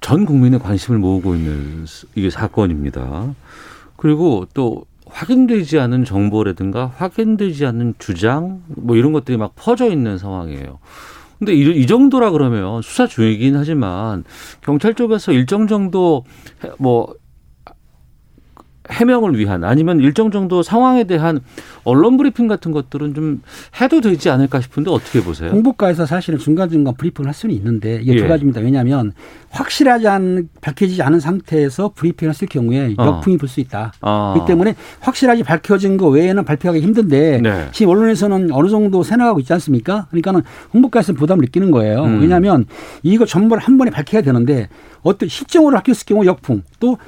전 0.00 0.24
국민의 0.24 0.60
관심을 0.60 0.98
모으고 0.98 1.34
있는 1.34 1.84
스- 1.86 2.06
이게 2.14 2.30
사건입니다. 2.30 3.34
그리고 3.96 4.46
또 4.54 4.84
확인되지 5.06 5.78
않은 5.80 6.04
정보라든가 6.04 6.92
확인되지 6.96 7.66
않는 7.66 7.94
주장 7.98 8.62
뭐 8.68 8.96
이런 8.96 9.12
것들이 9.12 9.36
막 9.36 9.52
퍼져 9.56 9.90
있는 9.90 10.18
상황이에요. 10.18 10.78
근데 11.38 11.54
이, 11.54 11.62
이 11.82 11.86
정도라 11.86 12.30
그러면 12.30 12.82
수사 12.82 13.06
중이긴 13.06 13.56
하지만 13.56 14.24
경찰 14.60 14.94
쪽에서 14.94 15.32
일정 15.32 15.66
정도 15.66 16.24
해- 16.64 16.70
뭐 16.78 17.14
해명을 18.90 19.38
위한 19.38 19.64
아니면 19.64 20.00
일정 20.00 20.30
정도 20.30 20.62
상황에 20.62 21.04
대한 21.04 21.40
언론 21.84 22.16
브리핑 22.16 22.48
같은 22.48 22.72
것들은 22.72 23.14
좀 23.14 23.42
해도 23.80 24.00
되지 24.00 24.30
않을까 24.30 24.60
싶은데 24.60 24.90
어떻게 24.90 25.22
보세요? 25.22 25.50
홍보과에서 25.50 26.06
사실은 26.06 26.38
중간중간 26.38 26.94
브리핑을 26.94 27.28
할 27.28 27.34
수는 27.34 27.54
있는데 27.54 28.00
이게 28.02 28.14
예. 28.14 28.16
두 28.18 28.28
가지입니다. 28.28 28.60
왜냐하면 28.60 29.12
확실하지 29.50 30.08
않은 30.08 30.48
밝혀지지 30.60 31.02
않은 31.02 31.20
상태에서 31.20 31.92
브리핑을 31.94 32.30
했을 32.30 32.48
경우에 32.48 32.94
어. 32.98 33.06
역풍이 33.06 33.36
불수 33.36 33.60
있다. 33.60 33.92
아. 34.00 34.32
그렇기 34.34 34.48
때문에 34.48 34.74
확실하게 35.00 35.42
밝혀진 35.42 35.96
거 35.96 36.08
외에는 36.08 36.44
발표하기 36.44 36.80
힘든데 36.80 37.40
네. 37.42 37.68
지금 37.72 37.92
언론에서는 37.92 38.52
어느 38.52 38.68
정도 38.68 39.02
새나가고 39.02 39.40
있지 39.40 39.52
않습니까? 39.54 40.06
그러니까는 40.10 40.42
홍보과에서는 40.74 41.18
부담을 41.18 41.42
느끼는 41.44 41.70
거예요. 41.70 42.04
음. 42.04 42.20
왜냐하면 42.20 42.66
이거 43.02 43.24
전부를 43.24 43.62
한 43.62 43.78
번에 43.78 43.90
밝혀야 43.90 44.22
되는데 44.22 44.68
어떤 45.02 45.28
실정으로 45.28 45.76
밝혔을 45.76 46.06
경우 46.06 46.26
역풍 46.26 46.62
또 46.80 46.98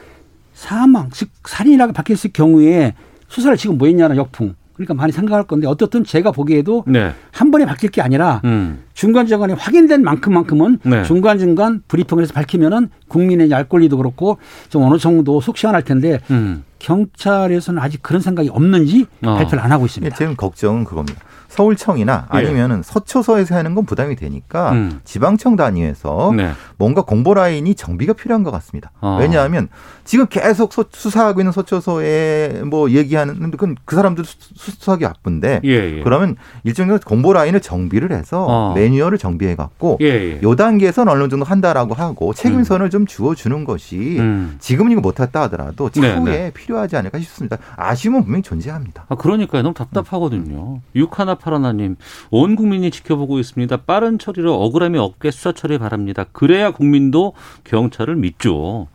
사망 0.60 1.08
즉 1.10 1.30
살인이라고 1.46 1.94
밝혔을 1.94 2.32
경우에 2.34 2.92
수사를 3.28 3.56
지금 3.56 3.78
뭐 3.78 3.88
했냐는 3.88 4.16
역풍. 4.16 4.54
그러니까 4.74 4.92
많이 4.94 5.10
생각할 5.10 5.44
건데 5.44 5.66
어떻든 5.66 6.04
제가 6.04 6.32
보기에도 6.32 6.84
네. 6.86 7.12
한 7.32 7.50
번에 7.50 7.64
밝힐 7.64 7.90
게 7.90 8.02
아니라 8.02 8.40
음. 8.44 8.82
중간중간에 8.94 9.54
확인된 9.54 10.02
만큼만큼은 10.02 10.78
네. 10.84 11.02
중간중간 11.04 11.82
브리핑을 11.88 12.22
해서 12.22 12.34
밝히면은 12.34 12.90
국민의 13.08 13.52
알 13.54 13.68
권리도 13.68 13.96
그렇고 13.96 14.38
좀 14.68 14.82
어느 14.82 14.98
정도 14.98 15.40
속 15.40 15.56
시원할 15.56 15.82
텐데 15.82 16.20
음. 16.30 16.64
경찰에서는 16.78 17.80
아직 17.80 18.02
그런 18.02 18.20
생각이 18.20 18.50
없는지 18.50 19.06
어. 19.24 19.36
발표를 19.36 19.60
안 19.60 19.72
하고 19.72 19.86
있습니다. 19.86 20.14
지금 20.16 20.36
걱정은 20.36 20.84
그겁니다. 20.84 21.20
서울청이나 21.50 22.28
예. 22.32 22.38
아니면은 22.38 22.82
서초서에서 22.82 23.54
하는 23.56 23.74
건 23.74 23.84
부담이 23.84 24.16
되니까 24.16 24.72
음. 24.72 25.00
지방청 25.04 25.56
단위에서 25.56 26.32
네. 26.36 26.52
뭔가 26.78 27.02
공보 27.02 27.34
라인이 27.34 27.74
정비가 27.74 28.12
필요한 28.12 28.42
것 28.44 28.50
같습니다. 28.52 28.92
아. 29.00 29.18
왜냐하면 29.20 29.68
지금 30.04 30.26
계속 30.28 30.72
소- 30.72 30.84
수사하고 30.90 31.40
있는 31.40 31.52
서초서에 31.52 32.62
뭐 32.64 32.90
얘기하는 32.90 33.50
그건 33.50 33.76
그 33.84 33.96
사람들 33.96 34.24
수- 34.24 34.36
수사하기 34.54 35.04
바쁜데 35.04 35.60
예, 35.64 35.68
예. 35.98 36.02
그러면 36.02 36.36
일정정 36.64 36.98
공보 37.04 37.32
라인을 37.32 37.60
정비를 37.60 38.12
해서 38.12 38.44
어. 38.48 38.74
매뉴얼을 38.74 39.18
정비해 39.18 39.56
갖고 39.56 39.98
예, 40.00 40.06
예. 40.06 40.40
요 40.42 40.56
단계에서는 40.56 41.12
어느 41.12 41.28
정도 41.28 41.44
한다라고 41.44 41.94
하고 41.94 42.32
책임선을 42.32 42.90
좀 42.90 43.06
주어 43.06 43.34
주는 43.34 43.64
것이 43.64 44.16
음. 44.18 44.56
지금은 44.60 44.92
이거 44.92 45.00
못 45.00 45.18
했다 45.20 45.42
하더라도 45.42 45.90
네, 45.90 46.00
차후에 46.14 46.32
네. 46.32 46.50
필요하지 46.54 46.96
않을까 46.96 47.18
싶습니다. 47.18 47.58
아쉬움은 47.76 48.22
분명히 48.22 48.42
존재합니다. 48.42 49.06
아, 49.08 49.14
그러니까요. 49.16 49.62
너무 49.62 49.74
답답하거든요. 49.74 50.80
육하나 50.94 51.34
파라나님, 51.40 51.96
온 52.30 52.54
국민이 52.54 52.90
지켜보고 52.90 53.38
있습니다. 53.38 53.76
빠른 53.78 54.18
처리로 54.18 54.54
억울함이 54.62 54.98
없게 54.98 55.30
수사 55.30 55.52
처리 55.52 55.78
바랍니다. 55.78 56.26
그래야 56.32 56.70
국민도 56.70 57.32
경찰을 57.64 58.16
믿죠. 58.16 58.88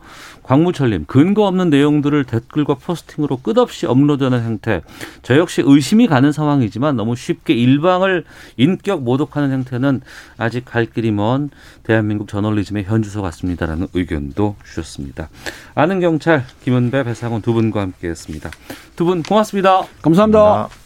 광무철님, 0.44 1.06
근거 1.06 1.44
없는 1.46 1.70
내용들을 1.70 2.22
댓글과 2.24 2.74
포스팅으로 2.74 3.38
끝없이 3.38 3.86
업로드하는 3.86 4.44
행태. 4.44 4.82
저 5.22 5.36
역시 5.36 5.62
의심이 5.66 6.06
가는 6.06 6.30
상황이지만 6.30 6.94
너무 6.94 7.16
쉽게 7.16 7.52
일방을 7.52 8.24
인격 8.56 9.02
모독하는 9.02 9.50
행태는 9.50 10.02
아직 10.38 10.64
갈 10.64 10.86
길이 10.86 11.10
먼 11.10 11.50
대한민국 11.82 12.28
저널리즘의 12.28 12.84
현주소 12.84 13.22
같습니다라는 13.22 13.88
의견도 13.92 14.54
주셨습니다. 14.64 15.28
아는 15.74 15.98
경찰 15.98 16.44
김은배, 16.62 17.02
배상훈 17.04 17.42
두 17.42 17.52
분과 17.52 17.80
함께했습니다. 17.80 18.50
두 18.94 19.04
분 19.04 19.22
고맙습니다. 19.22 19.82
감사합니다. 20.02 20.85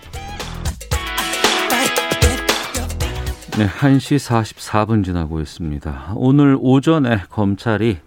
네, 3.57 3.67
1시 3.67 4.17
44분 4.17 5.03
지나고 5.03 5.41
있습니다. 5.41 6.13
오늘 6.15 6.57
오전에 6.57 7.23
검찰이 7.29 7.97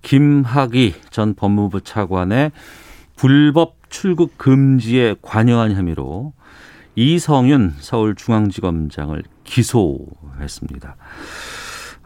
김학의 0.00 0.94
전 1.10 1.34
법무부 1.34 1.82
차관의 1.82 2.52
불법 3.14 3.76
출국 3.90 4.38
금지에 4.38 5.16
관여한 5.20 5.72
혐의로 5.72 6.32
이성윤 6.96 7.74
서울중앙지검장을 7.78 9.24
기소했습니다. 9.44 10.96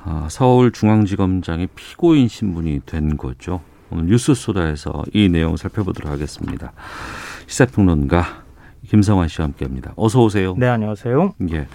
아, 0.05 0.27
서울중앙지검장이 0.29 1.69
피고인 1.77 2.27
신분이 2.27 2.81
된 2.85 3.17
거죠. 3.17 3.61
오늘 3.91 4.07
뉴스 4.07 4.35
소다에서 4.35 5.05
이 5.15 5.29
내용 5.29 5.57
살펴보도록 5.57 6.11
하겠습니다. 6.11 6.73
시사평론가 7.47 8.43
김성환 8.89 9.29
씨와 9.29 9.47
함께합니다. 9.47 9.93
어서 9.95 10.21
오세요. 10.25 10.57
네, 10.59 10.67
안녕하세요. 10.67 11.35
예. 11.53 11.69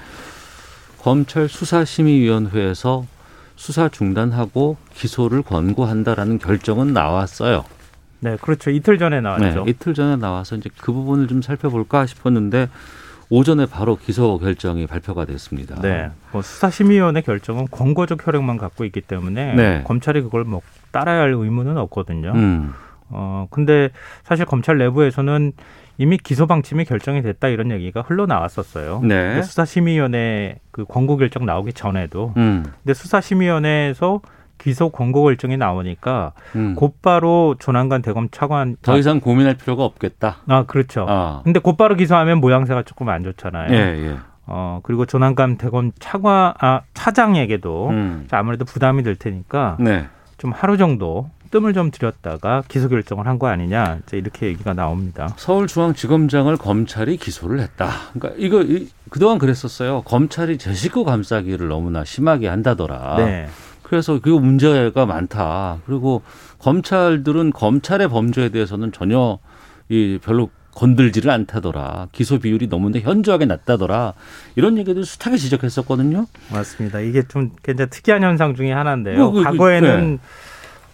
검찰 1.01 1.47
수사심의위원회에서 1.47 3.05
수사 3.55 3.89
중단하고 3.89 4.77
기소를 4.93 5.41
권고한다라는 5.41 6.37
결정은 6.37 6.93
나왔어요. 6.93 7.65
네, 8.19 8.37
그렇죠. 8.41 8.69
이틀 8.71 8.97
전에 8.97 9.21
나왔죠. 9.21 9.65
네, 9.65 9.71
이틀 9.71 9.93
전에 9.93 10.15
나와서 10.15 10.55
이제 10.55 10.69
그 10.79 10.91
부분을 10.91 11.27
좀 11.27 11.41
살펴볼까 11.41 12.05
싶었는데 12.05 12.69
오전에 13.29 13.65
바로 13.65 13.97
기소 13.97 14.37
결정이 14.39 14.87
발표가 14.87 15.25
됐습니다. 15.25 15.79
네, 15.81 16.09
뭐 16.31 16.41
수사심의위원회 16.41 17.21
결정은 17.21 17.67
권고적 17.69 18.25
효력만 18.25 18.57
갖고 18.57 18.85
있기 18.85 19.01
때문에 19.01 19.53
네. 19.55 19.83
검찰이 19.85 20.21
그걸 20.21 20.45
뭐 20.45 20.61
따라야 20.91 21.21
할 21.21 21.33
의무는 21.33 21.77
없거든요. 21.77 22.31
음. 22.33 22.73
어, 23.09 23.47
근데 23.49 23.89
사실 24.23 24.45
검찰 24.45 24.77
내부에서는 24.77 25.53
이미 25.97 26.17
기소 26.17 26.45
방침이 26.45 26.85
결정이 26.85 27.21
됐다 27.21 27.47
이런 27.47 27.71
얘기가 27.71 28.01
흘러나왔었어요. 28.01 29.01
네. 29.03 29.41
수사심의위원회 29.41 30.59
그 30.71 30.85
권고 30.85 31.17
결정 31.17 31.45
나오기 31.45 31.73
전에도. 31.73 32.33
음. 32.37 32.63
근데 32.83 32.93
수사심의위원회에서 32.93 34.21
기소 34.57 34.89
권고 34.89 35.23
결정이 35.23 35.57
나오니까 35.57 36.33
음. 36.55 36.75
곧바로 36.75 37.55
조난관 37.59 38.01
대검 38.01 38.29
차관 38.29 38.77
더 38.81 38.97
이상 38.97 39.19
고민할 39.19 39.55
필요가 39.55 39.83
없겠다. 39.83 40.37
아 40.47 40.63
그렇죠. 40.65 41.05
아. 41.07 41.41
근데 41.43 41.59
곧바로 41.59 41.95
기소하면 41.95 42.39
모양새가 42.39 42.83
조금 42.83 43.09
안 43.09 43.23
좋잖아요. 43.23 43.73
예, 43.73 43.77
예. 43.77 44.17
어 44.45 44.79
그리고 44.83 45.05
조난관 45.05 45.57
대검 45.57 45.91
차관 45.99 46.53
아 46.59 46.81
차장에게도 46.93 47.89
음. 47.89 48.27
아무래도 48.31 48.65
부담이 48.65 49.03
될 49.03 49.15
테니까 49.15 49.77
네. 49.79 50.07
좀 50.37 50.51
하루 50.51 50.77
정도 50.77 51.29
뜸을 51.49 51.73
좀 51.73 51.91
들였다가 51.91 52.63
기소 52.67 52.89
결정을 52.89 53.25
한 53.27 53.37
거 53.37 53.47
아니냐 53.47 53.99
이제 54.03 54.17
이렇게 54.17 54.47
얘기가 54.47 54.73
나옵니다. 54.73 55.33
서울중앙지검장을 55.37 56.57
검찰이 56.57 57.17
기소를 57.17 57.59
했다. 57.59 57.91
그러니까 58.13 58.35
이거 58.41 58.61
이, 58.63 58.89
그동안 59.09 59.37
그랬었어요. 59.37 60.01
검찰이 60.03 60.57
제 60.57 60.73
식구 60.73 61.03
감싸기를 61.05 61.67
너무나 61.67 62.03
심하게 62.03 62.47
한다더라. 62.47 63.15
네. 63.17 63.47
그래서 63.83 64.19
그 64.19 64.29
문제가 64.29 65.05
많다. 65.05 65.77
그리고 65.85 66.21
검찰들은 66.59 67.51
검찰의 67.51 68.09
범죄에 68.09 68.49
대해서는 68.49 68.91
전혀 68.91 69.39
이 69.89 70.19
별로 70.23 70.49
건들지를 70.75 71.31
않다더라. 71.31 72.07
기소 72.11 72.37
비율이 72.39 72.67
너무나 72.69 72.99
현저하게 72.99 73.45
낮다더라. 73.45 74.13
이런 74.55 74.77
얘기들 74.77 75.05
숱하게 75.05 75.37
지적했었거든요. 75.37 76.27
맞습니다. 76.51 76.99
이게 76.99 77.23
좀 77.27 77.51
굉장히 77.63 77.89
특이한 77.89 78.21
현상 78.23 78.55
중에 78.55 78.71
하나인데요. 78.71 79.17
뭐, 79.17 79.31
그, 79.31 79.37
그, 79.39 79.43
과거에는 79.45 80.11
네. 80.11 80.19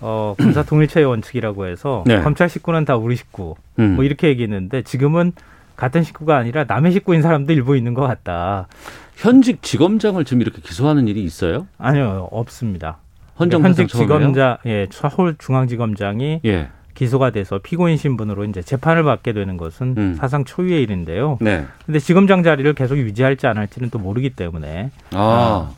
어, 0.03 0.35
검사 0.37 0.63
동일체의 0.63 1.05
원칙이라고 1.05 1.65
해서 1.65 2.03
네. 2.07 2.21
검찰 2.21 2.49
식구는 2.49 2.85
다 2.85 2.97
우리 2.97 3.15
식구 3.15 3.55
음. 3.79 3.95
뭐 3.95 4.03
이렇게 4.03 4.27
얘기했는데 4.27 4.81
지금은 4.83 5.31
같은 5.77 6.03
식구가 6.03 6.37
아니라 6.37 6.65
남의 6.65 6.91
식구인 6.91 7.21
사람도 7.21 7.53
일부 7.53 7.75
있는 7.75 7.93
것 7.93 8.01
같다. 8.01 8.67
현직 9.15 9.63
지검장을 9.63 10.25
지금 10.25 10.41
이렇게 10.41 10.61
기소하는 10.61 11.07
일이 11.07 11.23
있어요? 11.23 11.67
아니요, 11.77 12.27
없습니다. 12.31 12.97
헌정 13.39 13.63
현직? 13.63 13.87
지검장, 13.87 14.57
예, 14.65 14.87
서울 14.91 15.35
중앙지검장이 15.37 16.41
예. 16.45 16.69
기소가 16.93 17.31
돼서 17.31 17.59
피고인 17.61 17.97
신분으로 17.97 18.45
이제 18.45 18.61
재판을 18.61 19.03
받게 19.03 19.33
되는 19.33 19.57
것은 19.57 19.95
음. 19.97 20.15
사상 20.15 20.45
초유의 20.45 20.83
일인데요. 20.83 21.37
네. 21.41 21.65
근데 21.85 21.99
지검장 21.99 22.43
자리를 22.43 22.71
계속 22.73 22.97
유지할지 22.97 23.47
안 23.47 23.57
할지는 23.57 23.89
또 23.89 23.97
모르기 23.97 24.29
때문에 24.31 24.91
아, 25.11 25.71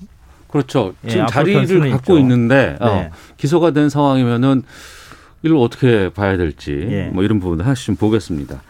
그렇죠. 0.48 0.94
예, 1.06 1.10
지금 1.10 1.28
자리를 1.28 1.80
갖고 1.92 2.14
있죠. 2.14 2.20
있는데 2.20 2.78
어, 2.80 2.88
네. 2.88 3.12
기소가 3.38 3.72
된 3.72 3.90
상황이면은 3.90 4.64
이걸 5.44 5.58
어떻게 5.58 6.10
봐야 6.10 6.38
될지 6.38 6.88
예. 6.90 7.10
뭐 7.14 7.24
이런 7.24 7.40
부분을 7.40 7.66
하나씩 7.66 7.86
좀 7.86 7.96
보겠습니다. 7.96 8.62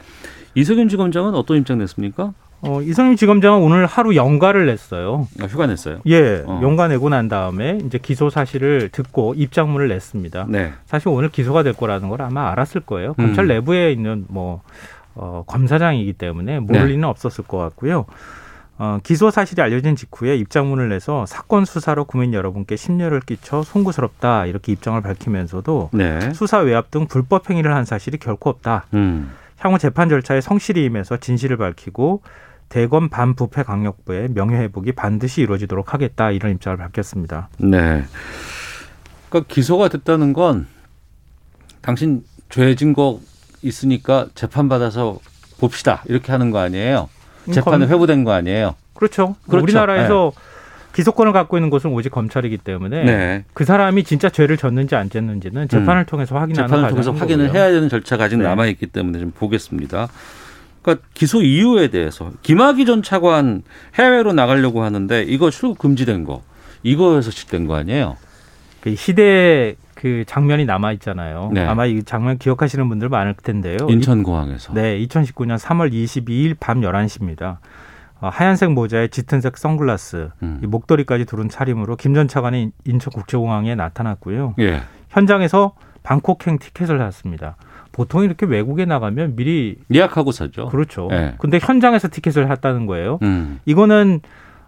이석윤 0.56 0.90
지검장은 0.90 1.36
어떤 1.36 1.58
입장 1.58 1.78
냈습니까? 1.78 2.34
어, 2.62 2.82
이성임 2.82 3.16
지검장은 3.16 3.62
오늘 3.62 3.86
하루 3.86 4.16
연가를 4.16 4.66
냈어요. 4.66 5.28
아, 5.40 5.46
휴가 5.46 5.68
냈어요. 5.68 6.00
예, 6.08 6.44
어. 6.46 6.60
연가 6.64 6.88
내고 6.88 7.10
난 7.10 7.28
다음에 7.28 7.80
이제 7.86 8.00
기소 8.00 8.30
사실을 8.30 8.90
듣고 8.90 9.36
입장문을 9.36 9.88
냈습니다. 9.90 10.48
네. 10.50 10.74
사실 10.86 11.10
오늘 11.10 11.30
기소가 11.30 11.62
될 11.62 11.74
거라는 11.74 12.10
걸 12.10 12.24
아마 12.24 12.52
알았을 12.52 12.82
거예요. 12.82 13.14
검찰 13.14 13.46
음. 13.46 13.50
내부에 13.50 13.92
있는 13.92 14.26
뭐 14.30 14.62
어, 15.14 15.44
검사장이기 15.46 16.14
때문에 16.14 16.60
모를 16.60 16.82
네. 16.82 16.88
리는 16.94 17.08
없었을 17.08 17.44
것 17.44 17.58
같고요. 17.58 18.06
어, 18.78 19.00
기소 19.04 19.32
사실이 19.32 19.62
알려진 19.62 19.96
직후에 19.96 20.36
입장문을 20.36 20.90
내서 20.90 21.26
사건 21.26 21.64
수사로 21.64 22.06
국민 22.06 22.34
여러분께 22.34 22.76
심려를 22.76 23.22
끼쳐 23.22 23.64
송구스럽다 23.64 24.48
이렇게 24.48 24.74
입장을 24.74 25.00
밝히면서도 25.02 25.92
네. 25.94 26.34
수사 26.34 26.60
외압 26.60 26.92
등 26.92 27.08
불법 27.08 27.50
행위를 27.50 27.74
한 27.74 27.86
사실이 27.86 28.18
결코 28.18 28.50
없다. 28.50 28.86
음. 28.94 29.32
향후 29.60 29.80
재판 29.80 30.10
절차에 30.10 30.42
성실히 30.42 30.84
임해서 30.84 31.18
진실을 31.18 31.58
밝히고 31.58 32.22
대검 32.68 33.10
반부패 33.10 33.64
강력부의 33.64 34.30
명예 34.34 34.58
회복이 34.58 34.92
반드시 34.92 35.42
이루어지도록 35.42 35.94
하겠다 35.94 36.32
이런 36.32 36.52
입장을 36.52 36.78
밝혔습니다. 36.78 37.48
네. 37.60 38.04
그러니까 39.30 39.54
기소가 39.54 39.88
됐다는 39.88 40.34
건 40.34 40.68
당신 41.82 42.24
죄 42.50 42.76
증거 42.76 43.22
있으니까 43.62 44.28
재판 44.36 44.68
받아서 44.68 45.20
봅시다 45.60 46.04
이렇게 46.06 46.34
하는 46.34 46.52
거 46.52 46.60
아니에요? 46.60 47.10
재판은 47.52 47.88
검- 47.88 47.90
회부된 47.96 48.24
거 48.24 48.32
아니에요? 48.34 48.76
그렇죠. 48.94 49.36
그렇죠. 49.48 49.64
우리나라에서 49.64 50.32
기소권을 50.94 51.34
갖고 51.34 51.58
있는 51.58 51.70
곳은 51.70 51.92
오직 51.92 52.10
검찰이기 52.10 52.58
때문에 52.60 53.04
네. 53.04 53.44
그 53.54 53.66
사람이 53.66 54.04
진짜 54.06 54.30
죄를 54.30 54.56
졌는지 54.56 54.96
안 54.96 55.10
졌는지는 55.10 55.68
재판을 55.68 56.06
통해서 56.06 56.36
확인하는 56.38 56.68
재판을 56.70 56.90
통해서 56.90 57.12
확인을 57.12 57.48
거고요. 57.48 57.62
해야 57.62 57.72
되는 57.72 57.90
절차가 57.90 58.24
아직 58.26 58.38
네. 58.38 58.46
남아 58.46 58.68
있기 58.68 58.88
때문에 58.88 59.20
좀 59.20 59.32
보겠습니다. 59.32 60.08
그러니까 60.82 61.06
기소 61.14 61.42
이유에 61.42 61.90
대해서 61.90 62.32
김학의 62.44 62.86
전 62.86 63.04
차관 63.04 63.64
해외로 63.96 64.32
나가려고 64.32 64.84
하는데 64.84 65.24
이거 65.24 65.50
출국 65.50 65.80
금지된 65.80 66.24
거 66.24 66.44
이거에서 66.84 67.30
시된 67.32 67.68
거 67.68 67.76
아니에요? 67.76 68.16
그 68.80 68.96
시대 68.96 69.76
그 70.06 70.24
장면이 70.28 70.66
남아 70.66 70.92
있잖아요. 70.94 71.50
네. 71.52 71.66
아마 71.66 71.88
이 71.88 72.04
장면 72.04 72.38
기억하시는 72.38 72.88
분들 72.90 73.10
많을 73.10 73.34
텐데요. 73.34 73.78
인천공항에서. 73.90 74.74
네, 74.74 75.00
2019년 75.00 75.58
3월 75.58 75.92
22일 75.92 76.58
밤 76.60 76.82
11시입니다. 76.82 77.58
어, 78.22 78.30
하얀색 78.30 78.72
모자에 78.74 79.08
짙은색 79.08 79.58
선글라스, 79.58 80.30
음. 80.44 80.60
이 80.62 80.68
목도리까지 80.68 81.26
두른 81.26 81.50
차림으로 81.50 81.96
김 81.96 82.14
전 82.14 82.28
차관이 82.28 82.70
인천국제공항에 82.86 83.74
나타났고요. 83.74 84.54
예. 84.60 84.82
현장에서 85.10 85.74
방콕행 86.04 86.60
티켓을 86.60 87.00
샀습니다. 87.00 87.56
보통 87.92 88.24
이렇게 88.24 88.46
외국에 88.46 88.86
나가면 88.86 89.36
미리 89.36 89.76
예약하고 89.92 90.32
사죠. 90.32 90.68
그렇죠. 90.70 91.08
예. 91.14 91.34
근데 91.40 91.58
현장에서 91.60 92.10
티켓을 92.12 92.46
샀다는 92.48 92.86
거예요. 92.86 93.18
음. 93.24 93.60
이거는 93.66 94.22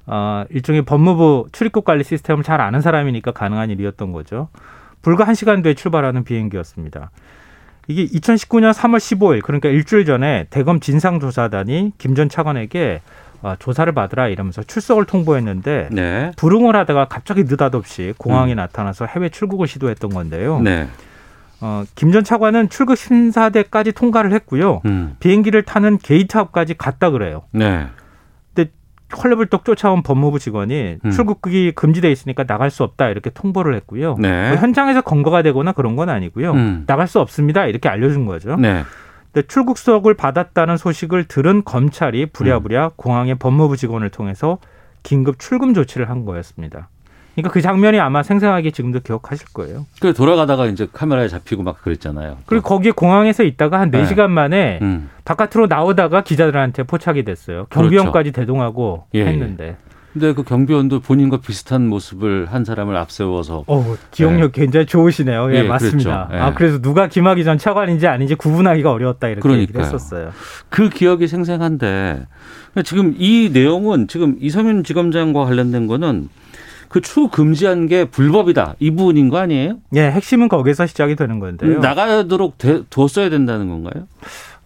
어, 0.07 0.45
일종의 0.49 0.81
법무부 0.81 1.49
출입국 1.51 1.85
관리 1.85 2.03
시스템을 2.03 2.41
잘 2.43 2.59
아는 2.59 2.81
사람이니까 2.81 3.33
가능한 3.33 3.69
일이었던 3.69 4.11
거죠. 4.13 4.49
불과 5.07 5.23
한시간 5.23 5.61
뒤에 5.61 5.73
출발하는 5.73 6.25
비행기였습니다. 6.25 7.11
이게 7.87 8.05
2019년 8.07 8.73
3월 8.73 8.97
15일 8.97 9.41
그러니까 9.41 9.69
일주일 9.69 10.03
전에 10.03 10.47
대검 10.49 10.81
진상조사단이 10.81 11.93
김 11.97 12.13
전 12.13 12.27
차관에게 12.27 12.99
어, 13.41 13.55
조사를 13.57 13.89
받으라 13.93 14.27
이러면서 14.27 14.63
출석을 14.63 15.05
통보했는데 15.05 15.87
네. 15.93 16.31
불응을 16.35 16.75
하다가 16.75 17.05
갑자기 17.05 17.45
느닷없이 17.45 18.15
공항에 18.17 18.53
나타나서 18.53 19.05
해외 19.05 19.29
출국을 19.29 19.65
시도했던 19.67 20.09
건데요. 20.09 20.59
네. 20.59 20.89
어, 21.61 21.85
김 21.95 22.11
전 22.11 22.25
차관은 22.25 22.67
출국 22.67 22.97
심사대까지 22.97 23.93
통과를 23.93 24.33
했고요. 24.33 24.81
음. 24.83 25.15
비행기를 25.21 25.63
타는 25.63 25.99
게이트 25.99 26.37
앞까지 26.37 26.73
갔다 26.73 27.11
그래요. 27.11 27.43
네. 27.51 27.87
헐레벌떡 29.15 29.63
쫓아온 29.63 30.03
법무부 30.03 30.39
직원이 30.39 30.97
음. 31.03 31.11
출국이 31.11 31.71
금지돼 31.73 32.11
있으니까 32.11 32.43
나갈 32.43 32.69
수 32.69 32.83
없다 32.83 33.09
이렇게 33.09 33.29
통보를 33.29 33.73
했고요. 33.75 34.17
네. 34.19 34.49
뭐 34.49 34.57
현장에서 34.57 35.01
검거가 35.01 35.41
되거나 35.43 35.71
그런 35.71 35.95
건 35.95 36.09
아니고요. 36.09 36.51
음. 36.51 36.83
나갈 36.87 37.07
수 37.07 37.19
없습니다 37.19 37.65
이렇게 37.65 37.87
알려준 37.87 38.25
거죠. 38.25 38.55
네. 38.57 38.83
근데 39.31 39.47
출국석을 39.47 40.13
받았다는 40.13 40.77
소식을 40.77 41.25
들은 41.25 41.63
검찰이 41.63 42.23
음. 42.23 42.27
부랴부랴 42.33 42.91
공항의 42.95 43.35
법무부 43.35 43.77
직원을 43.77 44.09
통해서 44.09 44.57
긴급 45.03 45.39
출금 45.39 45.73
조치를 45.73 46.09
한 46.09 46.25
거였습니다. 46.25 46.89
그러니까 47.37 47.53
그 47.53 47.61
장면이 47.61 47.99
아마 47.99 48.23
생생하게 48.23 48.71
지금도 48.71 49.01
기억하실 49.01 49.49
거예요. 49.53 49.85
그 50.01 50.11
돌아가다가 50.11 50.65
이제 50.65 50.87
카메라에 50.91 51.27
잡히고 51.27 51.61
막 51.61 51.79
그랬잖아요. 51.83 52.37
그리고 52.47 52.63
거기에 52.67 52.91
공항에서 52.91 53.43
있다가 53.43 53.79
한 53.79 53.91
네. 53.91 53.99
네시간 53.99 54.31
만에 54.31 54.79
음. 54.81 55.09
바깥으로 55.23 55.67
나오다가 55.67 56.23
기자들한테 56.23 56.83
포착이 56.83 57.23
됐어요. 57.23 57.67
경비원까지 57.69 58.31
대동하고 58.31 59.05
예, 59.13 59.23
했는데. 59.25 59.77
근데 60.13 60.33
그 60.33 60.41
경비원도 60.41 61.01
본인과 61.01 61.41
비슷한 61.41 61.87
모습을 61.87 62.47
한 62.49 62.65
사람을 62.65 62.97
앞세워서 62.97 63.65
어, 63.67 63.95
기억력 64.09 64.53
네. 64.53 64.61
굉장히 64.61 64.87
좋으시네요. 64.87 65.53
예, 65.53 65.57
예, 65.57 65.63
맞습니다. 65.63 66.25
그랬죠. 66.29 66.33
예. 66.33 66.41
아, 66.41 66.53
그래서 66.55 66.81
누가 66.81 67.07
김학의 67.07 67.43
전 67.43 67.59
차관인지 67.59 68.07
아닌지 68.07 68.33
구분하기가 68.33 68.91
어려웠다 68.91 69.27
이렇게 69.27 69.47
얘기를 69.47 69.73
그러니까요. 69.73 69.83
했었어요. 69.83 70.31
그 70.69 70.89
기억이 70.89 71.27
생생한데 71.27 72.25
지금 72.83 73.13
이 73.15 73.51
내용은 73.53 74.07
지금 74.07 74.37
이성윤 74.39 74.83
지검장과 74.83 75.45
관련된 75.45 75.85
거는 75.85 76.29
그추 76.89 77.27
금지한 77.29 77.87
게 77.87 78.05
불법이다 78.05 78.75
이 78.79 78.91
부분인 78.91 79.29
거 79.29 79.37
아니에요? 79.39 79.77
예, 79.95 80.09
핵심은 80.11 80.47
거기서 80.47 80.85
시작이 80.87 81.15
되는 81.15 81.39
건데요. 81.39 81.79
나가도록 81.79 82.57
돼- 82.57 82.81
뒀어야 82.89 83.29
된다는 83.29 83.67
건가요? 83.69 84.07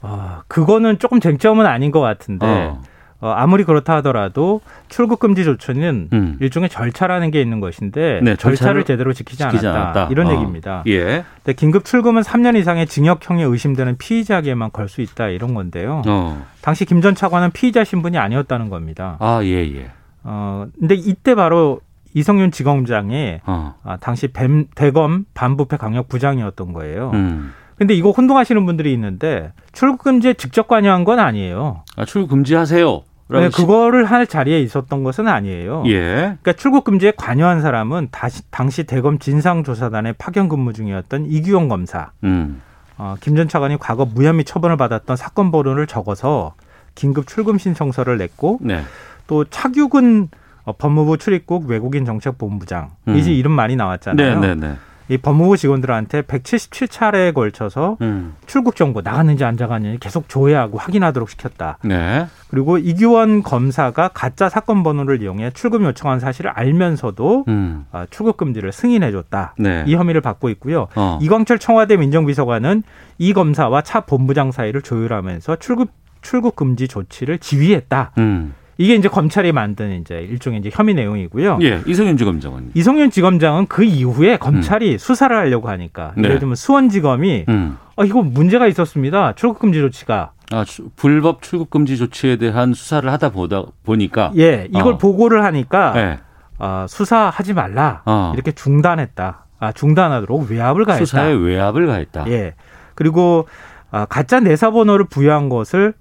아, 0.02 0.42
그거는 0.48 1.00
조금 1.00 1.20
쟁점은 1.20 1.66
아닌 1.66 1.92
것 1.92 2.00
같은데 2.00 2.46
어. 2.46 2.82
어, 3.24 3.30
아무리 3.38 3.64
그렇다 3.66 3.98
하더라도 3.98 4.62
출국 4.90 5.20
금지 5.20 5.44
조처는 5.44 6.10
음. 6.12 6.38
일종의 6.42 6.70
절차라는 6.70 7.30
게 7.30 7.40
있는 7.40 7.60
것인데 7.60 8.20
네, 8.24 8.36
절차를 8.36 8.84
제대로 8.84 9.14
지키지, 9.14 9.44
지키지 9.44 9.68
않았다. 9.68 9.82
않았다. 9.84 10.08
이런 10.12 10.26
어. 10.26 10.32
얘기입니다. 10.34 10.84
예. 10.88 11.24
근데 11.44 11.54
긴급 11.56 11.86
출금은 11.86 12.24
3년 12.24 12.58
이상의 12.58 12.88
징역형에 12.88 13.44
의심되는 13.44 13.98
피의자에게만 14.00 14.72
걸 14.72 14.90
수 14.90 15.02
있다 15.02 15.28
이런 15.28 15.54
건데요. 15.54 16.02
어. 16.08 16.44
당시 16.62 16.86
김 16.86 17.00
전 17.02 17.14
차관은 17.14 17.52
피의자 17.52 17.84
신분이 17.84 18.18
아니었다는 18.18 18.70
겁니다. 18.70 19.18
아, 19.20 19.42
예, 19.44 19.72
예. 19.72 19.92
어, 20.24 20.66
근데 20.80 20.96
이때 20.96 21.36
바로 21.36 21.80
이성윤 22.14 22.52
지검장이 22.52 23.40
어. 23.46 23.76
아, 23.84 23.98
당시 23.98 24.28
뱀, 24.28 24.66
대검 24.76 25.26
반부패 25.34 25.78
강력 25.78 26.10
부장이었던 26.10 26.74
거예요. 26.74 27.12
음. 27.14 27.54
근데 27.78 27.94
이거 27.94 28.12
혼동하시는 28.12 28.66
분들이 28.66 28.94
있는데 28.94 29.54
출국 29.72 30.04
금지에 30.04 30.36
직접 30.36 30.68
관여한 30.68 31.04
건 31.04 31.20
아니에요. 31.20 31.84
아, 31.98 32.06
출국 32.06 32.30
금지하세요. 32.30 33.02
네, 33.30 33.50
그거를 33.50 34.04
할 34.04 34.28
자리에 34.28 34.60
있었던 34.60 35.04
것은 35.04 35.28
아니에요. 35.30 35.84
예. 35.88 36.12
그러니까 36.42 36.52
출국 36.54 36.84
금지에 36.84 37.14
관여한 37.16 37.62
사람은 37.62 38.10
다시 38.12 38.42
당시 38.52 38.84
대검 38.84 39.20
진상조사단에 39.20 40.14
파견 40.14 40.50
근무 40.50 40.74
중이었던 40.74 41.28
이규용 41.28 41.70
검사, 41.70 42.12
음. 42.26 42.62
어, 42.98 43.16
김 43.22 43.38
전 43.38 43.48
차관이 43.48 43.78
과거 43.78 44.04
무혐의 44.04 44.44
처분을 44.44 44.76
받았던 44.76 45.16
사건 45.16 45.50
번호를 45.50 45.88
적어서 45.88 46.56
긴급 46.94 47.26
출금 47.26 47.58
신청서를 47.58 48.18
냈고 48.18 48.60
네. 48.62 48.82
또 49.28 49.46
차규근 49.46 50.28
어, 50.64 50.74
법무부 50.74 51.18
출입국 51.18 51.68
외국인 51.68 52.06
정책 52.06 52.38
본부장 52.38 52.92
음. 53.08 53.16
이제 53.16 53.32
이름 53.32 53.52
많이 53.52 53.76
나왔잖아요. 53.76 54.40
네, 54.40 54.56
네, 54.56 54.56
네. 54.56 54.76
이 55.12 55.18
법무부 55.18 55.58
직원들한테 55.58 56.22
177차례에 56.22 57.34
걸쳐서 57.34 57.98
음. 58.00 58.36
출국 58.46 58.78
정보 58.78 59.02
나갔는지 59.02 59.44
안 59.44 59.58
나갔는지 59.58 60.00
계속 60.00 60.30
조회하고 60.30 60.78
확인하도록 60.78 61.30
시켰다. 61.30 61.80
네. 61.84 62.28
그리고 62.50 62.78
이규원 62.78 63.44
검사가 63.44 64.12
가짜 64.14 64.48
사건 64.48 64.84
번호를 64.84 65.22
이용해 65.22 65.52
출금 65.52 65.84
요청한 65.84 66.22
사실을 66.22 66.52
알면서도 66.52 67.44
음. 67.50 67.86
아, 67.92 68.08
출국 68.10 68.38
금지를 68.38 68.72
승인해줬다. 68.72 69.56
네. 69.58 69.84
이 69.86 69.96
혐의를 69.96 70.22
받고 70.22 70.48
있고요. 70.52 70.88
어. 70.96 71.20
이광철 71.22 71.60
청와대 71.60 71.98
민정비서관은 71.98 72.84
이 73.18 73.34
검사와 73.34 73.82
차 73.82 74.02
본부장 74.02 74.54
사이를 74.54 74.82
조율하면서 74.82 75.58
출국 75.58 75.92
출국 76.22 76.56
금지 76.56 76.88
조치를 76.88 77.40
지휘했다. 77.40 78.12
음. 78.20 78.54
이게 78.82 78.96
이제 78.96 79.08
검찰이 79.08 79.52
만든 79.52 80.02
이제 80.02 80.22
일종의 80.22 80.60
이제 80.60 80.70
혐의 80.74 80.96
내용이고요. 80.96 81.60
예, 81.62 81.82
이성윤 81.86 82.18
지검장은. 82.18 82.72
이성윤 82.74 83.12
지검장은 83.12 83.68
그 83.68 83.84
이후에 83.84 84.38
검찰이 84.38 84.98
수사를 84.98 85.36
하려고 85.36 85.70
하니까 85.70 86.14
네. 86.18 86.24
예를 86.24 86.40
들면 86.40 86.56
수원지검이 86.56 87.46
음. 87.48 87.78
아, 87.96 88.04
이거 88.04 88.24
문제가 88.24 88.66
있었습니다. 88.68 89.34
출국 89.36 89.60
금지 89.60 89.80
조치가 89.80 90.32
아, 90.52 90.64
주- 90.66 90.90
불법 90.96 91.44
출국 91.44 91.70
금지 91.70 91.96
조치에 91.96 92.38
대한 92.38 92.74
수사를 92.74 93.10
하다 93.12 93.30
보다 93.30 93.64
보니까 93.86 94.32
예 94.38 94.68
이걸 94.72 94.94
어. 94.94 94.98
보고를 94.98 95.44
하니까 95.44 95.92
네. 95.94 96.20
아, 96.58 96.88
수사하지 96.90 97.54
말라 97.54 98.02
어. 98.06 98.32
이렇게 98.34 98.52
중단했다. 98.52 99.46
아, 99.60 99.72
중단하도록 99.74 100.50
외압을 100.50 100.86
가했다. 100.86 101.06
수사에 101.06 101.34
외압을 101.34 101.86
가했다. 101.86 102.26
예. 102.30 102.56
그리고 102.96 103.48
아, 103.92 104.06
가짜 104.06 104.40
내사 104.40 104.72
번호를 104.72 105.06
부여한 105.06 105.50
것을 105.50 105.90
어, 105.90 106.01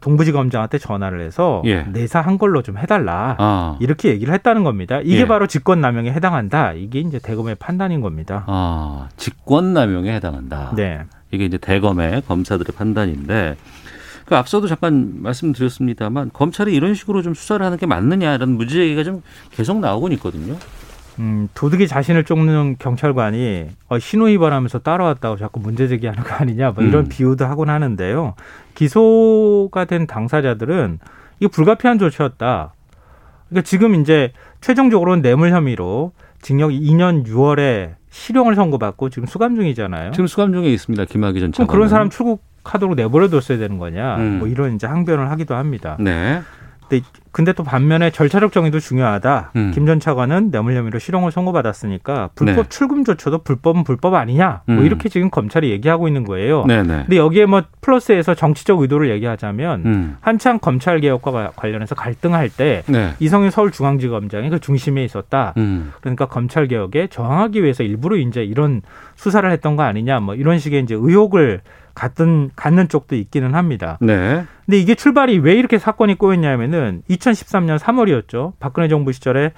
동부지검장한테 0.00 0.78
전화를 0.78 1.20
해서 1.20 1.62
예. 1.66 1.82
내사한 1.82 2.38
걸로 2.38 2.62
좀 2.62 2.76
해달라 2.78 3.36
아. 3.38 3.76
이렇게 3.80 4.10
얘기를 4.10 4.34
했다는 4.34 4.64
겁니다. 4.64 5.00
이게 5.02 5.20
예. 5.20 5.26
바로 5.26 5.46
직권남용에 5.46 6.12
해당한다. 6.12 6.72
이게 6.72 7.00
이제 7.00 7.18
대검의 7.18 7.54
판단인 7.56 8.00
겁니다. 8.00 8.44
아, 8.48 9.08
직권남용에 9.16 10.12
해당한다. 10.14 10.72
네. 10.74 11.02
이게 11.30 11.44
이제 11.44 11.58
대검의 11.58 12.22
검사들의 12.22 12.74
판단인데 12.76 13.56
그 14.24 14.36
앞서도 14.36 14.66
잠깐 14.66 15.22
말씀드렸습니다만 15.22 16.30
검찰이 16.32 16.74
이런 16.74 16.94
식으로 16.94 17.22
좀 17.22 17.34
수사를 17.34 17.64
하는 17.64 17.78
게 17.78 17.86
맞느냐라는 17.86 18.56
문제 18.56 18.74
제기가 18.74 19.04
좀 19.04 19.22
계속 19.52 19.78
나오곤 19.78 20.12
있거든요. 20.12 20.56
음, 21.18 21.48
도둑이 21.54 21.88
자신을 21.88 22.24
쫓는 22.24 22.76
경찰관이 22.78 23.68
어, 23.88 23.98
신호 23.98 24.26
위반하면서 24.26 24.80
따라왔다고 24.80 25.36
자꾸 25.36 25.60
문제 25.60 25.88
제기하는 25.88 26.22
거 26.22 26.34
아니냐 26.34 26.72
뭐 26.72 26.84
이런 26.84 27.04
음. 27.04 27.08
비유도 27.08 27.46
하곤 27.46 27.70
하는데요. 27.70 28.34
기소가 28.76 29.86
된 29.86 30.06
당사자들은 30.06 31.00
이거 31.40 31.50
불가피한 31.50 31.98
조치였다. 31.98 32.72
그러니까 33.48 33.64
지금 33.64 33.94
이제 33.96 34.32
최종적으로는 34.60 35.22
뇌물 35.22 35.50
혐의로 35.50 36.12
징역 36.40 36.70
2년 36.70 37.26
6월에 37.26 37.94
실형을 38.10 38.54
선고받고 38.54 39.10
지금 39.10 39.26
수감 39.26 39.56
중이잖아요. 39.56 40.12
지금 40.12 40.26
수감 40.26 40.52
중에 40.52 40.72
있습니다. 40.72 41.04
김학의 41.06 41.40
전 41.40 41.50
그럼 41.50 41.52
차관. 41.52 41.66
그런 41.66 41.88
사람 41.88 42.10
출국하도록 42.10 42.94
내버려뒀어야 42.94 43.58
되는 43.58 43.78
거냐? 43.78 44.16
음. 44.16 44.38
뭐 44.38 44.48
이런 44.48 44.74
이제 44.74 44.86
항변을 44.86 45.30
하기도 45.30 45.54
합니다. 45.54 45.96
네. 45.98 46.42
근데, 46.88 47.04
근데 47.32 47.52
또 47.52 47.64
반면에 47.64 48.10
절차적 48.10 48.52
정의도 48.52 48.78
중요하다. 48.80 49.52
음. 49.56 49.70
김전 49.74 50.00
차관은 50.00 50.50
뇌물 50.50 50.74
혐의로 50.74 50.98
실형을 50.98 51.32
선고받았으니까 51.32 52.30
불법 52.34 52.62
네. 52.62 52.68
출금조차도 52.68 53.38
불법은 53.38 53.84
불법 53.84 54.14
아니냐? 54.14 54.62
뭐 54.66 54.76
음. 54.78 54.86
이렇게 54.86 55.08
지금 55.08 55.30
검찰이 55.30 55.70
얘기하고 55.70 56.06
있는 56.08 56.24
거예요. 56.24 56.64
네, 56.66 56.82
네. 56.82 56.98
근데 57.02 57.16
여기에 57.16 57.46
뭐 57.46 57.62
플러스에서 57.80 58.34
정치적 58.34 58.80
의도를 58.80 59.10
얘기하자면 59.10 59.82
음. 59.84 60.16
한창 60.20 60.58
검찰 60.58 61.00
개혁과 61.00 61.30
가- 61.30 61.50
관련해서 61.56 61.94
갈등할 61.94 62.48
때 62.48 62.82
네. 62.86 63.14
이성윤 63.18 63.50
서울중앙지검장이 63.50 64.48
그 64.50 64.60
중심에 64.60 65.04
있었다. 65.04 65.54
음. 65.56 65.92
그러니까 66.00 66.26
검찰 66.26 66.68
개혁에 66.68 67.08
저항하기 67.08 67.62
위해서 67.62 67.82
일부러 67.82 68.16
이제 68.16 68.44
이런 68.44 68.82
수사를 69.16 69.50
했던 69.50 69.76
거 69.76 69.82
아니냐? 69.82 70.20
뭐 70.20 70.34
이런 70.34 70.58
식의 70.58 70.82
이제 70.82 70.94
의혹을 70.94 71.60
갖던 71.96 72.50
갖는 72.54 72.88
쪽도 72.88 73.16
있기는 73.16 73.54
합니다. 73.54 73.98
네. 74.00 74.44
근데 74.64 74.78
이게 74.78 74.94
출발이 74.94 75.38
왜 75.38 75.54
이렇게 75.54 75.78
사건이 75.78 76.16
꼬였냐면은 76.16 77.02
2013년 77.10 77.78
3월이었죠. 77.78 78.52
박근혜 78.60 78.86
정부 78.86 79.10
시절에 79.12 79.52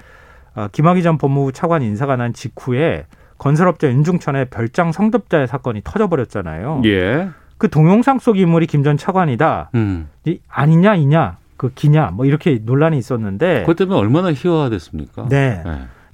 어, 0.55 0.67
김학의 0.71 1.03
전 1.03 1.17
법무부 1.19 1.51
차관 1.51 1.83
인사가 1.83 2.15
난 2.15 2.33
직후에 2.33 3.05
건설업자 3.37 3.87
윤중천의 3.87 4.45
별장 4.49 4.91
성접자의 4.91 5.47
사건이 5.47 5.81
터져버렸잖아요. 5.83 6.81
예. 6.85 7.29
그 7.57 7.69
동영상 7.69 8.19
속 8.19 8.37
인물이 8.39 8.65
김 8.67 8.83
전 8.83 8.97
차관이다. 8.97 9.69
음. 9.75 10.07
이 10.25 10.39
아니냐, 10.47 10.95
이냐, 10.95 11.37
그 11.57 11.71
기냐, 11.75 12.11
뭐 12.13 12.25
이렇게 12.25 12.59
논란이 12.63 12.97
있었는데. 12.97 13.61
그것 13.61 13.75
때문에 13.75 13.99
얼마나 13.99 14.31
희화화됐습니까? 14.33 15.27
네. 15.29 15.61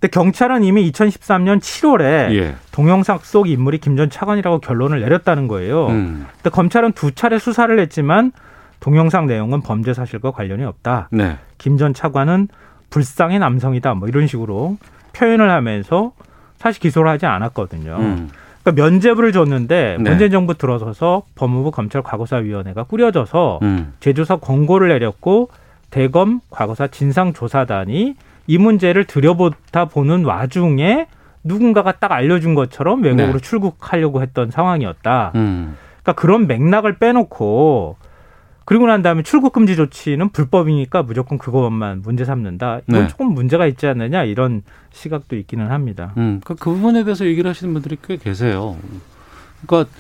근데 0.06 0.08
경찰은 0.12 0.64
이미 0.64 0.92
2013년 0.92 1.60
7월에 1.60 2.32
예. 2.36 2.56
동영상 2.72 3.18
속 3.24 3.50
인물이 3.50 3.80
김 3.80 3.96
전 3.96 4.10
차관이라고 4.10 4.60
결론을 4.60 5.00
내렸다는 5.00 5.48
거예요. 5.48 5.88
음. 5.88 6.28
근데 6.36 6.50
검찰은 6.50 6.92
두 6.92 7.12
차례 7.14 7.40
수사를 7.40 7.80
했지만 7.80 8.34
동영상 8.82 9.26
내용은 9.26 9.62
범죄 9.62 9.94
사실과 9.94 10.32
관련이 10.32 10.64
없다. 10.66 11.08
네. 11.12 11.38
김전 11.58 11.94
차관은 11.94 12.50
불쌍의 12.90 13.40
남성이다. 13.40 13.94
뭐 13.94 14.10
이런 14.10 14.28
식으로 14.28 14.78
표현을 15.14 15.50
하면서 15.50 16.12
사실 16.58 16.82
기소를 16.82 17.10
하지 17.10 17.26
않았거든요. 17.26 17.96
음. 17.98 18.30
그러니까 18.62 18.84
면죄부를 18.84 19.32
줬는데 19.32 19.98
네. 20.02 20.10
문재인 20.10 20.30
정부 20.30 20.56
들어서서 20.56 21.24
법무부 21.36 21.72
검찰 21.72 22.02
과거사위원회가 22.04 22.84
꾸려져서 22.84 23.60
음. 23.64 23.94
제조사 24.02 24.36
권고를 24.36 24.90
내렸고 24.90 25.50
대검 25.90 26.42
과거사 26.50 26.88
진상조사단이 26.88 28.16
이 28.48 28.58
문제를 28.58 29.06
들여보다 29.06 29.86
보는 29.86 30.26
와중에 30.26 31.08
누군가가 31.44 31.94
딱 31.94 32.12
알려준 32.12 32.56
것처럼 32.56 33.04
외국으로 33.04 33.34
네. 33.34 33.40
출국하려고 33.40 34.22
했던 34.22 34.52
상황이었다. 34.52 35.32
음. 35.36 35.78
그러니까 36.02 36.14
그런 36.14 36.48
맥락을 36.48 36.98
빼놓고 36.98 37.98
그리고 38.66 38.88
난 38.88 39.04
다음에 39.04 39.22
출국 39.22 39.54
금지 39.54 39.76
조치는 39.76 40.30
불법이니까 40.30 41.04
무조건 41.04 41.38
그것만 41.38 42.02
문제 42.02 42.26
삼는다. 42.26 42.82
이건 42.88 43.02
네. 43.02 43.08
조금 43.08 43.28
문제가 43.28 43.68
있지 43.68 43.86
않느냐 43.86 44.24
이런 44.24 44.64
시각도 44.92 45.36
있기는 45.36 45.70
합니다. 45.70 46.14
음, 46.18 46.42
그, 46.44 46.56
그 46.56 46.72
부분에 46.72 47.04
대해서 47.04 47.26
얘기를 47.26 47.48
하시는 47.48 47.72
분들이 47.74 47.96
꽤 48.04 48.18
계세요. 48.18 48.76
그러니까 49.66 49.92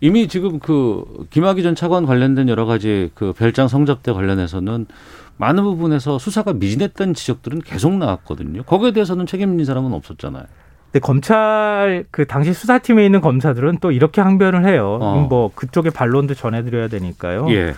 이미 0.00 0.28
지금 0.28 0.60
그 0.60 1.26
김학의 1.30 1.64
전 1.64 1.74
차관 1.74 2.06
관련된 2.06 2.48
여러 2.48 2.64
가지 2.64 3.10
그 3.14 3.32
별장 3.32 3.66
성접대 3.66 4.12
관련해서는 4.12 4.86
많은 5.36 5.62
부분에서 5.62 6.18
수사가 6.18 6.52
미진했던 6.52 7.14
지적들은 7.14 7.60
계속 7.60 7.94
나왔거든요. 7.94 8.62
거기에 8.62 8.92
대해서는 8.92 9.26
책임진 9.26 9.64
사람은 9.64 9.92
없었잖아요. 9.92 10.44
근데 10.92 11.00
검찰 11.00 12.04
그 12.10 12.26
당시 12.26 12.52
수사팀에 12.52 13.04
있는 13.04 13.20
검사들은 13.20 13.78
또 13.80 13.92
이렇게 13.92 14.20
항변을 14.20 14.66
해요. 14.66 14.98
어. 15.00 15.26
뭐 15.28 15.50
그쪽의 15.54 15.90
반론도 15.92 16.34
전해드려야 16.34 16.88
되니까요. 16.88 17.46
예. 17.50 17.74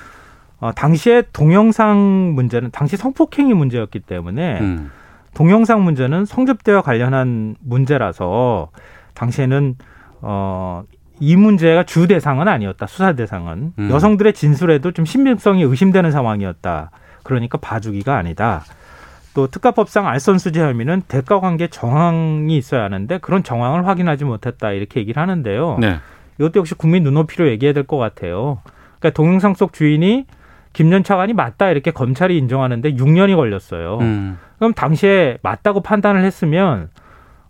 어, 0.61 0.73
당시에 0.73 1.23
동영상 1.33 2.33
문제는 2.35 2.71
당시 2.73 2.97
성폭행이 2.97 3.55
문제였기 3.55 4.01
때문에 4.01 4.61
음. 4.61 4.91
동영상 5.35 5.85
문제는 5.85 6.25
성접대와 6.25 6.83
관련한 6.83 7.55
문제라서 7.61 8.71
당시에는 9.15 9.77
어, 10.23 10.85
이 11.21 11.37
문제가 11.37 11.85
주 11.85 12.07
대상은 12.07 12.49
아니었다. 12.49 12.87
수사 12.87 13.13
대상은 13.13 13.73
음. 13.79 13.91
여성들의 13.91 14.33
진술에도 14.33 14.93
좀 14.93 15.05
신빙성이 15.05 15.63
의심되는 15.63 16.11
상황이었다. 16.11 16.91
그러니까 17.25 17.59
봐주기가 17.59 18.17
아니다. 18.17 18.63
또 19.35 19.49
특가법상 19.49 20.07
알선수재 20.07 20.61
혐의는 20.61 21.03
대가 21.09 21.41
관계 21.41 21.67
정황이 21.67 22.57
있어야 22.57 22.85
하는데 22.85 23.19
그런 23.19 23.43
정황을 23.43 23.87
확인하지 23.89 24.25
못했다 24.25 24.71
이렇게 24.71 25.01
얘기를 25.01 25.21
하는데요. 25.21 25.79
네. 25.81 25.97
이것도 26.39 26.61
역시 26.61 26.75
국민 26.77 27.03
눈높이로 27.03 27.49
얘기해야 27.49 27.73
될 27.73 27.85
것 27.85 27.97
같아요. 27.99 28.59
그러니까 29.01 29.11
동영상 29.17 29.55
속 29.55 29.73
주인이 29.73 30.27
김년 30.73 31.03
차관이 31.05 31.33
맞다 31.33 31.71
이렇게 31.71 31.91
검찰이 31.91 32.37
인정하는데 32.39 32.95
6년이 32.95 33.35
걸렸어요. 33.37 33.99
음. 34.01 34.39
그럼 34.59 34.73
당시에 34.73 35.39
맞다고 35.43 35.83
판단을 35.83 36.25
했으면 36.25 36.91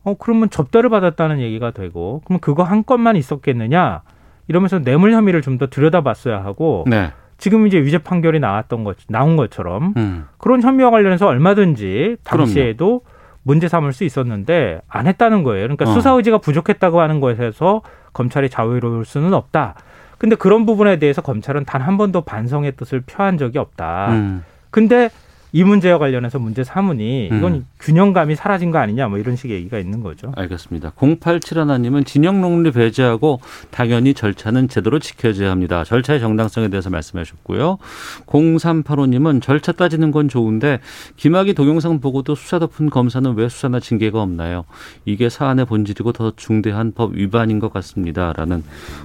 어 0.05 0.15
그러면 0.19 0.51
접대를 0.51 0.91
받았다는 0.91 1.41
얘기가 1.41 1.71
되고 1.71 2.23
그럼 2.27 2.41
그거 2.41 2.63
한 2.63 2.85
건만 2.85 3.17
있었겠느냐 3.17 4.03
이러면서 4.49 4.79
뇌물 4.79 5.13
혐의를 5.13 5.41
좀 5.43 5.59
더 5.59 5.67
들여다봤어야 5.69 6.45
하고 6.45 6.85
네. 6.87 7.13
지금 7.45 7.67
이제 7.67 7.77
유죄 7.77 7.99
판결이 7.99 8.41
나왔던 8.41 8.85
것 8.85 8.97
나온 9.07 9.37
것처럼 9.37 9.93
음. 9.99 10.25
그런 10.39 10.63
혐의와 10.63 10.91
관련해서 10.91 11.27
얼마든지 11.27 12.17
당시에도 12.25 13.03
문제 13.43 13.69
삼을 13.69 13.93
수 13.93 14.05
있었는데 14.05 14.81
안 14.89 15.07
했다는 15.07 15.43
거예요. 15.43 15.65
그러니까 15.67 15.85
어. 15.85 15.93
수사 15.93 16.13
의지가 16.13 16.39
부족했다고 16.39 17.03
하는 17.03 17.21
것에서 17.21 17.83
검찰이 18.15 18.49
자유로울 18.49 19.05
수는 19.05 19.35
없다. 19.35 19.75
근데 20.17 20.37
그런 20.37 20.65
부분에 20.65 20.99
대해서 20.99 21.21
검찰은 21.21 21.67
단 21.67 21.83
한 21.83 21.99
번도 21.99 22.23
반성의 22.23 22.77
뜻을 22.77 23.03
표한 23.03 23.37
적이 23.37 23.59
없다. 23.59 24.13
음. 24.13 24.43
근데 24.71 25.11
이 25.55 25.63
문제와 25.63 25.99
관련해서 25.99 26.41
문제 26.41 26.65
삼으니 26.65 27.27
이건 27.27 27.53
음. 27.55 27.67
균형감이 27.79 28.35
사라진 28.35 28.73
거 28.73 28.79
아니냐 28.79 29.07
뭐 29.07 29.19
이런 29.19 29.37
식의 29.37 29.57
얘기가 29.57 29.79
있는 29.79 30.03
거죠. 30.03 30.33
알겠습니다. 30.35 30.91
0871님은 30.97 32.05
진영 32.05 32.41
논리 32.41 32.73
배제하고 32.73 33.39
당연히 33.71 34.15
절차는 34.15 34.67
제대로 34.67 34.99
지켜져야 34.99 35.53
합니다. 35.53 35.85
절차의 35.85 36.19
정당성에 36.19 36.71
대해서 36.71 36.91
말씀하셨고요. 36.91 37.79
0385님은 38.27 39.41
절차 39.41 39.71
따지는 39.71 40.11
건 40.11 40.29
좋은데 40.29 40.81
김학의 41.19 41.55
동영상 41.55 42.01
보고도 42.01 42.35
수사 42.35 42.59
덮은 42.59 42.91
검사는 42.91 43.33
왜 43.37 43.49
수사나 43.49 43.79
징계가 43.79 44.21
없나요? 44.21 44.65
이게 45.05 45.29
사안의 45.29 45.67
본질이고 45.67 46.11
더 46.11 46.33
중대한 46.35 46.91
법 46.93 47.15
위반인 47.15 47.61
것 47.61 47.73
같습니다. 47.73 48.33
라는 48.33 48.65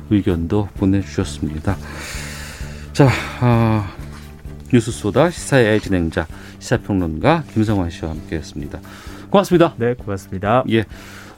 의견도 0.09 0.69
보내주셨습니다. 0.79 1.77
자, 2.93 3.07
아, 3.39 3.98
뉴스 4.71 4.91
소다 4.91 5.29
시사의 5.29 5.79
진행자 5.81 6.27
시사평론가 6.59 7.43
김성환 7.53 7.89
씨와 7.89 8.11
함께했습니다. 8.11 8.79
고맙습니다. 9.29 9.73
네, 9.77 9.93
고맙습니다. 9.93 10.63
예. 10.69 10.85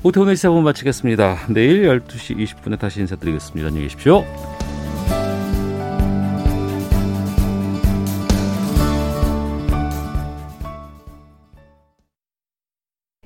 오태훈의 0.04 0.36
시사본 0.36 0.64
마치겠습니다. 0.64 1.48
내일 1.50 1.84
12시 1.84 2.38
20분에 2.38 2.80
다시 2.80 3.02
인사드리겠습니다. 3.02 3.68
안녕히 3.68 3.86
계십시오. 3.88 4.61